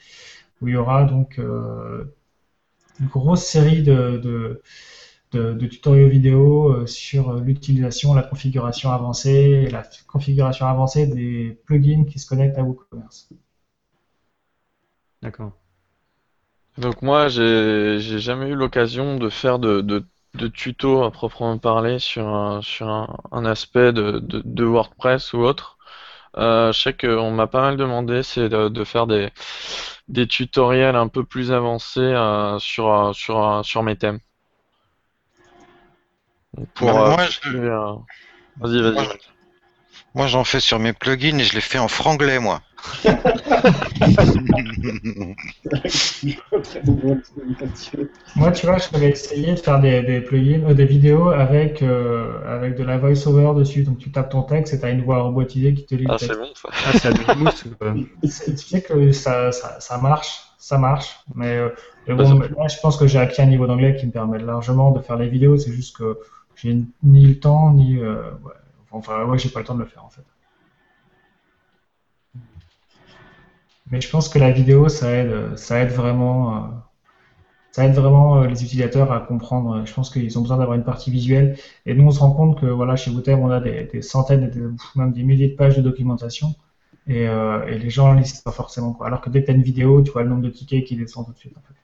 [0.60, 2.04] où il y aura donc euh,
[3.00, 4.18] une grosse série de,
[5.32, 12.04] de, tutoriaux vidéo euh, sur l'utilisation, la configuration avancée et la configuration avancée des plugins
[12.04, 13.28] qui se connectent à WooCommerce.
[15.22, 15.59] D'accord.
[16.80, 21.98] Donc moi, j'ai jamais eu l'occasion de faire de, de, de tuto à proprement parler
[21.98, 25.78] sur un, sur un, un aspect de, de, de WordPress ou autre.
[26.38, 29.30] Euh, je sais qu'on m'a pas mal demandé, c'est de, de faire des,
[30.08, 34.20] des tutoriels un peu plus avancés euh, sur, euh, sur, sur mes thèmes.
[36.74, 37.96] Pour, Bah, euh, moi, je- euh,
[38.56, 39.06] Vas-y, vas-y.
[39.06, 39.14] Moi,
[40.14, 42.62] Moi, j'en fais sur mes plugins et je les fais en franglais, moi.
[48.36, 52.32] Moi, tu vois, j'avais essayé de faire des, des plugins, euh, des vidéos avec, euh,
[52.46, 53.82] avec de la voice-over dessus.
[53.82, 56.12] Donc, tu tapes ton texte et tu as une voix robotisée qui te lit le
[56.14, 56.34] Ah, texte.
[56.34, 56.68] c'est bon ça.
[56.86, 61.68] Ah, c'est Tu sais que ça, ça, ça marche, ça marche, mais, euh,
[62.06, 64.38] mais Bah, bon, là, je pense que j'ai acquis un niveau d'anglais qui me permet
[64.38, 66.18] largement de faire les vidéos, c'est juste que
[66.54, 67.98] j'ai ni le temps, ni...
[67.98, 68.52] euh, ouais.
[68.92, 70.22] Enfin, ouais, j'ai pas le temps de le faire, en fait.
[73.90, 76.68] Mais je pense que la vidéo, ça aide, ça aide vraiment, euh,
[77.72, 79.84] ça aide vraiment euh, les utilisateurs à comprendre.
[79.86, 81.56] Je pense qu'ils ont besoin d'avoir une partie visuelle.
[81.86, 84.50] Et nous, on se rend compte que voilà, chez Wootem, on a des, des centaines,
[84.50, 84.60] des-
[84.96, 86.54] même des milliers de pages de documentation.
[87.06, 88.92] Et, euh, et les gens ne lisent pas forcément.
[88.92, 89.06] Quoi.
[89.06, 90.96] Alors que dès que tu as une vidéo, tu vois le nombre de tickets qui
[90.96, 91.56] descend tout de suite.
[91.56, 91.74] En fait.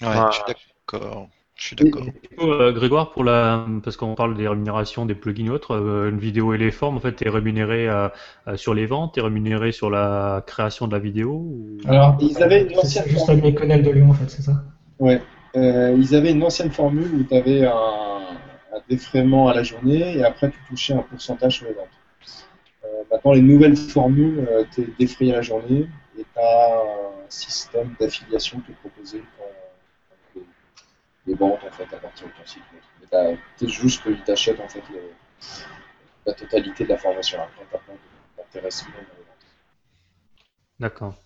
[0.00, 0.30] Ouais, Ouais.
[0.30, 1.28] je suis d'accord.
[1.56, 2.02] Je suis d'accord.
[2.38, 6.18] Euh, Grégoire, pour la, parce qu'on parle des rémunérations des plugins et autres, euh, une
[6.18, 8.08] vidéo et les formes, en fait, t'es rémunéré euh,
[8.46, 11.78] euh, sur les ventes, t'es rémunéré sur la création de la vidéo ou...
[11.88, 13.44] Alors, ils avaient une ancienne juste formule.
[13.44, 14.62] avec les Connell de Lyon, en fait, c'est ça?
[14.98, 15.22] Ouais.
[15.56, 20.18] Euh, ils avaient une ancienne formule où tu avais un, un défraiement à la journée
[20.18, 21.88] et après tu touchais un pourcentage sur les ventes.
[22.84, 25.88] Euh, maintenant, les nouvelles formules, tu es défrayé à la journée
[26.18, 29.45] et tu as un système d'affiliation qui est proposé les,
[31.26, 32.62] les ventes en fait, à partir de ton site.
[33.00, 35.12] Mais t'as- C'est juste qu'ils t'achètent en fait le-
[36.26, 37.38] la totalité de la formation.
[37.40, 37.80] Après, pas
[38.36, 38.92] d'intéressement.
[40.80, 41.16] D'accord.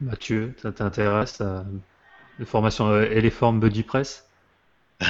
[0.00, 1.62] Mathieu, ça t'intéresse euh,
[2.38, 4.26] les formations euh, et les formes Buddy Press?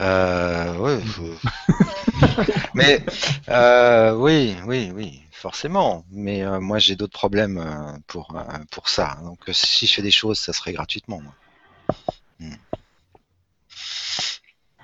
[0.00, 1.00] Euh, ouais,
[2.74, 3.04] mais
[3.48, 6.06] euh, oui, oui, oui, forcément.
[6.10, 9.18] Mais euh, moi, j'ai d'autres problèmes euh, pour euh, pour ça.
[9.24, 11.20] Donc, si je fais des choses, ça serait gratuitement.
[11.20, 11.34] moi.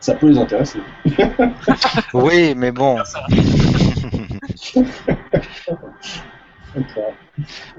[0.00, 0.80] Ça peut les intéresser.
[2.14, 2.98] Oui, mais bon.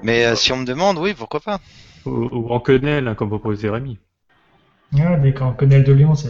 [0.02, 1.60] Mais euh, si on me demande, oui, pourquoi pas.
[2.04, 3.98] ou, ou en quenelle, hein, comme proposait Rémi
[4.92, 6.28] mais quand Connell de Lyon, ça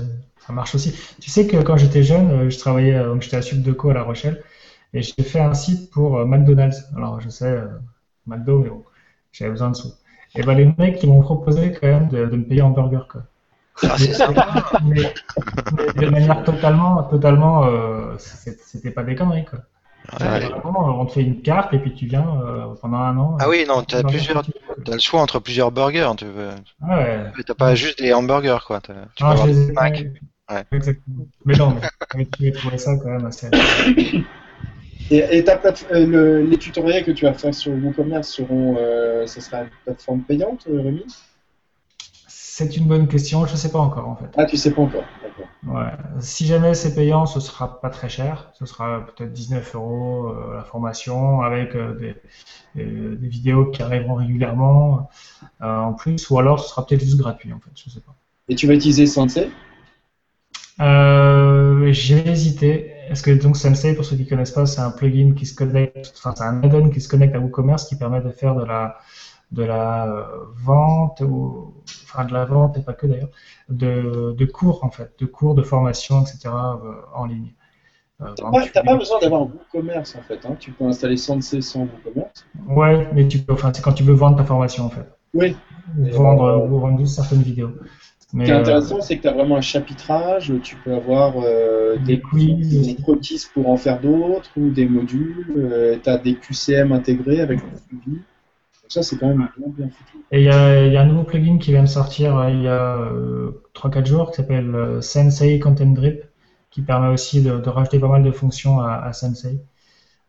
[0.51, 0.95] marche aussi.
[1.21, 4.43] Tu sais que quand j'étais jeune, je travaillais, donc j'étais à Subdeco à La Rochelle,
[4.95, 6.85] et j'ai fait un site pour euh, McDonald's.
[6.97, 7.67] Alors, je sais, euh,
[8.27, 8.85] McDo, mais bon,
[9.33, 9.93] j'avais besoin de sous.
[10.35, 13.01] Et ben, les mecs, ils m'ont proposé quand même de, de me payer en burger,
[13.11, 13.23] quoi.
[13.85, 13.97] Ah.
[14.85, 15.13] Mais,
[15.97, 19.61] mais de manière totalement, totalement, euh, c'était pas des conneries, quoi.
[20.21, 20.41] Ouais.
[20.41, 23.37] Vraiment, on te fait une carte et puis tu viens euh, pendant un an.
[23.41, 24.75] Ah oui, non, plusieurs, tu veux, quoi.
[24.85, 26.11] t'as le choix entre plusieurs burgers.
[26.19, 26.51] Tu veux,
[26.83, 27.25] Ah ouais.
[27.47, 28.81] t'as pas juste des hamburgers, quoi.
[28.81, 30.05] Tu peux Ah, je avoir les des ai- Mac.
[30.51, 30.65] Ouais.
[30.73, 31.25] Exactement.
[31.45, 31.77] Mais non,
[32.17, 33.49] mais tu trouver ça quand même assez.
[35.13, 38.77] Et, et ta plate- euh, le- les tutoriels que tu vas faire sur WooCommerce seront,
[38.79, 41.05] euh, ce sera une plateforme payante, euh, Rémi?
[42.27, 44.27] C'est une bonne question, je sais pas encore en fait.
[44.37, 45.05] Ah, tu sais pas encore.
[45.67, 45.91] Ouais.
[46.21, 48.51] Si jamais c'est payant, ce sera pas très cher.
[48.55, 52.15] Ce sera peut-être 19 euros euh, la formation avec euh, des,
[52.75, 55.11] des- des vidéos qui arriveront régulièrement
[55.61, 58.15] en plus, ou alors ce sera peut-être juste gratuit en fait, je sais pas.
[58.49, 59.51] Et tu vas utiliser Sensei?
[61.93, 62.92] J'ai hésité.
[63.13, 66.15] Est-ce que donc Sensei, pour ceux qui connaissent pas, c'est un plugin qui se connecte,
[66.17, 68.97] enfin c'est un add-on qui se connecte à WooCommerce qui permet de faire de la
[69.53, 70.25] de la euh,
[70.57, 71.75] vente ou
[72.05, 73.29] enfin de la vente et pas que d'ailleurs
[73.69, 76.81] de, de cours en fait, de cours de formation etc.
[76.83, 77.53] euh, en ligne.
[78.23, 80.41] Euh, T'as pas, tu- pas besoin d'avoir WooCommerce en fait.
[80.47, 80.57] Hein.
[80.59, 82.47] Tu peux installer Sensei sans WooCommerce.
[82.67, 85.07] Ouais, mais tu peux, enfin, c'est quand tu veux vendre ta formation en fait.
[85.35, 85.55] Oui.
[85.99, 87.73] Vendre, euh, ou vendre certaines vidéos.
[88.33, 90.53] Mais, Ce qui est euh, intéressant, c'est que tu as vraiment un chapitrage.
[90.63, 93.47] Tu peux avoir euh, Des des quiz.
[93.53, 95.99] pour en faire d'autres ou des modules.
[96.03, 98.19] tu as des QCM intégrés avec le suivi.
[98.83, 100.19] Donc ça, c'est quand même bien, bien foutu.
[100.33, 102.51] Et il y, a il y a un nouveau plugin qui vient de sortir euh,
[102.51, 106.25] il y a euh, 3-4 jours qui s'appelle euh, Sensei Content Drip
[106.71, 109.61] qui permet aussi de, de rajouter pas mal de fonctions à, à Sensei.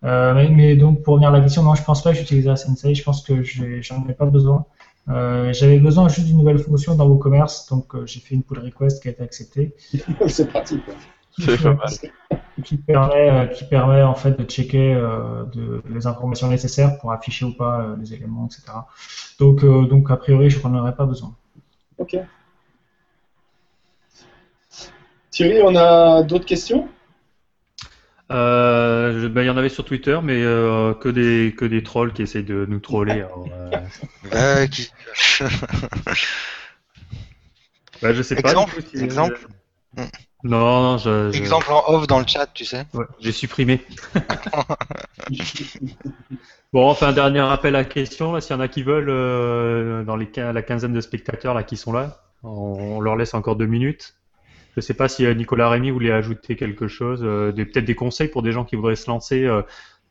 [0.03, 2.57] Euh, mais, mais donc pour revenir à la question, non, je pense pas que j'utiliserai
[2.57, 4.65] Sensei, je pense que j'en ai pas besoin.
[5.09, 8.59] Euh, J'avais besoin juste d'une nouvelle fonction dans WooCommerce, donc euh, j'ai fait une pull
[8.59, 9.75] request qui a été acceptée.
[10.27, 10.85] c'est pratique.
[10.85, 10.93] quoi.
[11.37, 11.89] C'est pas mal.
[12.63, 17.11] qui permet, euh, qui permet en fait de checker euh, de, les informations nécessaires pour
[17.11, 18.71] afficher ou pas euh, les éléments, etc.
[19.39, 21.35] Donc, euh, donc a priori, je n'en aurais pas besoin.
[21.97, 22.17] Ok.
[25.31, 26.87] Thierry, on a d'autres questions?
[28.31, 32.13] Euh, ben, il y en avait sur Twitter, mais euh, que des que des trolls
[32.13, 33.11] qui essayent de nous troller.
[33.21, 33.71] alors, euh,
[34.33, 34.89] Euh, qui-
[38.01, 38.49] bah, je sais pas.
[38.49, 39.47] Exemple, coup, si- exemple.
[40.45, 42.85] Non, non, je, je- Exemple en off dans le chat, tu sais.
[42.93, 43.81] ouais, j'ai supprimé.
[46.73, 48.39] Bon, enfin, dernier appel à question.
[48.41, 51.77] S'il y en a qui veulent, euh, dans les la quinzaine de spectateurs là qui
[51.77, 54.15] sont là, on, on leur laisse encore deux minutes.
[54.75, 58.27] Je sais pas si euh, Nicolas Rémy voulait ajouter quelque chose, euh, peut-être des conseils
[58.27, 59.45] pour des gens qui voudraient se lancer.
[59.45, 59.61] Euh,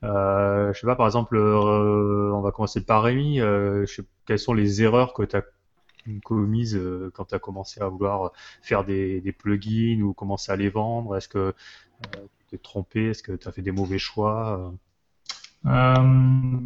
[0.05, 3.07] euh, je sais pas, par exemple, on va commencer par.
[3.07, 5.43] Euh, je sais, quelles sont les erreurs que tu as
[6.25, 6.81] commises
[7.15, 11.17] quand tu as commencé à vouloir faire des, des plugins ou commencer à les vendre?
[11.17, 11.55] Est-ce que
[12.03, 12.19] tu
[12.51, 13.11] t'es trompé?
[13.11, 14.73] Est-ce que tu as fait des mauvais choix
[15.67, 16.59] Euh,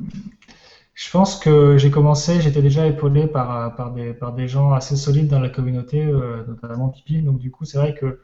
[0.96, 4.96] je pense que j'ai commencé, j'étais déjà épaulé par, par, des, par des gens assez
[4.96, 7.22] solides dans la communauté, euh, notamment Pipi.
[7.22, 8.20] Donc du coup, c'est vrai que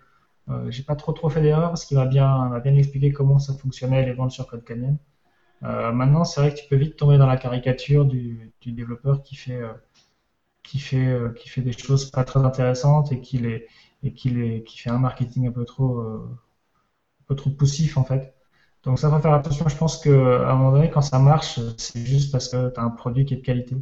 [0.51, 3.55] euh, j'ai pas trop trop fait d'erreurs parce qu'il m'a bien, bien expliqué comment ça
[3.55, 4.99] fonctionnait les ventes sur Code Canyon.
[5.65, 9.23] Euh, maintenant, c'est vrai que tu peux vite tomber dans la caricature du, du développeur
[9.23, 9.73] qui fait, euh,
[10.65, 13.67] qui fait, euh, qui fait des choses pas très intéressantes et qui les,
[14.05, 16.29] et qui les, qui fait un marketing un peu trop, euh,
[17.23, 18.35] un peu trop poussif en fait.
[18.85, 19.69] Donc ça faut faire attention.
[19.69, 22.81] Je pense que à un moment donné, quand ça marche, c'est juste parce que tu
[22.81, 23.77] as un produit qui est de qualité.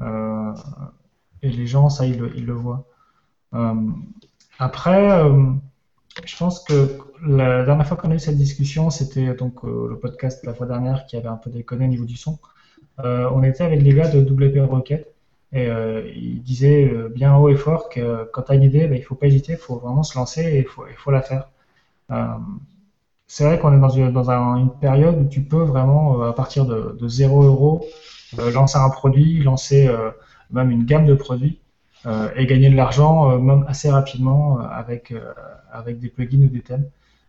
[0.00, 0.52] Euh,
[1.42, 2.84] et les gens, ça, ils le, voient.
[3.54, 3.74] Euh,
[4.58, 5.52] après, euh,
[6.24, 9.98] je pense que la dernière fois qu'on a eu cette discussion, c'était donc euh, le
[9.98, 12.38] podcast la fois dernière qui avait un peu déconné au niveau du son.
[13.00, 15.14] Euh, on était avec les gars de WP Rocket
[15.52, 18.98] et euh, ils disaient bien haut et fort que quand tu as une idée, ben,
[18.98, 21.22] il faut pas hésiter, il faut vraiment se lancer et il faut, il faut la
[21.22, 21.50] faire.
[23.32, 26.96] C'est vrai qu'on est dans, une, période où tu peux vraiment, euh, à partir de,
[26.98, 27.86] de 0 euros,
[28.40, 30.10] euh, lancer un produit, lancer euh,
[30.50, 31.60] même une gamme de produits
[32.34, 35.12] et gagner de l'argent même assez rapidement avec,
[35.70, 36.88] avec des plugins ou des thèmes.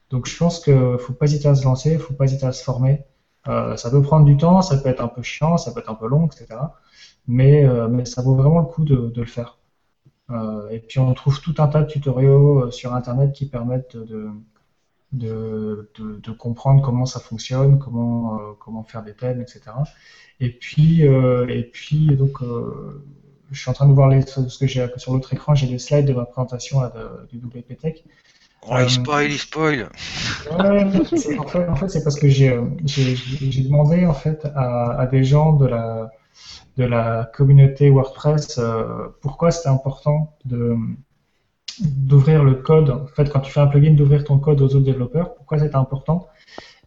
[0.09, 2.53] Donc je pense qu'il faut pas hésiter à se lancer, il faut pas hésiter à
[2.53, 3.03] se former.
[3.45, 5.95] Ça peut prendre du temps, ça peut être un peu chiant, ça peut être un
[5.95, 6.47] peu long, etc.
[7.27, 7.67] Mais,
[8.05, 9.57] ça vaut vraiment le coup de, le faire.
[10.71, 14.29] Et puis on trouve tout un tas de tutoriaux sur Internet qui permettent de,
[15.13, 19.61] de, de, de comprendre comment ça fonctionne, comment, euh, comment faire des thèmes, etc.
[20.39, 23.03] Et puis, euh, et puis donc, euh,
[23.51, 25.79] je suis en train de voir les, ce que j'ai sur l'autre écran, j'ai les
[25.79, 27.95] slides de ma présentation là, de, du WP Tech.
[28.69, 29.89] Oh, il spoil, il spoil.
[30.51, 30.83] Ouais,
[31.37, 34.91] en fait, en fait, c'est parce que j'ai euh, j'ai- j'ai demandé en fait à,
[34.99, 36.11] à des gens de la
[36.77, 40.75] de la communauté WordPress euh, pourquoi c'était important de
[41.79, 42.89] d'ouvrir le code.
[42.89, 45.35] En fait, quand tu fais un plugin, d'ouvrir ton code aux autres développeurs.
[45.35, 46.27] Pourquoi c'était important?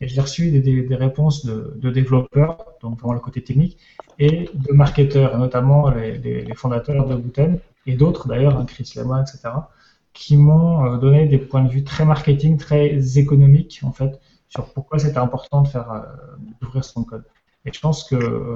[0.01, 3.78] Et j'ai reçu des, réponses de, développeurs, donc vraiment le côté technique,
[4.19, 9.23] et de marketeurs, et notamment les, fondateurs de Booten et d'autres d'ailleurs, hein, Chris Lema,
[9.23, 9.51] etc
[10.15, 14.73] qui m'ont euh, donné des points de vue très marketing, très économiques en fait, sur
[14.73, 16.02] pourquoi c'était important de faire euh,
[16.61, 17.24] d'ouvrir son code.
[17.66, 18.55] Et je pense que euh,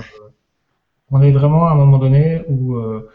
[1.11, 3.11] on est vraiment à un moment donné où euh,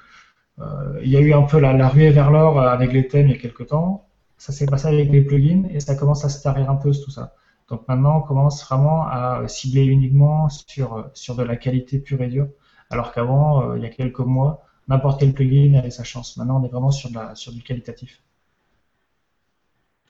[0.60, 3.34] il y a eu un peu la, la ruée vers l'or avec les thèmes il
[3.34, 4.08] y a quelques temps.
[4.38, 7.12] Ça s'est passé avec les plugins et ça commence à se tarir un peu tout
[7.12, 7.34] ça.
[7.70, 12.28] Donc maintenant, on commence vraiment à cibler uniquement sur, sur de la qualité pure et
[12.28, 12.50] dure,
[12.90, 16.38] alors qu'avant, euh, il y a quelques mois, n'importe quel plugin avait sa chance.
[16.38, 18.22] Maintenant, on est vraiment sur, de la, sur du qualitatif.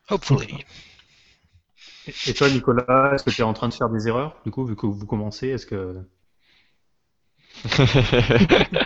[0.09, 0.65] Hopefully.
[2.07, 4.51] Et et toi, Nicolas, est-ce que tu es en train de faire des erreurs, du
[4.51, 6.03] coup, vu que vous commencez Est-ce que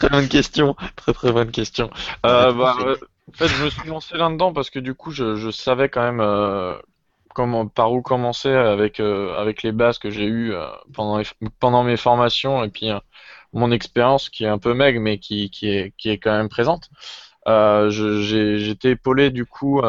[0.00, 1.90] très bonne question, très très bonne question.
[2.26, 2.96] Euh, bah, euh,
[3.28, 6.02] en fait, je me suis lancé là-dedans parce que du coup, je, je savais quand
[6.02, 6.74] même euh,
[7.34, 10.52] comment, par où commencer avec avec les bases que j'ai eues
[10.94, 12.90] pendant les- pendant mes formations et puis
[13.52, 16.48] mon expérience qui est un peu maigre mais qui qui est qui est quand même
[16.48, 16.90] présente.
[17.46, 19.80] J'ai j'étais épaulé du coup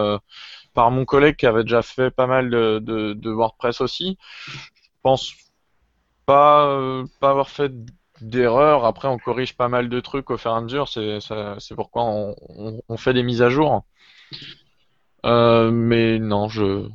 [0.74, 4.18] par mon collègue qui avait déjà fait pas mal de, de, de WordPress aussi.
[4.48, 5.34] Je pense
[6.26, 7.72] pas, euh, pas avoir fait
[8.22, 8.85] d'erreur.
[8.85, 10.88] Après, on corrige pas mal de trucs au fur et à mesure.
[10.89, 13.84] C'est pourquoi on, on- on fait des mises à jour.
[15.26, 16.88] Euh, mais non, je.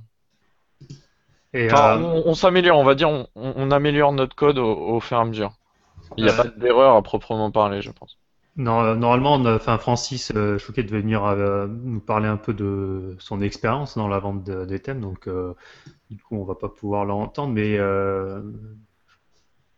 [1.52, 4.66] Et, Enfin, euh, on, on s'améliore, on va dire, on, améliore notre code au,
[4.96, 5.52] au fur et à mesure.
[6.16, 8.18] Il n'y a Euh, pas d'erreur à proprement parler, je pense.
[8.56, 11.22] Non, normalement, enfin, Francis Chouquet devait venir
[11.68, 15.28] nous parler un peu de son expérience dans la vente de- des thèmes, donc
[16.10, 17.78] du coup, on va pas pouvoir l'entendre, mais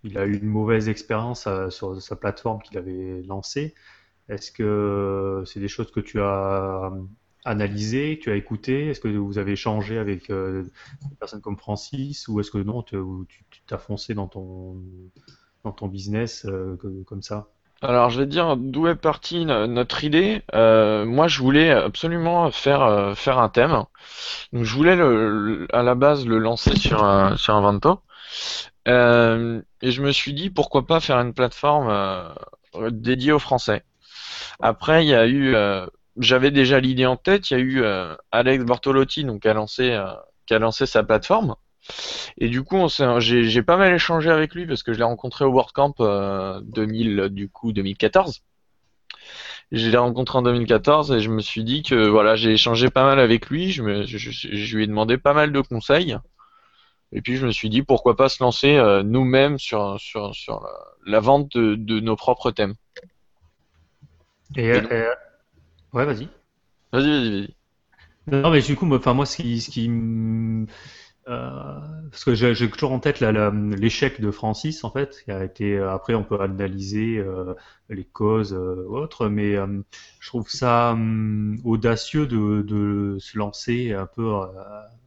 [0.04, 3.74] il a eu une mauvaise expérience euh, sur sa plateforme qu'il avait lancée.
[4.28, 6.90] Est-ce que c'est des choses que tu as
[7.44, 8.88] analysées, que tu as écoutées?
[8.88, 10.64] Est-ce que vous avez échangé avec euh,
[11.10, 12.96] des personnes comme Francis, ou est-ce que non, tu
[13.66, 14.76] t'as foncé dans ton
[15.64, 16.76] dans ton business euh,
[17.06, 17.48] comme ça?
[17.80, 20.42] Alors, je vais dire d'où est partie no- notre idée.
[20.54, 23.84] Euh, moi, je voulais absolument faire euh, faire un thème.
[24.52, 24.98] Donc, je voulais
[25.72, 28.00] à la base le lancer sur un sur Invento.
[28.88, 33.84] Euh, et je me suis dit pourquoi pas faire une plateforme euh, dédiée aux Français.
[34.60, 35.86] Après, il y a eu, euh,
[36.18, 37.50] j'avais déjà l'idée en tête.
[37.50, 37.84] Il y a eu
[38.32, 41.56] Alex Bortolotti, donc qui a lancé sa plateforme.
[42.36, 42.86] Et du coup,
[43.18, 47.28] j'ai pas mal échangé avec lui parce que je l'ai rencontré au WordCamp euh, 2000,
[47.30, 48.42] du coup 2014.
[49.70, 53.05] Je l'ai rencontré en 2014 et je me suis dit que voilà, j'ai échangé pas
[53.05, 53.70] mal avec lui.
[53.70, 56.16] Je lui ai demandé pas mal de conseils.
[57.12, 60.60] Et puis je me suis dit pourquoi pas se lancer euh, nous-mêmes sur sur sur
[60.62, 60.70] la,
[61.12, 62.74] la vente de, de nos propres thèmes.
[64.56, 65.10] Et, Et donc- euh,
[65.94, 66.28] ouais, vas-y.
[66.93, 67.55] Vas-y, vas-y, vas-y.
[68.26, 69.89] Non, mais du coup, moi, moi, ce qui, ce qui,
[71.28, 71.80] euh,
[72.10, 75.76] parce que j'ai toujours en tête l'échec de Francis, en fait, qui a été.
[75.76, 77.55] euh, Après, on peut analyser euh,
[77.90, 79.66] les causes euh, autres, mais euh,
[80.20, 84.47] je trouve ça hum, audacieux de, de se lancer un peu euh,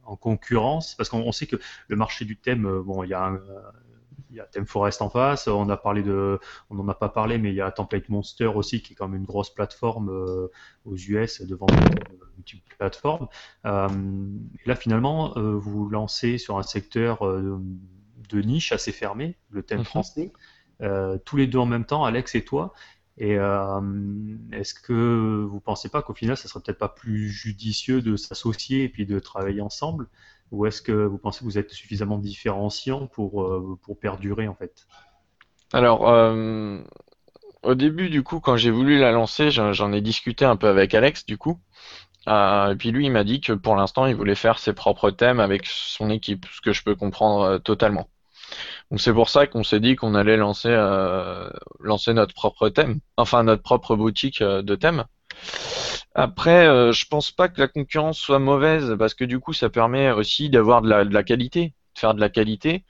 [0.04, 1.56] en concurrence, parce qu'on on sait que
[1.88, 3.40] le marché du thème, euh, bon, il y a un,
[4.32, 7.10] il y a Theme Forest en face, on a parlé de, on n'en a pas
[7.10, 10.08] parlé, mais il y a Template Monster aussi, qui est quand même une grosse plateforme
[10.08, 10.48] euh,
[10.86, 12.00] aux US de vente de.
[13.66, 13.88] Euh,
[14.64, 19.62] et là, finalement, euh, vous vous lancez sur un secteur de niche assez fermé, le
[19.62, 19.84] thème Mhm.
[19.84, 20.32] français,
[21.24, 22.72] tous les deux en même temps, Alex et toi.
[23.18, 23.80] Et euh,
[24.52, 28.84] est-ce que vous pensez pas qu'au final, ça serait peut-être pas plus judicieux de s'associer
[28.84, 30.08] et puis de travailler ensemble?
[30.50, 34.86] Ou est-ce que vous pensez que vous êtes suffisamment différenciant pour, euh, perdurer en fait?
[35.72, 36.78] Alors, euh,
[37.62, 40.94] au début, du coup, quand j'ai voulu la lancer, j'en ai discuté un peu avec
[40.94, 41.58] Alex, du coup.
[42.26, 45.40] Et puis lui, il m'a dit que pour l'instant, il voulait faire ses propres thèmes
[45.40, 48.08] avec son équipe, ce que je peux comprendre totalement.
[48.90, 51.48] Donc c'est pour ça qu'on s'est dit qu'on allait lancer, euh,
[51.80, 55.04] notre propre thème, enfin notre propre boutique euh, de thèmes.
[56.14, 59.70] Après, euh, je pense pas que la concurrence soit mauvaise parce que du coup, ça
[59.70, 62.84] permet aussi d'avoir de la, qualité, de faire de la qualité.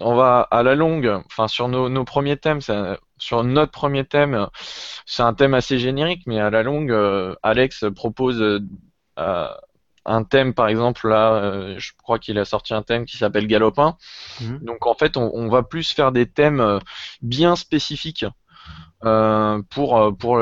[0.00, 2.60] On va à la longue, enfin sur nos, premiers thèmes,
[3.16, 4.48] sur notre premier thème,
[5.06, 6.94] c'est un thème assez générique, mais à la longue,
[7.42, 8.60] Alex propose
[10.06, 13.46] un thème, par exemple là, euh, je crois qu'il a sorti un thème qui s'appelle
[13.46, 13.96] Galopin.
[14.40, 14.58] Mhm.
[14.60, 16.78] Donc en fait, on, on va plus faire des thèmes euh,
[17.22, 18.24] bien spécifiques
[19.04, 20.40] euh, pour pour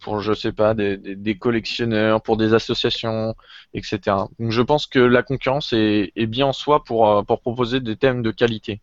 [0.00, 3.34] pour je sais pas des, des, des collectionneurs, pour des associations,
[3.74, 4.16] etc.
[4.38, 7.96] Donc je pense que la concurrence est, est bien en soi pour pour proposer des
[7.96, 8.80] thèmes de qualité.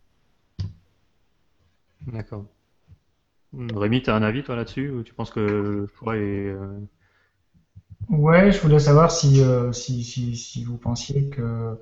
[2.06, 2.44] D'accord.
[3.52, 4.90] Rémi, tu as un avis toi là-dessus?
[4.90, 6.54] Ou tu penses que le choix est.
[8.08, 11.78] Ouais, je voulais savoir si, euh, si, si, si vous pensiez que,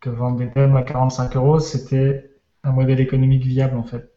[0.00, 2.30] que vendre des thèmes à 45 euros, c'était
[2.62, 4.12] un modèle économique viable en fait.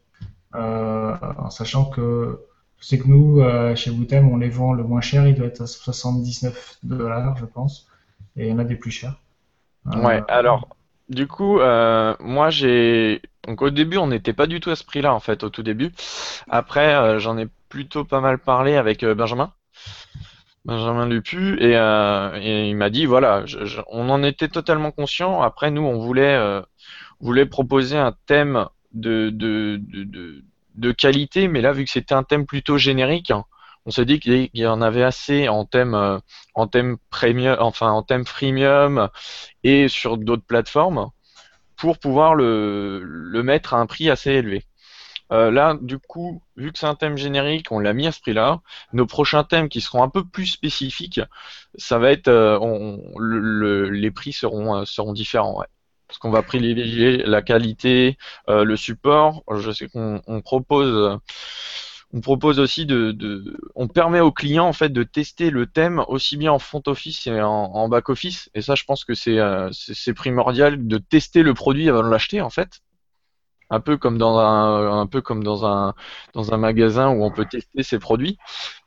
[0.56, 2.42] Euh, en sachant que
[2.80, 5.48] je sais que nous, euh, chez Wootem, on les vend le moins cher, il doit
[5.48, 7.88] être à 79 dollars, je pense,
[8.36, 9.16] et il y en a des plus chers.
[9.86, 10.22] Ouais.
[10.28, 10.76] Alors
[11.10, 11.60] du coup,
[12.20, 15.44] moi j'ai donc au début on n'était pas du tout à ce prix-là en fait
[15.44, 15.92] au tout début.
[16.50, 19.54] Après j'en ai plutôt pas mal parlé avec Benjamin.
[20.66, 25.42] Benjamin Lupu et, euh, et il m'a dit voilà je- on en était totalement conscient
[25.42, 26.62] après nous on voulait euh,
[27.20, 30.44] voulait proposer un thème de de, de, de
[30.76, 33.46] de qualité mais là vu que c'était un thème plutôt générique hein,
[33.86, 36.20] on s'est dit qu'il y en avait assez en thème euh,
[36.56, 39.10] en thème premium enfin en thème freemium
[39.64, 41.10] et sur d'autres plateformes
[41.78, 44.64] pour pouvoir le le mettre à un prix assez élevé
[45.31, 48.19] euh, là, du coup, vu que c'est un thème générique, on l'a mis à ce
[48.22, 48.61] prix-là.
[48.93, 51.22] Nos prochains thèmes qui seront un peu plus spécifiques,
[51.77, 55.68] ça va être, euh, on- le- le- les prix seront euh, seront différents, ouais.
[56.07, 59.43] Parce qu'on va privilégier la qualité, le support.
[59.56, 61.19] Je sais qu'on on propose,
[62.60, 66.52] aussi de, de, on permet aux clients en fait de tester le thème aussi bien
[66.52, 68.49] en front office et en, back office.
[68.53, 69.69] Et ça, je pense que c'est euh,
[70.15, 72.81] primordial de tester le produit avant de l'acheter en fait.
[73.76, 75.93] Un peu comme dans un, un peu comme dans un
[76.34, 78.38] dans un magasin où on peut tester ses produits.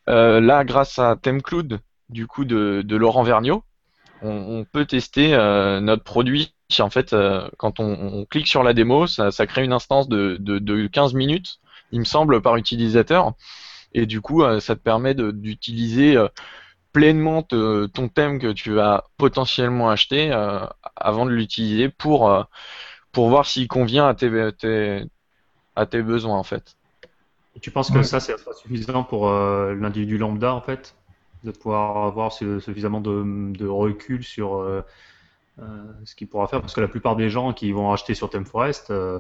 [0.08, 3.62] Euh, là, grâce à ThemeCloud, du coup de, Laurent Vergniaud,
[4.22, 6.54] on, peut tester euh, notre produit.
[6.80, 10.58] En fait, euh, quand on, clique sur la démo, ça, crée une instance de, de,
[10.58, 11.60] de 15 minutes
[11.92, 13.32] il me semble, par utilisateur.
[13.94, 16.16] Et du coup, ça te permet d'utiliser
[16.92, 20.30] pleinement ton thème que tu vas potentiellement acheter
[20.96, 22.46] avant de l'utiliser pour,
[23.12, 24.28] pour voir s'il convient à tes,
[26.02, 26.76] besoins en fait.
[27.60, 30.94] Tu penses que ça, c'est suffisant pour euh, l'individu lambda en fait
[31.42, 34.84] De pouvoir avoir suffisamment de, recul sur euh,
[35.60, 35.64] euh,
[36.04, 36.60] ce qu'il pourra faire?
[36.60, 39.18] Parce que la plupart des gens qui vont acheter sur Temforest, ne euh,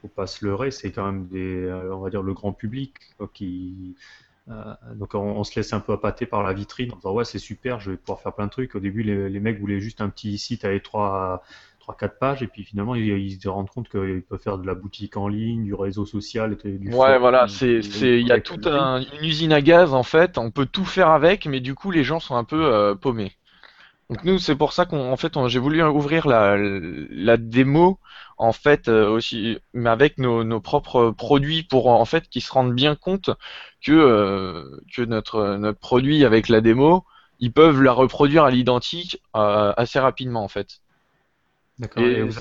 [0.00, 2.94] faut pas se leurrer, c'est quand même des, on va dire le grand public
[3.32, 3.96] qui.
[4.96, 7.80] Donc on, se laisse un peu appâter par la vitrine en disant ouais c'est super
[7.80, 10.10] je vais pouvoir faire plein de trucs au début les, les mecs voulaient juste un
[10.10, 11.42] petit site à étroit
[11.86, 15.16] 3-4 pages, et puis finalement, ils, se rendent compte qu'ils peuvent faire de la boutique
[15.16, 19.24] en ligne, du réseau social, et du Ouais, voilà, c'est, il y a toute une
[19.24, 22.20] usine à gaz, en fait, on peut tout faire avec, mais du coup, les gens
[22.20, 23.32] sont un peu euh, paumés.
[24.10, 27.98] Donc nous, c'est pour ça qu'on, en fait, j'ai voulu ouvrir la, la démo,
[28.36, 32.52] en fait, euh, aussi, mais avec nos, nos, propres produits pour, en fait, qu'ils se
[32.52, 33.30] rendent bien compte
[33.82, 37.04] que, euh, que notre, notre produit avec la démo,
[37.40, 40.80] ils peuvent la reproduire à l'identique assez rapidement, en fait.
[41.78, 42.02] D'accord.
[42.02, 42.32] Et, vous,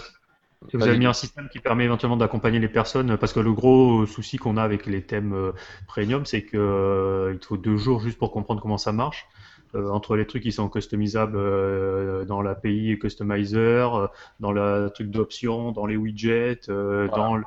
[0.73, 4.05] vous avez mis un système qui permet éventuellement d'accompagner les personnes, parce que le gros
[4.05, 5.51] souci qu'on a avec les thèmes
[5.88, 9.27] premium, c'est que il faut deux jours juste pour comprendre comment ça marche.
[9.76, 14.07] Euh, entre les trucs qui sont customisables euh, dans l'API customizer, euh,
[14.39, 17.43] dans le truc d'options, dans les widgets, dans le,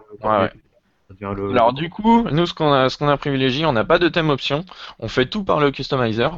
[1.52, 4.08] Alors du coup, nous ce qu'on a, ce qu'on a privilégié, on n'a pas de
[4.08, 4.64] thème option,
[4.98, 6.36] on fait tout par le customizer.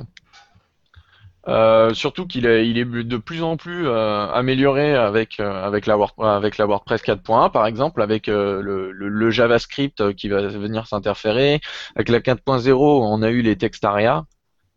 [1.48, 7.02] Euh, surtout qu'il est, de plus en plus euh, amélioré avec Word, avec la WordPress
[7.02, 8.60] 4.1 par exemple, avec le,
[8.92, 11.60] le, JavaScript qui va venir s'interférer,
[11.96, 14.26] avec la 4.0 on a eu les textaria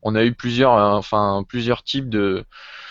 [0.04, 2.46] on a eu plusieurs, euh, enfin plusieurs types de,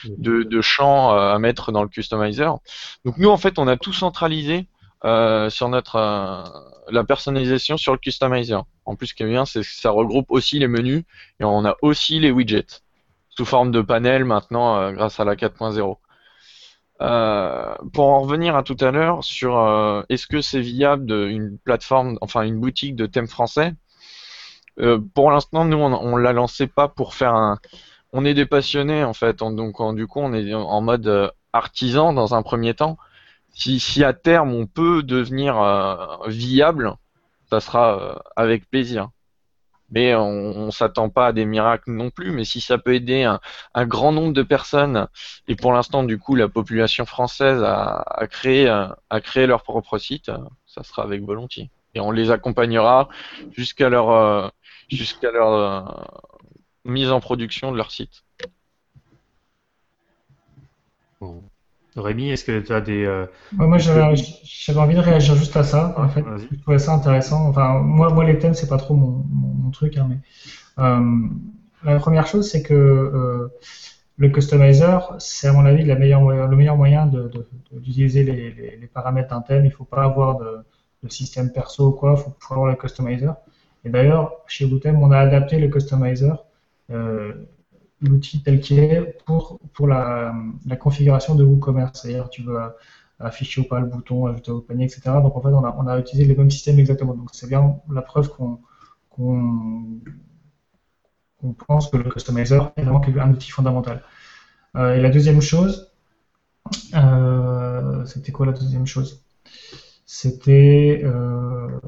[0.04, 2.58] de, de, champs euh, à mettre dans le customizer.
[3.04, 4.66] Donc nous en fait on a tout centralisé
[5.04, 6.44] euh, sur notre euh,
[6.90, 8.64] la personnalisation sur le customizer.
[8.84, 11.04] En plus ce qui est bien c'est que ça regroupe aussi les menus
[11.40, 12.82] et on a aussi les widgets
[13.40, 15.96] sous forme de panel maintenant euh, grâce à la 4.0.
[17.92, 22.18] pour en revenir à tout à l'heure sur est-ce que c'est viable de, une plateforme,
[22.20, 23.74] enfin une boutique de thèmes français,
[24.80, 27.58] euh, pour l'instant, nous, on, on l'a lancé pas pour faire un.
[28.12, 32.12] On est des passionnés en fait, donc du coup, on est en mode euh, artisan
[32.12, 32.98] dans un premier temps.
[33.52, 35.96] Si, à terme on peut devenir euh,
[36.28, 36.94] viable,
[37.50, 39.10] ça sera avec plaisir.
[39.90, 42.30] Mais on, s'attend pas à des miracles non plus.
[42.30, 45.08] Mais si ça peut aider un, grand nombre de personnes,
[45.48, 47.64] et pour l'instant, du coup, la population française
[48.30, 50.30] créé, a créé leur propre site,
[50.66, 51.70] ça sera avec volontiers.
[51.94, 53.08] Et on les accompagnera
[53.56, 54.52] jusqu'à leur
[54.90, 55.82] jusqu'à leur euh,
[56.84, 58.24] mise en production de leur site.
[61.20, 61.42] Bon.
[61.96, 63.04] Rémi, est-ce que tu as des.
[63.04, 64.02] Euh, moi, j'avais
[64.78, 65.94] envie de réagir juste à ça.
[65.98, 67.48] En fait, je trouvais ça intéressant.
[67.48, 69.96] Enfin, moi, moi les thèmes, c'est pas trop mon, mon, truc.
[69.96, 70.18] Hein, mais
[70.78, 71.00] euh,
[71.84, 73.48] la première chose, c'est que euh,
[74.18, 77.06] le customizer, c'est à mon avis la meilleure, le meilleur moyen
[77.72, 79.64] d'utiliser de, de, les, les, les, paramètres d'un thème.
[79.64, 82.14] Il faut pas avoir de, système perso ou quoi.
[82.16, 83.34] Il faut, faut avoir le customizer.
[83.84, 86.44] Et d'ailleurs, chez Bootem, on a adapté le customizer,
[88.02, 90.34] l'outil tel qu'il est, pour, pour la,
[90.78, 92.00] configuration de WooCommerce.
[92.00, 92.58] C'est-à-dire, tu veux
[93.18, 95.02] afficher ou pas le bouton, ajouter au panier, etc.
[95.22, 97.14] Donc, en fait, on a, on a utilisé les mêmes systèmes exactement.
[97.14, 98.58] Donc, c'est bien la preuve qu'on
[101.66, 104.02] pense que le customizer est vraiment un outil fondamental.
[104.76, 105.92] Euh, et la deuxième chose,
[106.94, 109.24] euh, c'était quoi la deuxième chose?
[110.06, 111.78] C'était euh,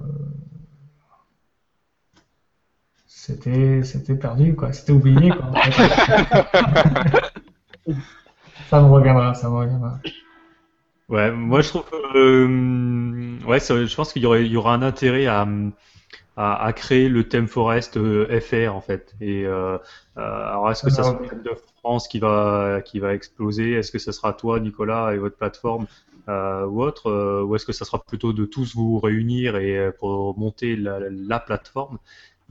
[3.23, 5.53] c'était c'était perdu quoi, c'était oublié quoi.
[8.69, 9.97] ça me reviendra, ça me reviendra.
[11.09, 11.85] Ouais, moi je trouve
[12.17, 15.47] euh, ouais, je pense qu'il y, aurait, il y aura un intérêt à,
[16.37, 19.15] à, à, créer le thème Forest euh, FR en fait.
[19.21, 19.79] Et euh,
[20.17, 23.75] alors est-ce que ça sera le thème de France qui va qui va exploser?
[23.75, 25.87] Est-ce que ce sera toi, Nicolas, et votre plateforme
[26.29, 27.09] euh, ou autre?
[27.09, 30.99] Euh, Ou est-ce que ça sera plutôt de tous vous réunir et pour monter la,
[31.09, 31.99] la plateforme?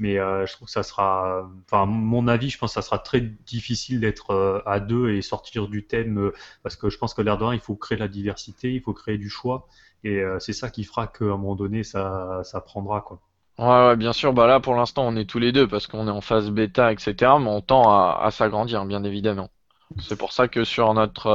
[0.02, 2.98] Mais euh, je trouve que ça sera, enfin, mon avis, je pense que ça sera
[2.98, 6.34] très difficile d'être euh, à deux et sortir du thème euh,
[6.64, 8.94] parce que je pense que l'air de rien, il faut créer la diversité, il faut
[8.94, 9.68] créer du choix
[10.04, 13.20] et c'est ça qui fera qu'à un moment donné, ça, ça prendra quoi.
[13.60, 14.34] Ouais, ouais, bien sûr.
[14.34, 16.92] Bah là, pour l'instant, on est tous les deux parce qu'on est en phase bêta,
[16.92, 17.14] etc.
[17.40, 19.52] Mais on tend à, s'agrandir, bien évidemment.
[20.00, 21.30] C'est pour ça que sur notre,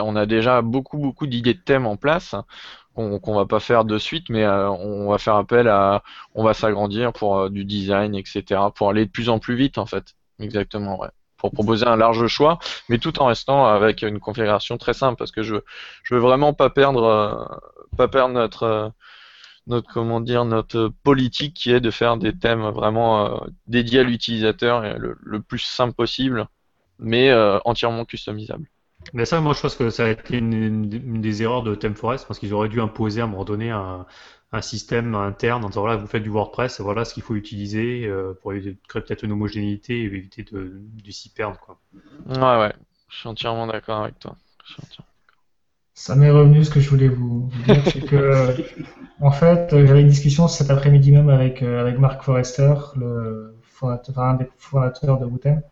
[0.00, 2.34] on a déjà beaucoup, beaucoup d'idées de thèmes en place
[2.96, 6.02] qu'on va pas faire de suite, mais euh, on va faire appel à,
[6.34, 8.60] on va s'agrandir pour euh, du design, etc.
[8.74, 10.14] Pour aller de plus en plus vite, en fait.
[10.40, 11.10] Exactement, ouais.
[11.36, 12.58] Pour proposer un large choix,
[12.88, 15.56] mais tout en restant avec une configuration très simple, parce que je,
[16.10, 17.44] veux vraiment pas perdre, euh,
[17.96, 18.92] pas perdre notre
[19.68, 24.82] notre comment dire notre politique qui est de faire des thèmes vraiment dédiés à l'utilisateur
[24.96, 26.46] le, le plus simple possible,
[27.00, 28.68] mais entièrement customisable.
[29.12, 31.74] Mais ça, moi, je pense que ça a été une, une- une des erreurs de
[31.74, 34.06] ThemeForest parce qu'ils auraient dû imposer à un moment donné un,
[34.52, 38.06] un système interne en disant voilà, vous faites du WordPress, voilà ce qu'il faut utiliser
[38.06, 41.80] euh, pour éviter- créer peut-être une homogénéité et éviter de, de s'y perdre, quoi.
[42.26, 42.72] Ouais, ouais,
[43.08, 44.36] je suis entièrement d'accord avec toi.
[44.64, 45.06] Je suis entièrement-
[45.94, 48.52] Ça m'est revenu ce que je voulais vous, vous dire, c'est que, euh,
[49.20, 53.56] en fait, euh, j'avais une discussion cet après-midi même avec, euh, avec Mark Forrester, le
[53.62, 55.62] fondateur, enfin, un des fondateurs de Wooten,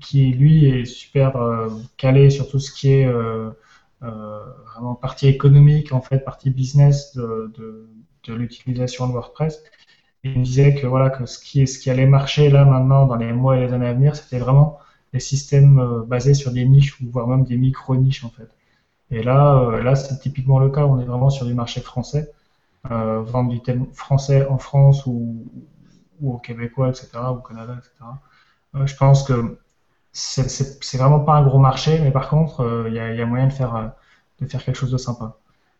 [0.00, 3.50] qui lui est super euh, calé sur tout ce qui est euh,
[4.02, 4.40] euh,
[4.72, 7.52] vraiment partie économique, en fait, partie business de,
[8.28, 9.62] l'utilisation de WordPress.
[10.24, 13.16] Il me disait que voilà que ce qui, ce qui allait marcher là maintenant dans
[13.16, 14.78] les mois et les années à venir, c'était vraiment
[15.12, 18.48] des systèmes euh, basés sur des niches ou voire même des micro-niches en fait.
[19.10, 20.84] Et là, euh, là c'est typiquement le cas.
[20.86, 22.30] On est vraiment sur du marché français,
[22.90, 25.46] euh, vendre du thème français en France ou,
[26.20, 28.04] ou au Québécois, etc., ou au Canada, etc.
[28.74, 29.58] Euh, je pense que
[30.12, 33.22] c'est vraiment pas un gros marché, mais par contre, euh, il y a, il y
[33.22, 33.86] a moyen de faire, euh,
[34.40, 35.36] de faire quelque chose de sympa.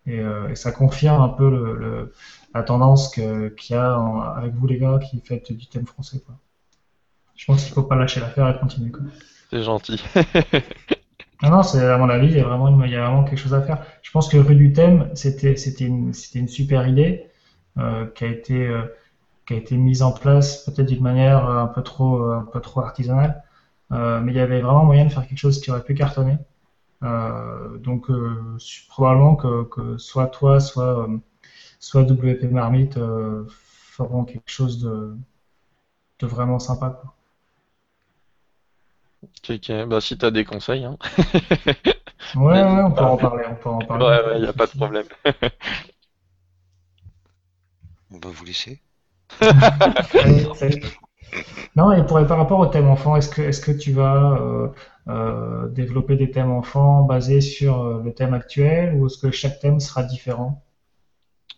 [0.07, 0.19] Et,
[0.51, 2.15] et ça confirme un peu le, le-
[2.55, 6.21] la tendance qu'il y a en- avec vous les gars qui faites du thème français.
[6.25, 6.35] Quoi.
[7.37, 8.93] Je pense qu'il faut pas lâcher l'affaire et continuer.
[9.51, 10.03] C'est gentil.
[11.43, 13.25] Non, non, c'est à mon avis, il y a vraiment, une- il y a vraiment
[13.25, 13.85] quelque chose à faire.
[14.03, 15.55] Je pense que rue du thème, c'était,
[15.87, 16.13] une,
[16.49, 17.27] super idée
[17.79, 18.83] euh, qui a été, euh,
[19.49, 22.45] qui a été mise en place peut-être d'une manière euh, un peu trop, euh, un
[22.45, 23.45] peu trop artisanale,
[23.93, 26.39] Euh, mais il y avait vraiment moyen de faire quelque chose qui aurait pu cartonner.
[27.05, 28.57] Euh, donc euh,
[28.89, 31.19] probablement que, que soit toi, soit, euh,
[31.81, 35.17] soit WP Marmite euh, feront quelque chose de,
[36.21, 36.91] de vraiment sympa.
[36.91, 37.15] Quoi.
[39.87, 40.97] Bah si t'as des conseils, hein.
[42.35, 44.05] Ouais, ouais, on peut en parler, on peut en parler.
[44.05, 45.07] Ouais, ouais, y a pas de problème.
[48.11, 48.81] On va vous laisser.
[51.77, 54.69] Non, et pour, par rapport au thème enfant, est-ce que, est-ce que tu vas euh,
[55.09, 59.61] euh, développer des thèmes enfants basés sur euh, le thème actuel ou est-ce que chaque
[59.61, 60.65] thème sera différent?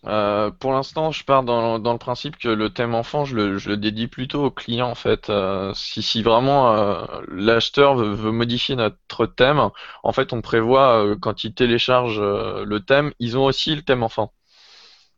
[0.07, 3.57] Euh, pour l'instant, je pars dans, dans le principe que le thème enfant, je le,
[3.59, 5.29] je le dédie plutôt au client en fait.
[5.29, 9.69] Euh, si, si vraiment euh, l'acheteur veut, veut modifier notre thème,
[10.03, 13.83] en fait, on prévoit euh, quand ils téléchargent euh, le thème, ils ont aussi le
[13.83, 14.33] thème enfant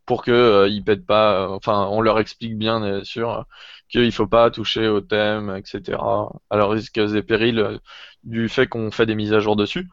[0.05, 1.43] pour que euh, ils pètent pas.
[1.45, 3.43] euh, enfin, on leur explique bien, bien sûr, euh,
[3.89, 6.29] qu'il faut pas toucher au thème, etc.
[6.49, 7.77] À leurs risques et périls euh,
[8.23, 9.89] du fait qu'on fait des mises à jour dessus?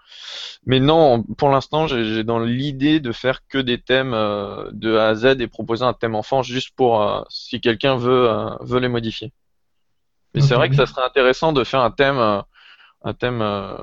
[0.67, 5.09] Mais non, pour l'instant, j'ai dans l'idée de faire que des thèmes euh, de A
[5.09, 8.81] à Z et proposer un thème enfant juste pour euh, si quelqu'un veut euh, veut
[8.81, 9.33] les modifier.
[10.35, 12.41] Mais c'est vrai que ça serait intéressant de faire un thème euh,
[13.05, 13.77] un thème euh,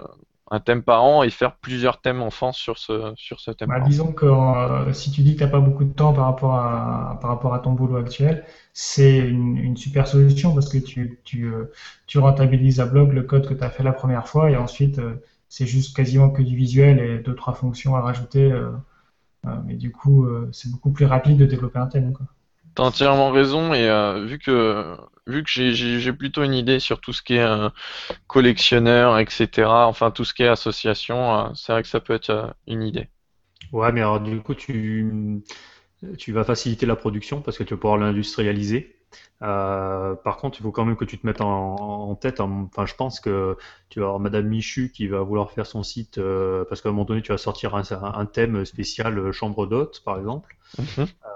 [0.49, 3.69] un thème par an et faire plusieurs thèmes enfants sur ce sur ce thème.
[3.69, 6.25] Bah, disons que euh, si tu dis que tu n'as pas beaucoup de temps par
[6.25, 10.77] rapport à, par rapport à ton boulot actuel, c'est une, une super solution parce que
[10.77, 11.65] tu, tu, euh,
[12.05, 14.99] tu rentabilises à bloc le code que tu as fait la première fois et ensuite
[14.99, 15.15] euh,
[15.49, 18.51] c'est juste quasiment que du visuel et deux, trois fonctions à rajouter.
[19.65, 22.13] mais du coup, c'est beaucoup plus rapide de développer un thème.
[22.13, 22.25] Quoi.
[22.77, 24.95] T'as entièrement raison et euh, vu que
[25.27, 27.69] vu que j'ai plutôt une idée sur tout ce qui est euh,
[28.27, 29.87] collectionneur, etc.
[29.87, 33.09] Enfin tout ce qui est association, euh, c'est vrai que ça peut être une idée.
[33.73, 35.41] Ouais, mais alors du coup, tu,
[36.17, 38.95] tu vas faciliter la production parce que tu vas pouvoir l'industrialiser.
[39.43, 41.75] Euh, par contre, il faut quand même que tu te mettes en,
[42.11, 42.39] en tête.
[42.41, 43.57] en- Enfin, je pense que
[43.89, 46.91] tu vas avoir Madame Michu qui va vouloir faire son site euh, parce qu'à un
[46.93, 50.55] moment donné, tu vas sortir un, un thème spécial euh, chambre d'hôte, par exemple.
[50.77, 51.17] Mhm.
[51.25, 51.29] Euh,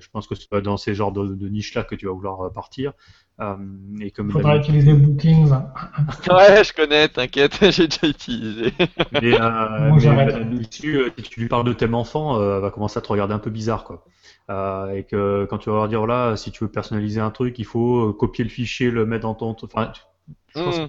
[0.00, 2.50] je pense que c'est dans ces genres de, de niches-là que tu vas vouloir euh,
[2.50, 2.92] partir.
[3.40, 3.56] Euh,
[4.00, 5.52] et que Il faudra utiliser Bookings.
[5.52, 5.72] hein.
[6.30, 8.72] Ouais, je connais, t'inquiète, j'ai déjà utilisé.
[9.10, 13.02] Mais, euh, euh, si tu lui parles de thème enfant, euh, elle va commencer à
[13.02, 14.04] te regarder un peu bizarre, quoi.
[14.50, 17.58] Euh, et que quand tu vas leur dire, voilà, si tu veux personnaliser un truc,
[17.58, 19.56] il faut euh, copier le fichier, le mettre dans ton.
[19.62, 20.02] Enfin, tu-
[20.48, 20.86] je pense Hmm.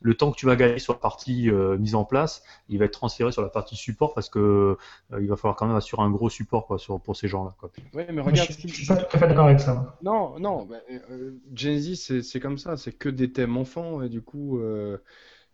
[0.00, 2.84] Le temps que tu vas gagner sur la partie euh, mise en place, il va
[2.86, 4.76] être transféré sur la partie support parce que
[5.12, 7.54] euh, il va falloir quand même assurer un gros support quoi, sur, pour ces gens-là.
[7.94, 9.96] Ouais, mais regarde je, suis pas tout à fait d'accord avec ça.
[10.02, 10.76] Non, non, bah,
[11.10, 14.98] euh, Gen Z, c'est comme ça, c'est que des thèmes enfants, et du coup, euh,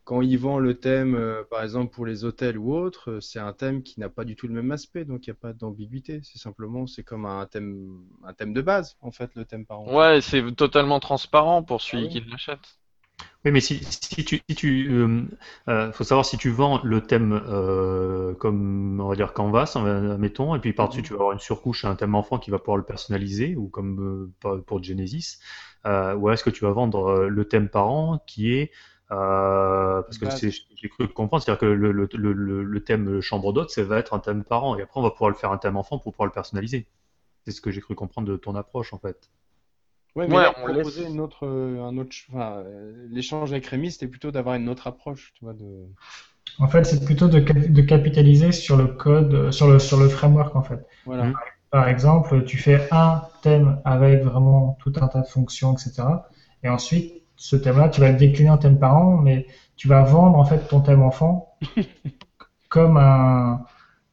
[0.04, 3.38] quand il vend le thème, euh, par exemple pour les hôtels ou autres, euh, c'est
[3.38, 5.52] un thème qui n'a pas du tout le même aspect, donc il n'y a pas
[5.52, 6.20] d'ambiguïté.
[6.24, 9.92] C'est simplement, c'est comme un thème, un thème de base, en fait, le thème parent.
[9.94, 12.20] Ouais, c'est totalement transparent pour celui Ah oui.
[12.20, 12.78] qui l'achète.
[13.44, 15.22] Oui, mais si, si tu, si tu euh,
[15.68, 20.16] euh, faut savoir si tu vends le thème euh, comme on va dire Canvas, euh,
[20.16, 21.02] mettons, et puis par-dessus Mhm.
[21.02, 24.32] tu vas avoir une surcouche, un thème enfant qui va pouvoir le personnaliser, ou comme
[24.46, 25.38] euh, pour- Genesis,
[25.86, 28.70] euh, ou est-ce que tu vas vendre le thème parent qui est
[29.10, 30.28] euh, parce que
[30.76, 33.98] j'ai cru comprendre, c'est-à-dire que le, le, le, le- le thème chambre d'hôte, ça va
[33.98, 36.12] être un thème parent, et après on va pouvoir le faire un thème enfant pour
[36.12, 36.86] pouvoir le personnaliser.
[37.46, 39.30] C'est ce que j'ai cru comprendre de ton approche en fait.
[40.14, 43.52] Ouais, mais Ouais, là, on proposer laisse- une autre, euh, un autre, enfin, euh, l'échange
[43.52, 45.86] avec Rémi, c'était plutôt d'avoir une autre approche, tu vois, de.
[46.58, 49.98] En fait, c'est plutôt de, cap- de capitaliser sur le code, euh, sur le, sur
[49.98, 50.80] le framework, en fait.
[51.04, 51.32] Voilà.
[51.70, 56.28] Par exemple, tu fais un thème avec vraiment tout un tas de fonctions, etc.
[56.62, 60.38] Et ensuite, ce thème-là, tu vas le décliner en thème parent, mais tu vas vendre
[60.38, 61.56] en fait ton thème enfant
[62.68, 63.64] comme un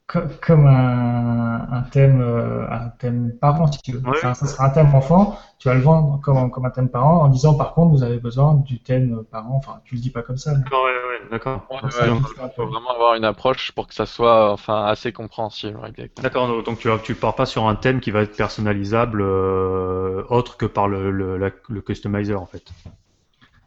[0.10, 4.02] co- comme un, un thème euh, un thème parent si tu veux.
[4.06, 7.22] Enfin, ça sera un thème enfant, tu vas le vendre comme, comme un thème parent
[7.24, 9.56] en disant par contre vous avez besoin du thème parent.
[9.56, 10.54] Enfin, tu le dis pas comme ça.
[10.56, 11.62] D'accord, ouais, ouais, d'accord.
[11.72, 15.80] Ouais, il faut vraiment avoir une approche pour que ça soit enfin assez compréhensible.
[15.88, 16.24] Exactement.
[16.24, 20.58] D'accord, donc- tu tu pars pas sur un thème qui va être personnalisable euh, autre
[20.58, 22.64] que par le, le, la- le customizer en fait.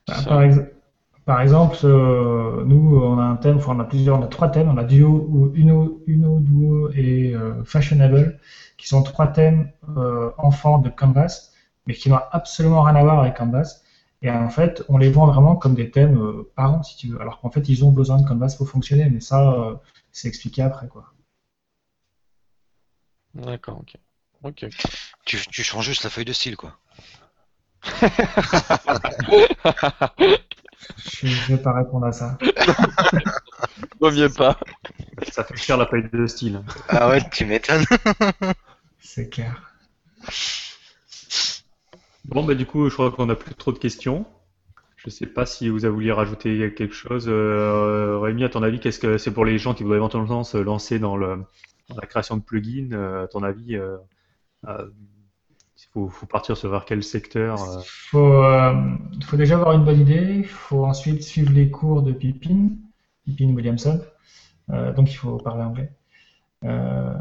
[0.08, 0.60] Bah, par, ex-
[1.24, 4.48] par exemple, euh, nous, on a un thème, enfin, on a plusieurs, on a trois
[4.48, 8.40] thèmes, on a Duo, ou Uno, Uno, Duo et euh, Fashionable,
[8.76, 11.52] qui sont trois thèmes euh, enfants de Canvas,
[11.86, 13.82] mais qui n'ont absolument rien à voir avec Canvas.
[14.22, 17.20] Et en fait, on les vend vraiment comme des thèmes euh, parents, si tu veux.
[17.20, 19.74] Alors qu'en fait, ils ont besoin de Canvas pour fonctionner, mais ça, euh,
[20.12, 21.12] c'est expliqué après, quoi.
[23.34, 23.96] D'accord, ok.
[24.44, 24.66] Ok.
[25.24, 26.76] Tu, tu changes juste la feuille de style, quoi.
[30.98, 32.38] Je ne vais pas répondre à ça.
[34.00, 34.58] Mieux pas.
[35.30, 36.62] Ça fait faire la paille de style.
[36.88, 37.84] Ah ouais, tu m'étonnes.
[39.00, 39.72] C'est clair.
[42.24, 44.26] Bon, bah du coup, je crois qu'on a plus trop de questions.
[44.96, 47.26] Je sais pas si vous avez voulu rajouter quelque chose.
[47.28, 50.58] Euh, Rémi, à ton avis, qu'est-ce que c'est pour les gens qui voudraient éventuellement se
[50.58, 51.44] lancer dans, le,
[51.88, 53.96] dans la création de plugins euh, À ton avis, euh,
[54.68, 54.86] euh,
[55.92, 58.74] faut, faut partir vers quel secteur euh, faut, euh,
[59.24, 60.36] faut déjà avoir une bonne idée.
[60.38, 62.70] Il faut ensuite suivre les cours de Pippin,
[63.24, 64.00] Pippin Williamson.
[64.70, 65.92] Euh, donc il faut parler anglais.
[66.64, 67.14] Euh,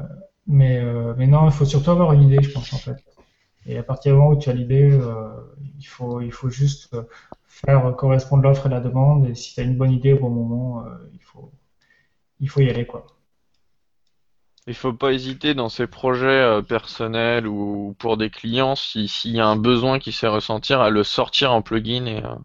[0.47, 2.97] mais, euh, non, il faut surtout avoir une idée, je pense, en fait.
[3.65, 5.29] Et à partir du moment où tu as l'idée, euh,
[5.79, 7.03] il faut, il juste euh,
[7.47, 9.27] faire correspondre l'offre et la demande.
[9.27, 11.51] Et si tu as une bonne idée au bon moment, euh, il faut,
[12.39, 13.07] il faut y aller, quoi.
[14.67, 19.35] Il faut pas hésiter dans ses projets euh, personnels ou pour des clients, si s'il
[19.35, 22.35] y a un besoin qui se fait ressentir, à le sortir en plugin et, euh,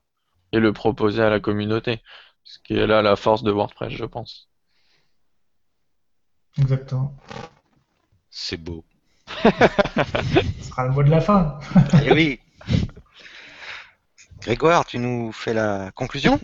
[0.52, 2.02] et le proposer à la communauté.
[2.44, 4.48] Ce qui est là la force de WordPress, je pense.
[6.58, 7.14] Exactement.
[8.30, 8.84] C'est beau.
[9.42, 11.58] Ce sera le mot de la fin.
[12.04, 12.40] Eh oui.
[14.40, 16.40] Grégoire, tu nous fais la conclusion?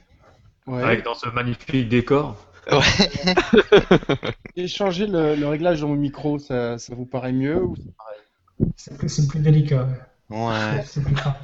[0.66, 0.82] Ouais.
[0.82, 2.36] avec dans ce magnifique décor
[4.56, 7.94] Et changer le, le réglage dans mon micro, ça, ça vous paraît mieux ou c'est
[7.96, 8.20] pareil
[8.76, 9.84] C'est plus, c'est plus délicat.
[9.84, 9.98] ouais.
[10.30, 10.82] Ouais.
[10.84, 11.36] C'est plus grave.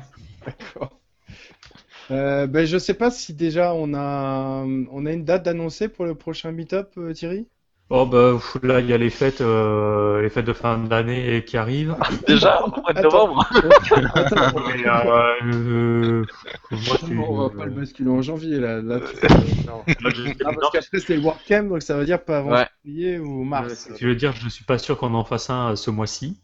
[2.10, 6.04] Euh, ben, je sais pas si déjà on a, on a une date d'annoncer pour
[6.06, 7.48] le prochain meet-up, euh, Thierry?
[7.90, 11.56] Oh bah là il y a les fêtes, euh, les fêtes de fin d'année qui
[11.56, 11.96] arrivent.
[12.28, 13.08] Déjà, au mois de Attends.
[13.28, 13.48] novembre.
[14.68, 16.24] Mais, euh, euh,
[16.70, 18.82] moi, on va pas le basculer en janvier là.
[18.82, 19.82] là tu- non.
[19.88, 22.66] Ah, parce qu'après c'est le WordCamp, donc ça veut dire pas avant Ouais.
[22.84, 23.88] février ou mars.
[23.98, 26.38] Je veux dire, je suis pas sûr qu'on en fasse un ce mois-ci.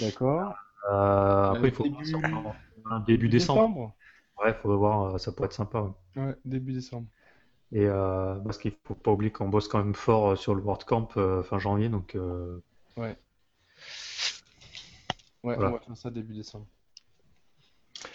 [0.00, 0.54] D'accord.
[0.90, 2.16] Euh, après, il faut Début-
[2.90, 3.94] un début décembre.
[4.42, 5.80] Ouais, faut voir, ça pourrait être sympa.
[6.16, 6.22] ouais.
[6.22, 7.06] Ouais, début décembre.
[7.72, 10.62] Et euh, parce qu'il faut pas oublier qu'on bosse quand même fort euh, sur le
[10.62, 12.58] WordCamp euh, fin janvier, donc euh,
[12.96, 13.16] Ouais,
[15.42, 15.68] Voilà.
[15.68, 16.66] on va faire ça début décembre.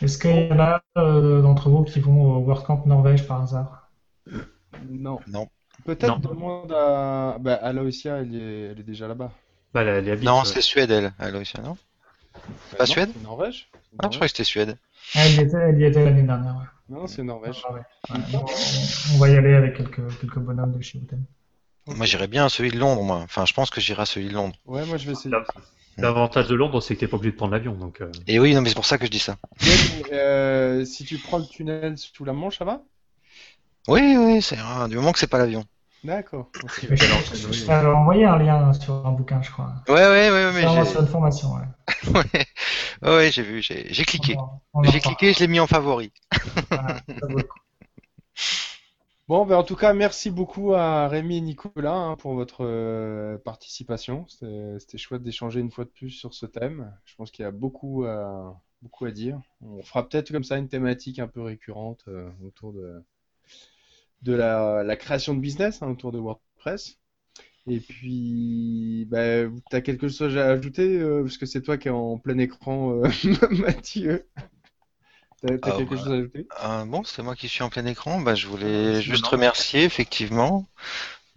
[0.01, 3.89] Est-ce qu'il y en a euh, d'entre vous qui vont au WordCamp Norvège par hasard?
[4.89, 5.19] Non.
[5.27, 5.47] Non.
[5.85, 7.37] Peut-être demande à.
[7.39, 9.31] Bah, Aloysia, elle est, elle est déjà là-bas.
[9.73, 11.13] bah, elle, elle habite, Non, euh, c'est Suède, elle.
[11.19, 11.77] Aloysia, non?
[12.71, 13.09] Bah, Pas non, Suède?
[13.23, 13.69] Norvège.
[13.99, 14.77] Ah, je croyais que c'était Suède.
[15.13, 16.95] Ah, elle y était, elle y était l'année dernière, ouais.
[16.95, 17.61] Non, c'est Norvège.
[17.67, 17.81] Ah, ouais.
[18.09, 21.23] Ouais, bon, on, on va y aller avec quelques, quelques bonhommes de chez Wooten.
[21.87, 23.17] Moi, j'irais bien à celui de Londres, moi.
[23.17, 24.55] Enfin, je pense que j'irai à celui de Londres.
[24.65, 25.29] Ouais, moi je vais essayer.
[25.29, 25.43] Là.
[25.97, 28.01] L'avantage de Londres, c'est que t'es pas obligé de prendre l'avion, donc.
[28.01, 29.37] euh, Et oui, non, mais c'est pour ça que je dis ça.
[30.11, 32.83] Euh, si tu prends le tunnel sous la Manche, ça va?
[33.87, 35.63] Oui, oui, c'est ah, du moment que c'est pas l'avion.
[36.05, 36.51] D'accord.
[36.63, 36.87] ok.
[36.91, 39.73] Je, t'avais envoyé un lien sur un bouquin, je crois.
[39.87, 40.91] Ouais, ouais, ouais, mais j'ai.
[40.91, 41.63] sur une formation, ouais.
[43.01, 44.37] Ouais, ouais, j'ai vu, j'ai j'ai cliqué.
[44.83, 46.11] J'ai cliqué, je l'ai mis en favori.
[46.69, 47.59] Voilà, ça vaut le coup.
[49.27, 53.39] Bon, ben en tout cas, merci beaucoup à Rémi et Nicolas hein, pour votre euh,
[53.39, 54.27] participation.
[54.27, 56.95] C'était c'était chouette d'échanger une fois de plus sur ce thème.
[57.05, 59.41] Je pense qu'il y a beaucoup à, beaucoup à dire.
[59.61, 63.03] On fera peut-être comme ça une thématique un peu récurrente euh, autour de,
[64.25, 66.99] de la, la création de business hein, autour de WordPress.
[67.67, 71.87] Et puis, bah, tu as quelque chose à ajouter, euh, parce que c'est toi qui
[71.89, 73.09] es en plein écran, euh,
[73.51, 74.27] Mathieu.
[75.41, 76.49] T'as t'as Ah, quelque bah, chose à ajouter?
[76.63, 78.21] Euh, bon, c'est moi qui suis en plein écran.
[78.21, 79.27] Bah, je voulais C'est juste marrant.
[79.27, 80.67] remercier effectivement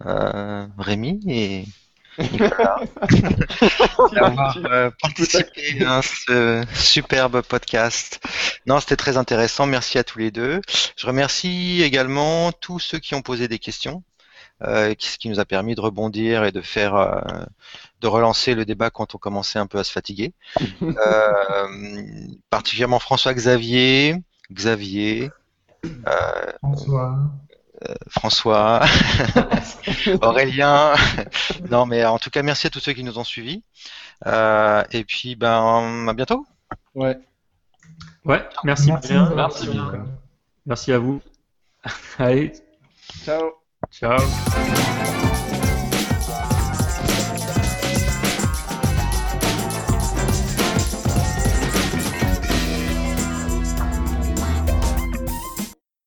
[0.05, 1.65] euh, Rémi et
[4.13, 8.19] d'avoir euh, participé à ce superbe podcast.
[8.65, 9.65] Non, c'était très intéressant.
[9.65, 10.61] Merci à tous les deux.
[10.95, 14.03] Je remercie également tous ceux qui ont posé des questions,
[14.63, 17.21] euh, ce qui nous a permis de rebondir et de faire, euh,
[18.01, 20.33] de relancer le débat quand on commençait un peu à se fatiguer.
[20.81, 21.67] Euh,
[22.49, 24.15] particulièrement François Xavier,
[24.51, 25.29] Xavier,
[27.87, 28.81] euh, François.
[30.21, 30.93] Aurélien.
[31.69, 33.63] Non, mais en tout cas, merci à tous ceux qui nous ont suivis.
[34.25, 36.45] Euh, et puis, ben, à bientôt.
[36.95, 37.17] Ouais.
[38.25, 39.29] Ouais, merci, Merci, bien.
[39.35, 39.69] Merci Merci.
[39.69, 40.07] bien.
[40.65, 41.21] Merci à vous.
[42.17, 42.53] Allez,
[43.23, 43.51] Ciao.
[43.91, 45.28] ciao.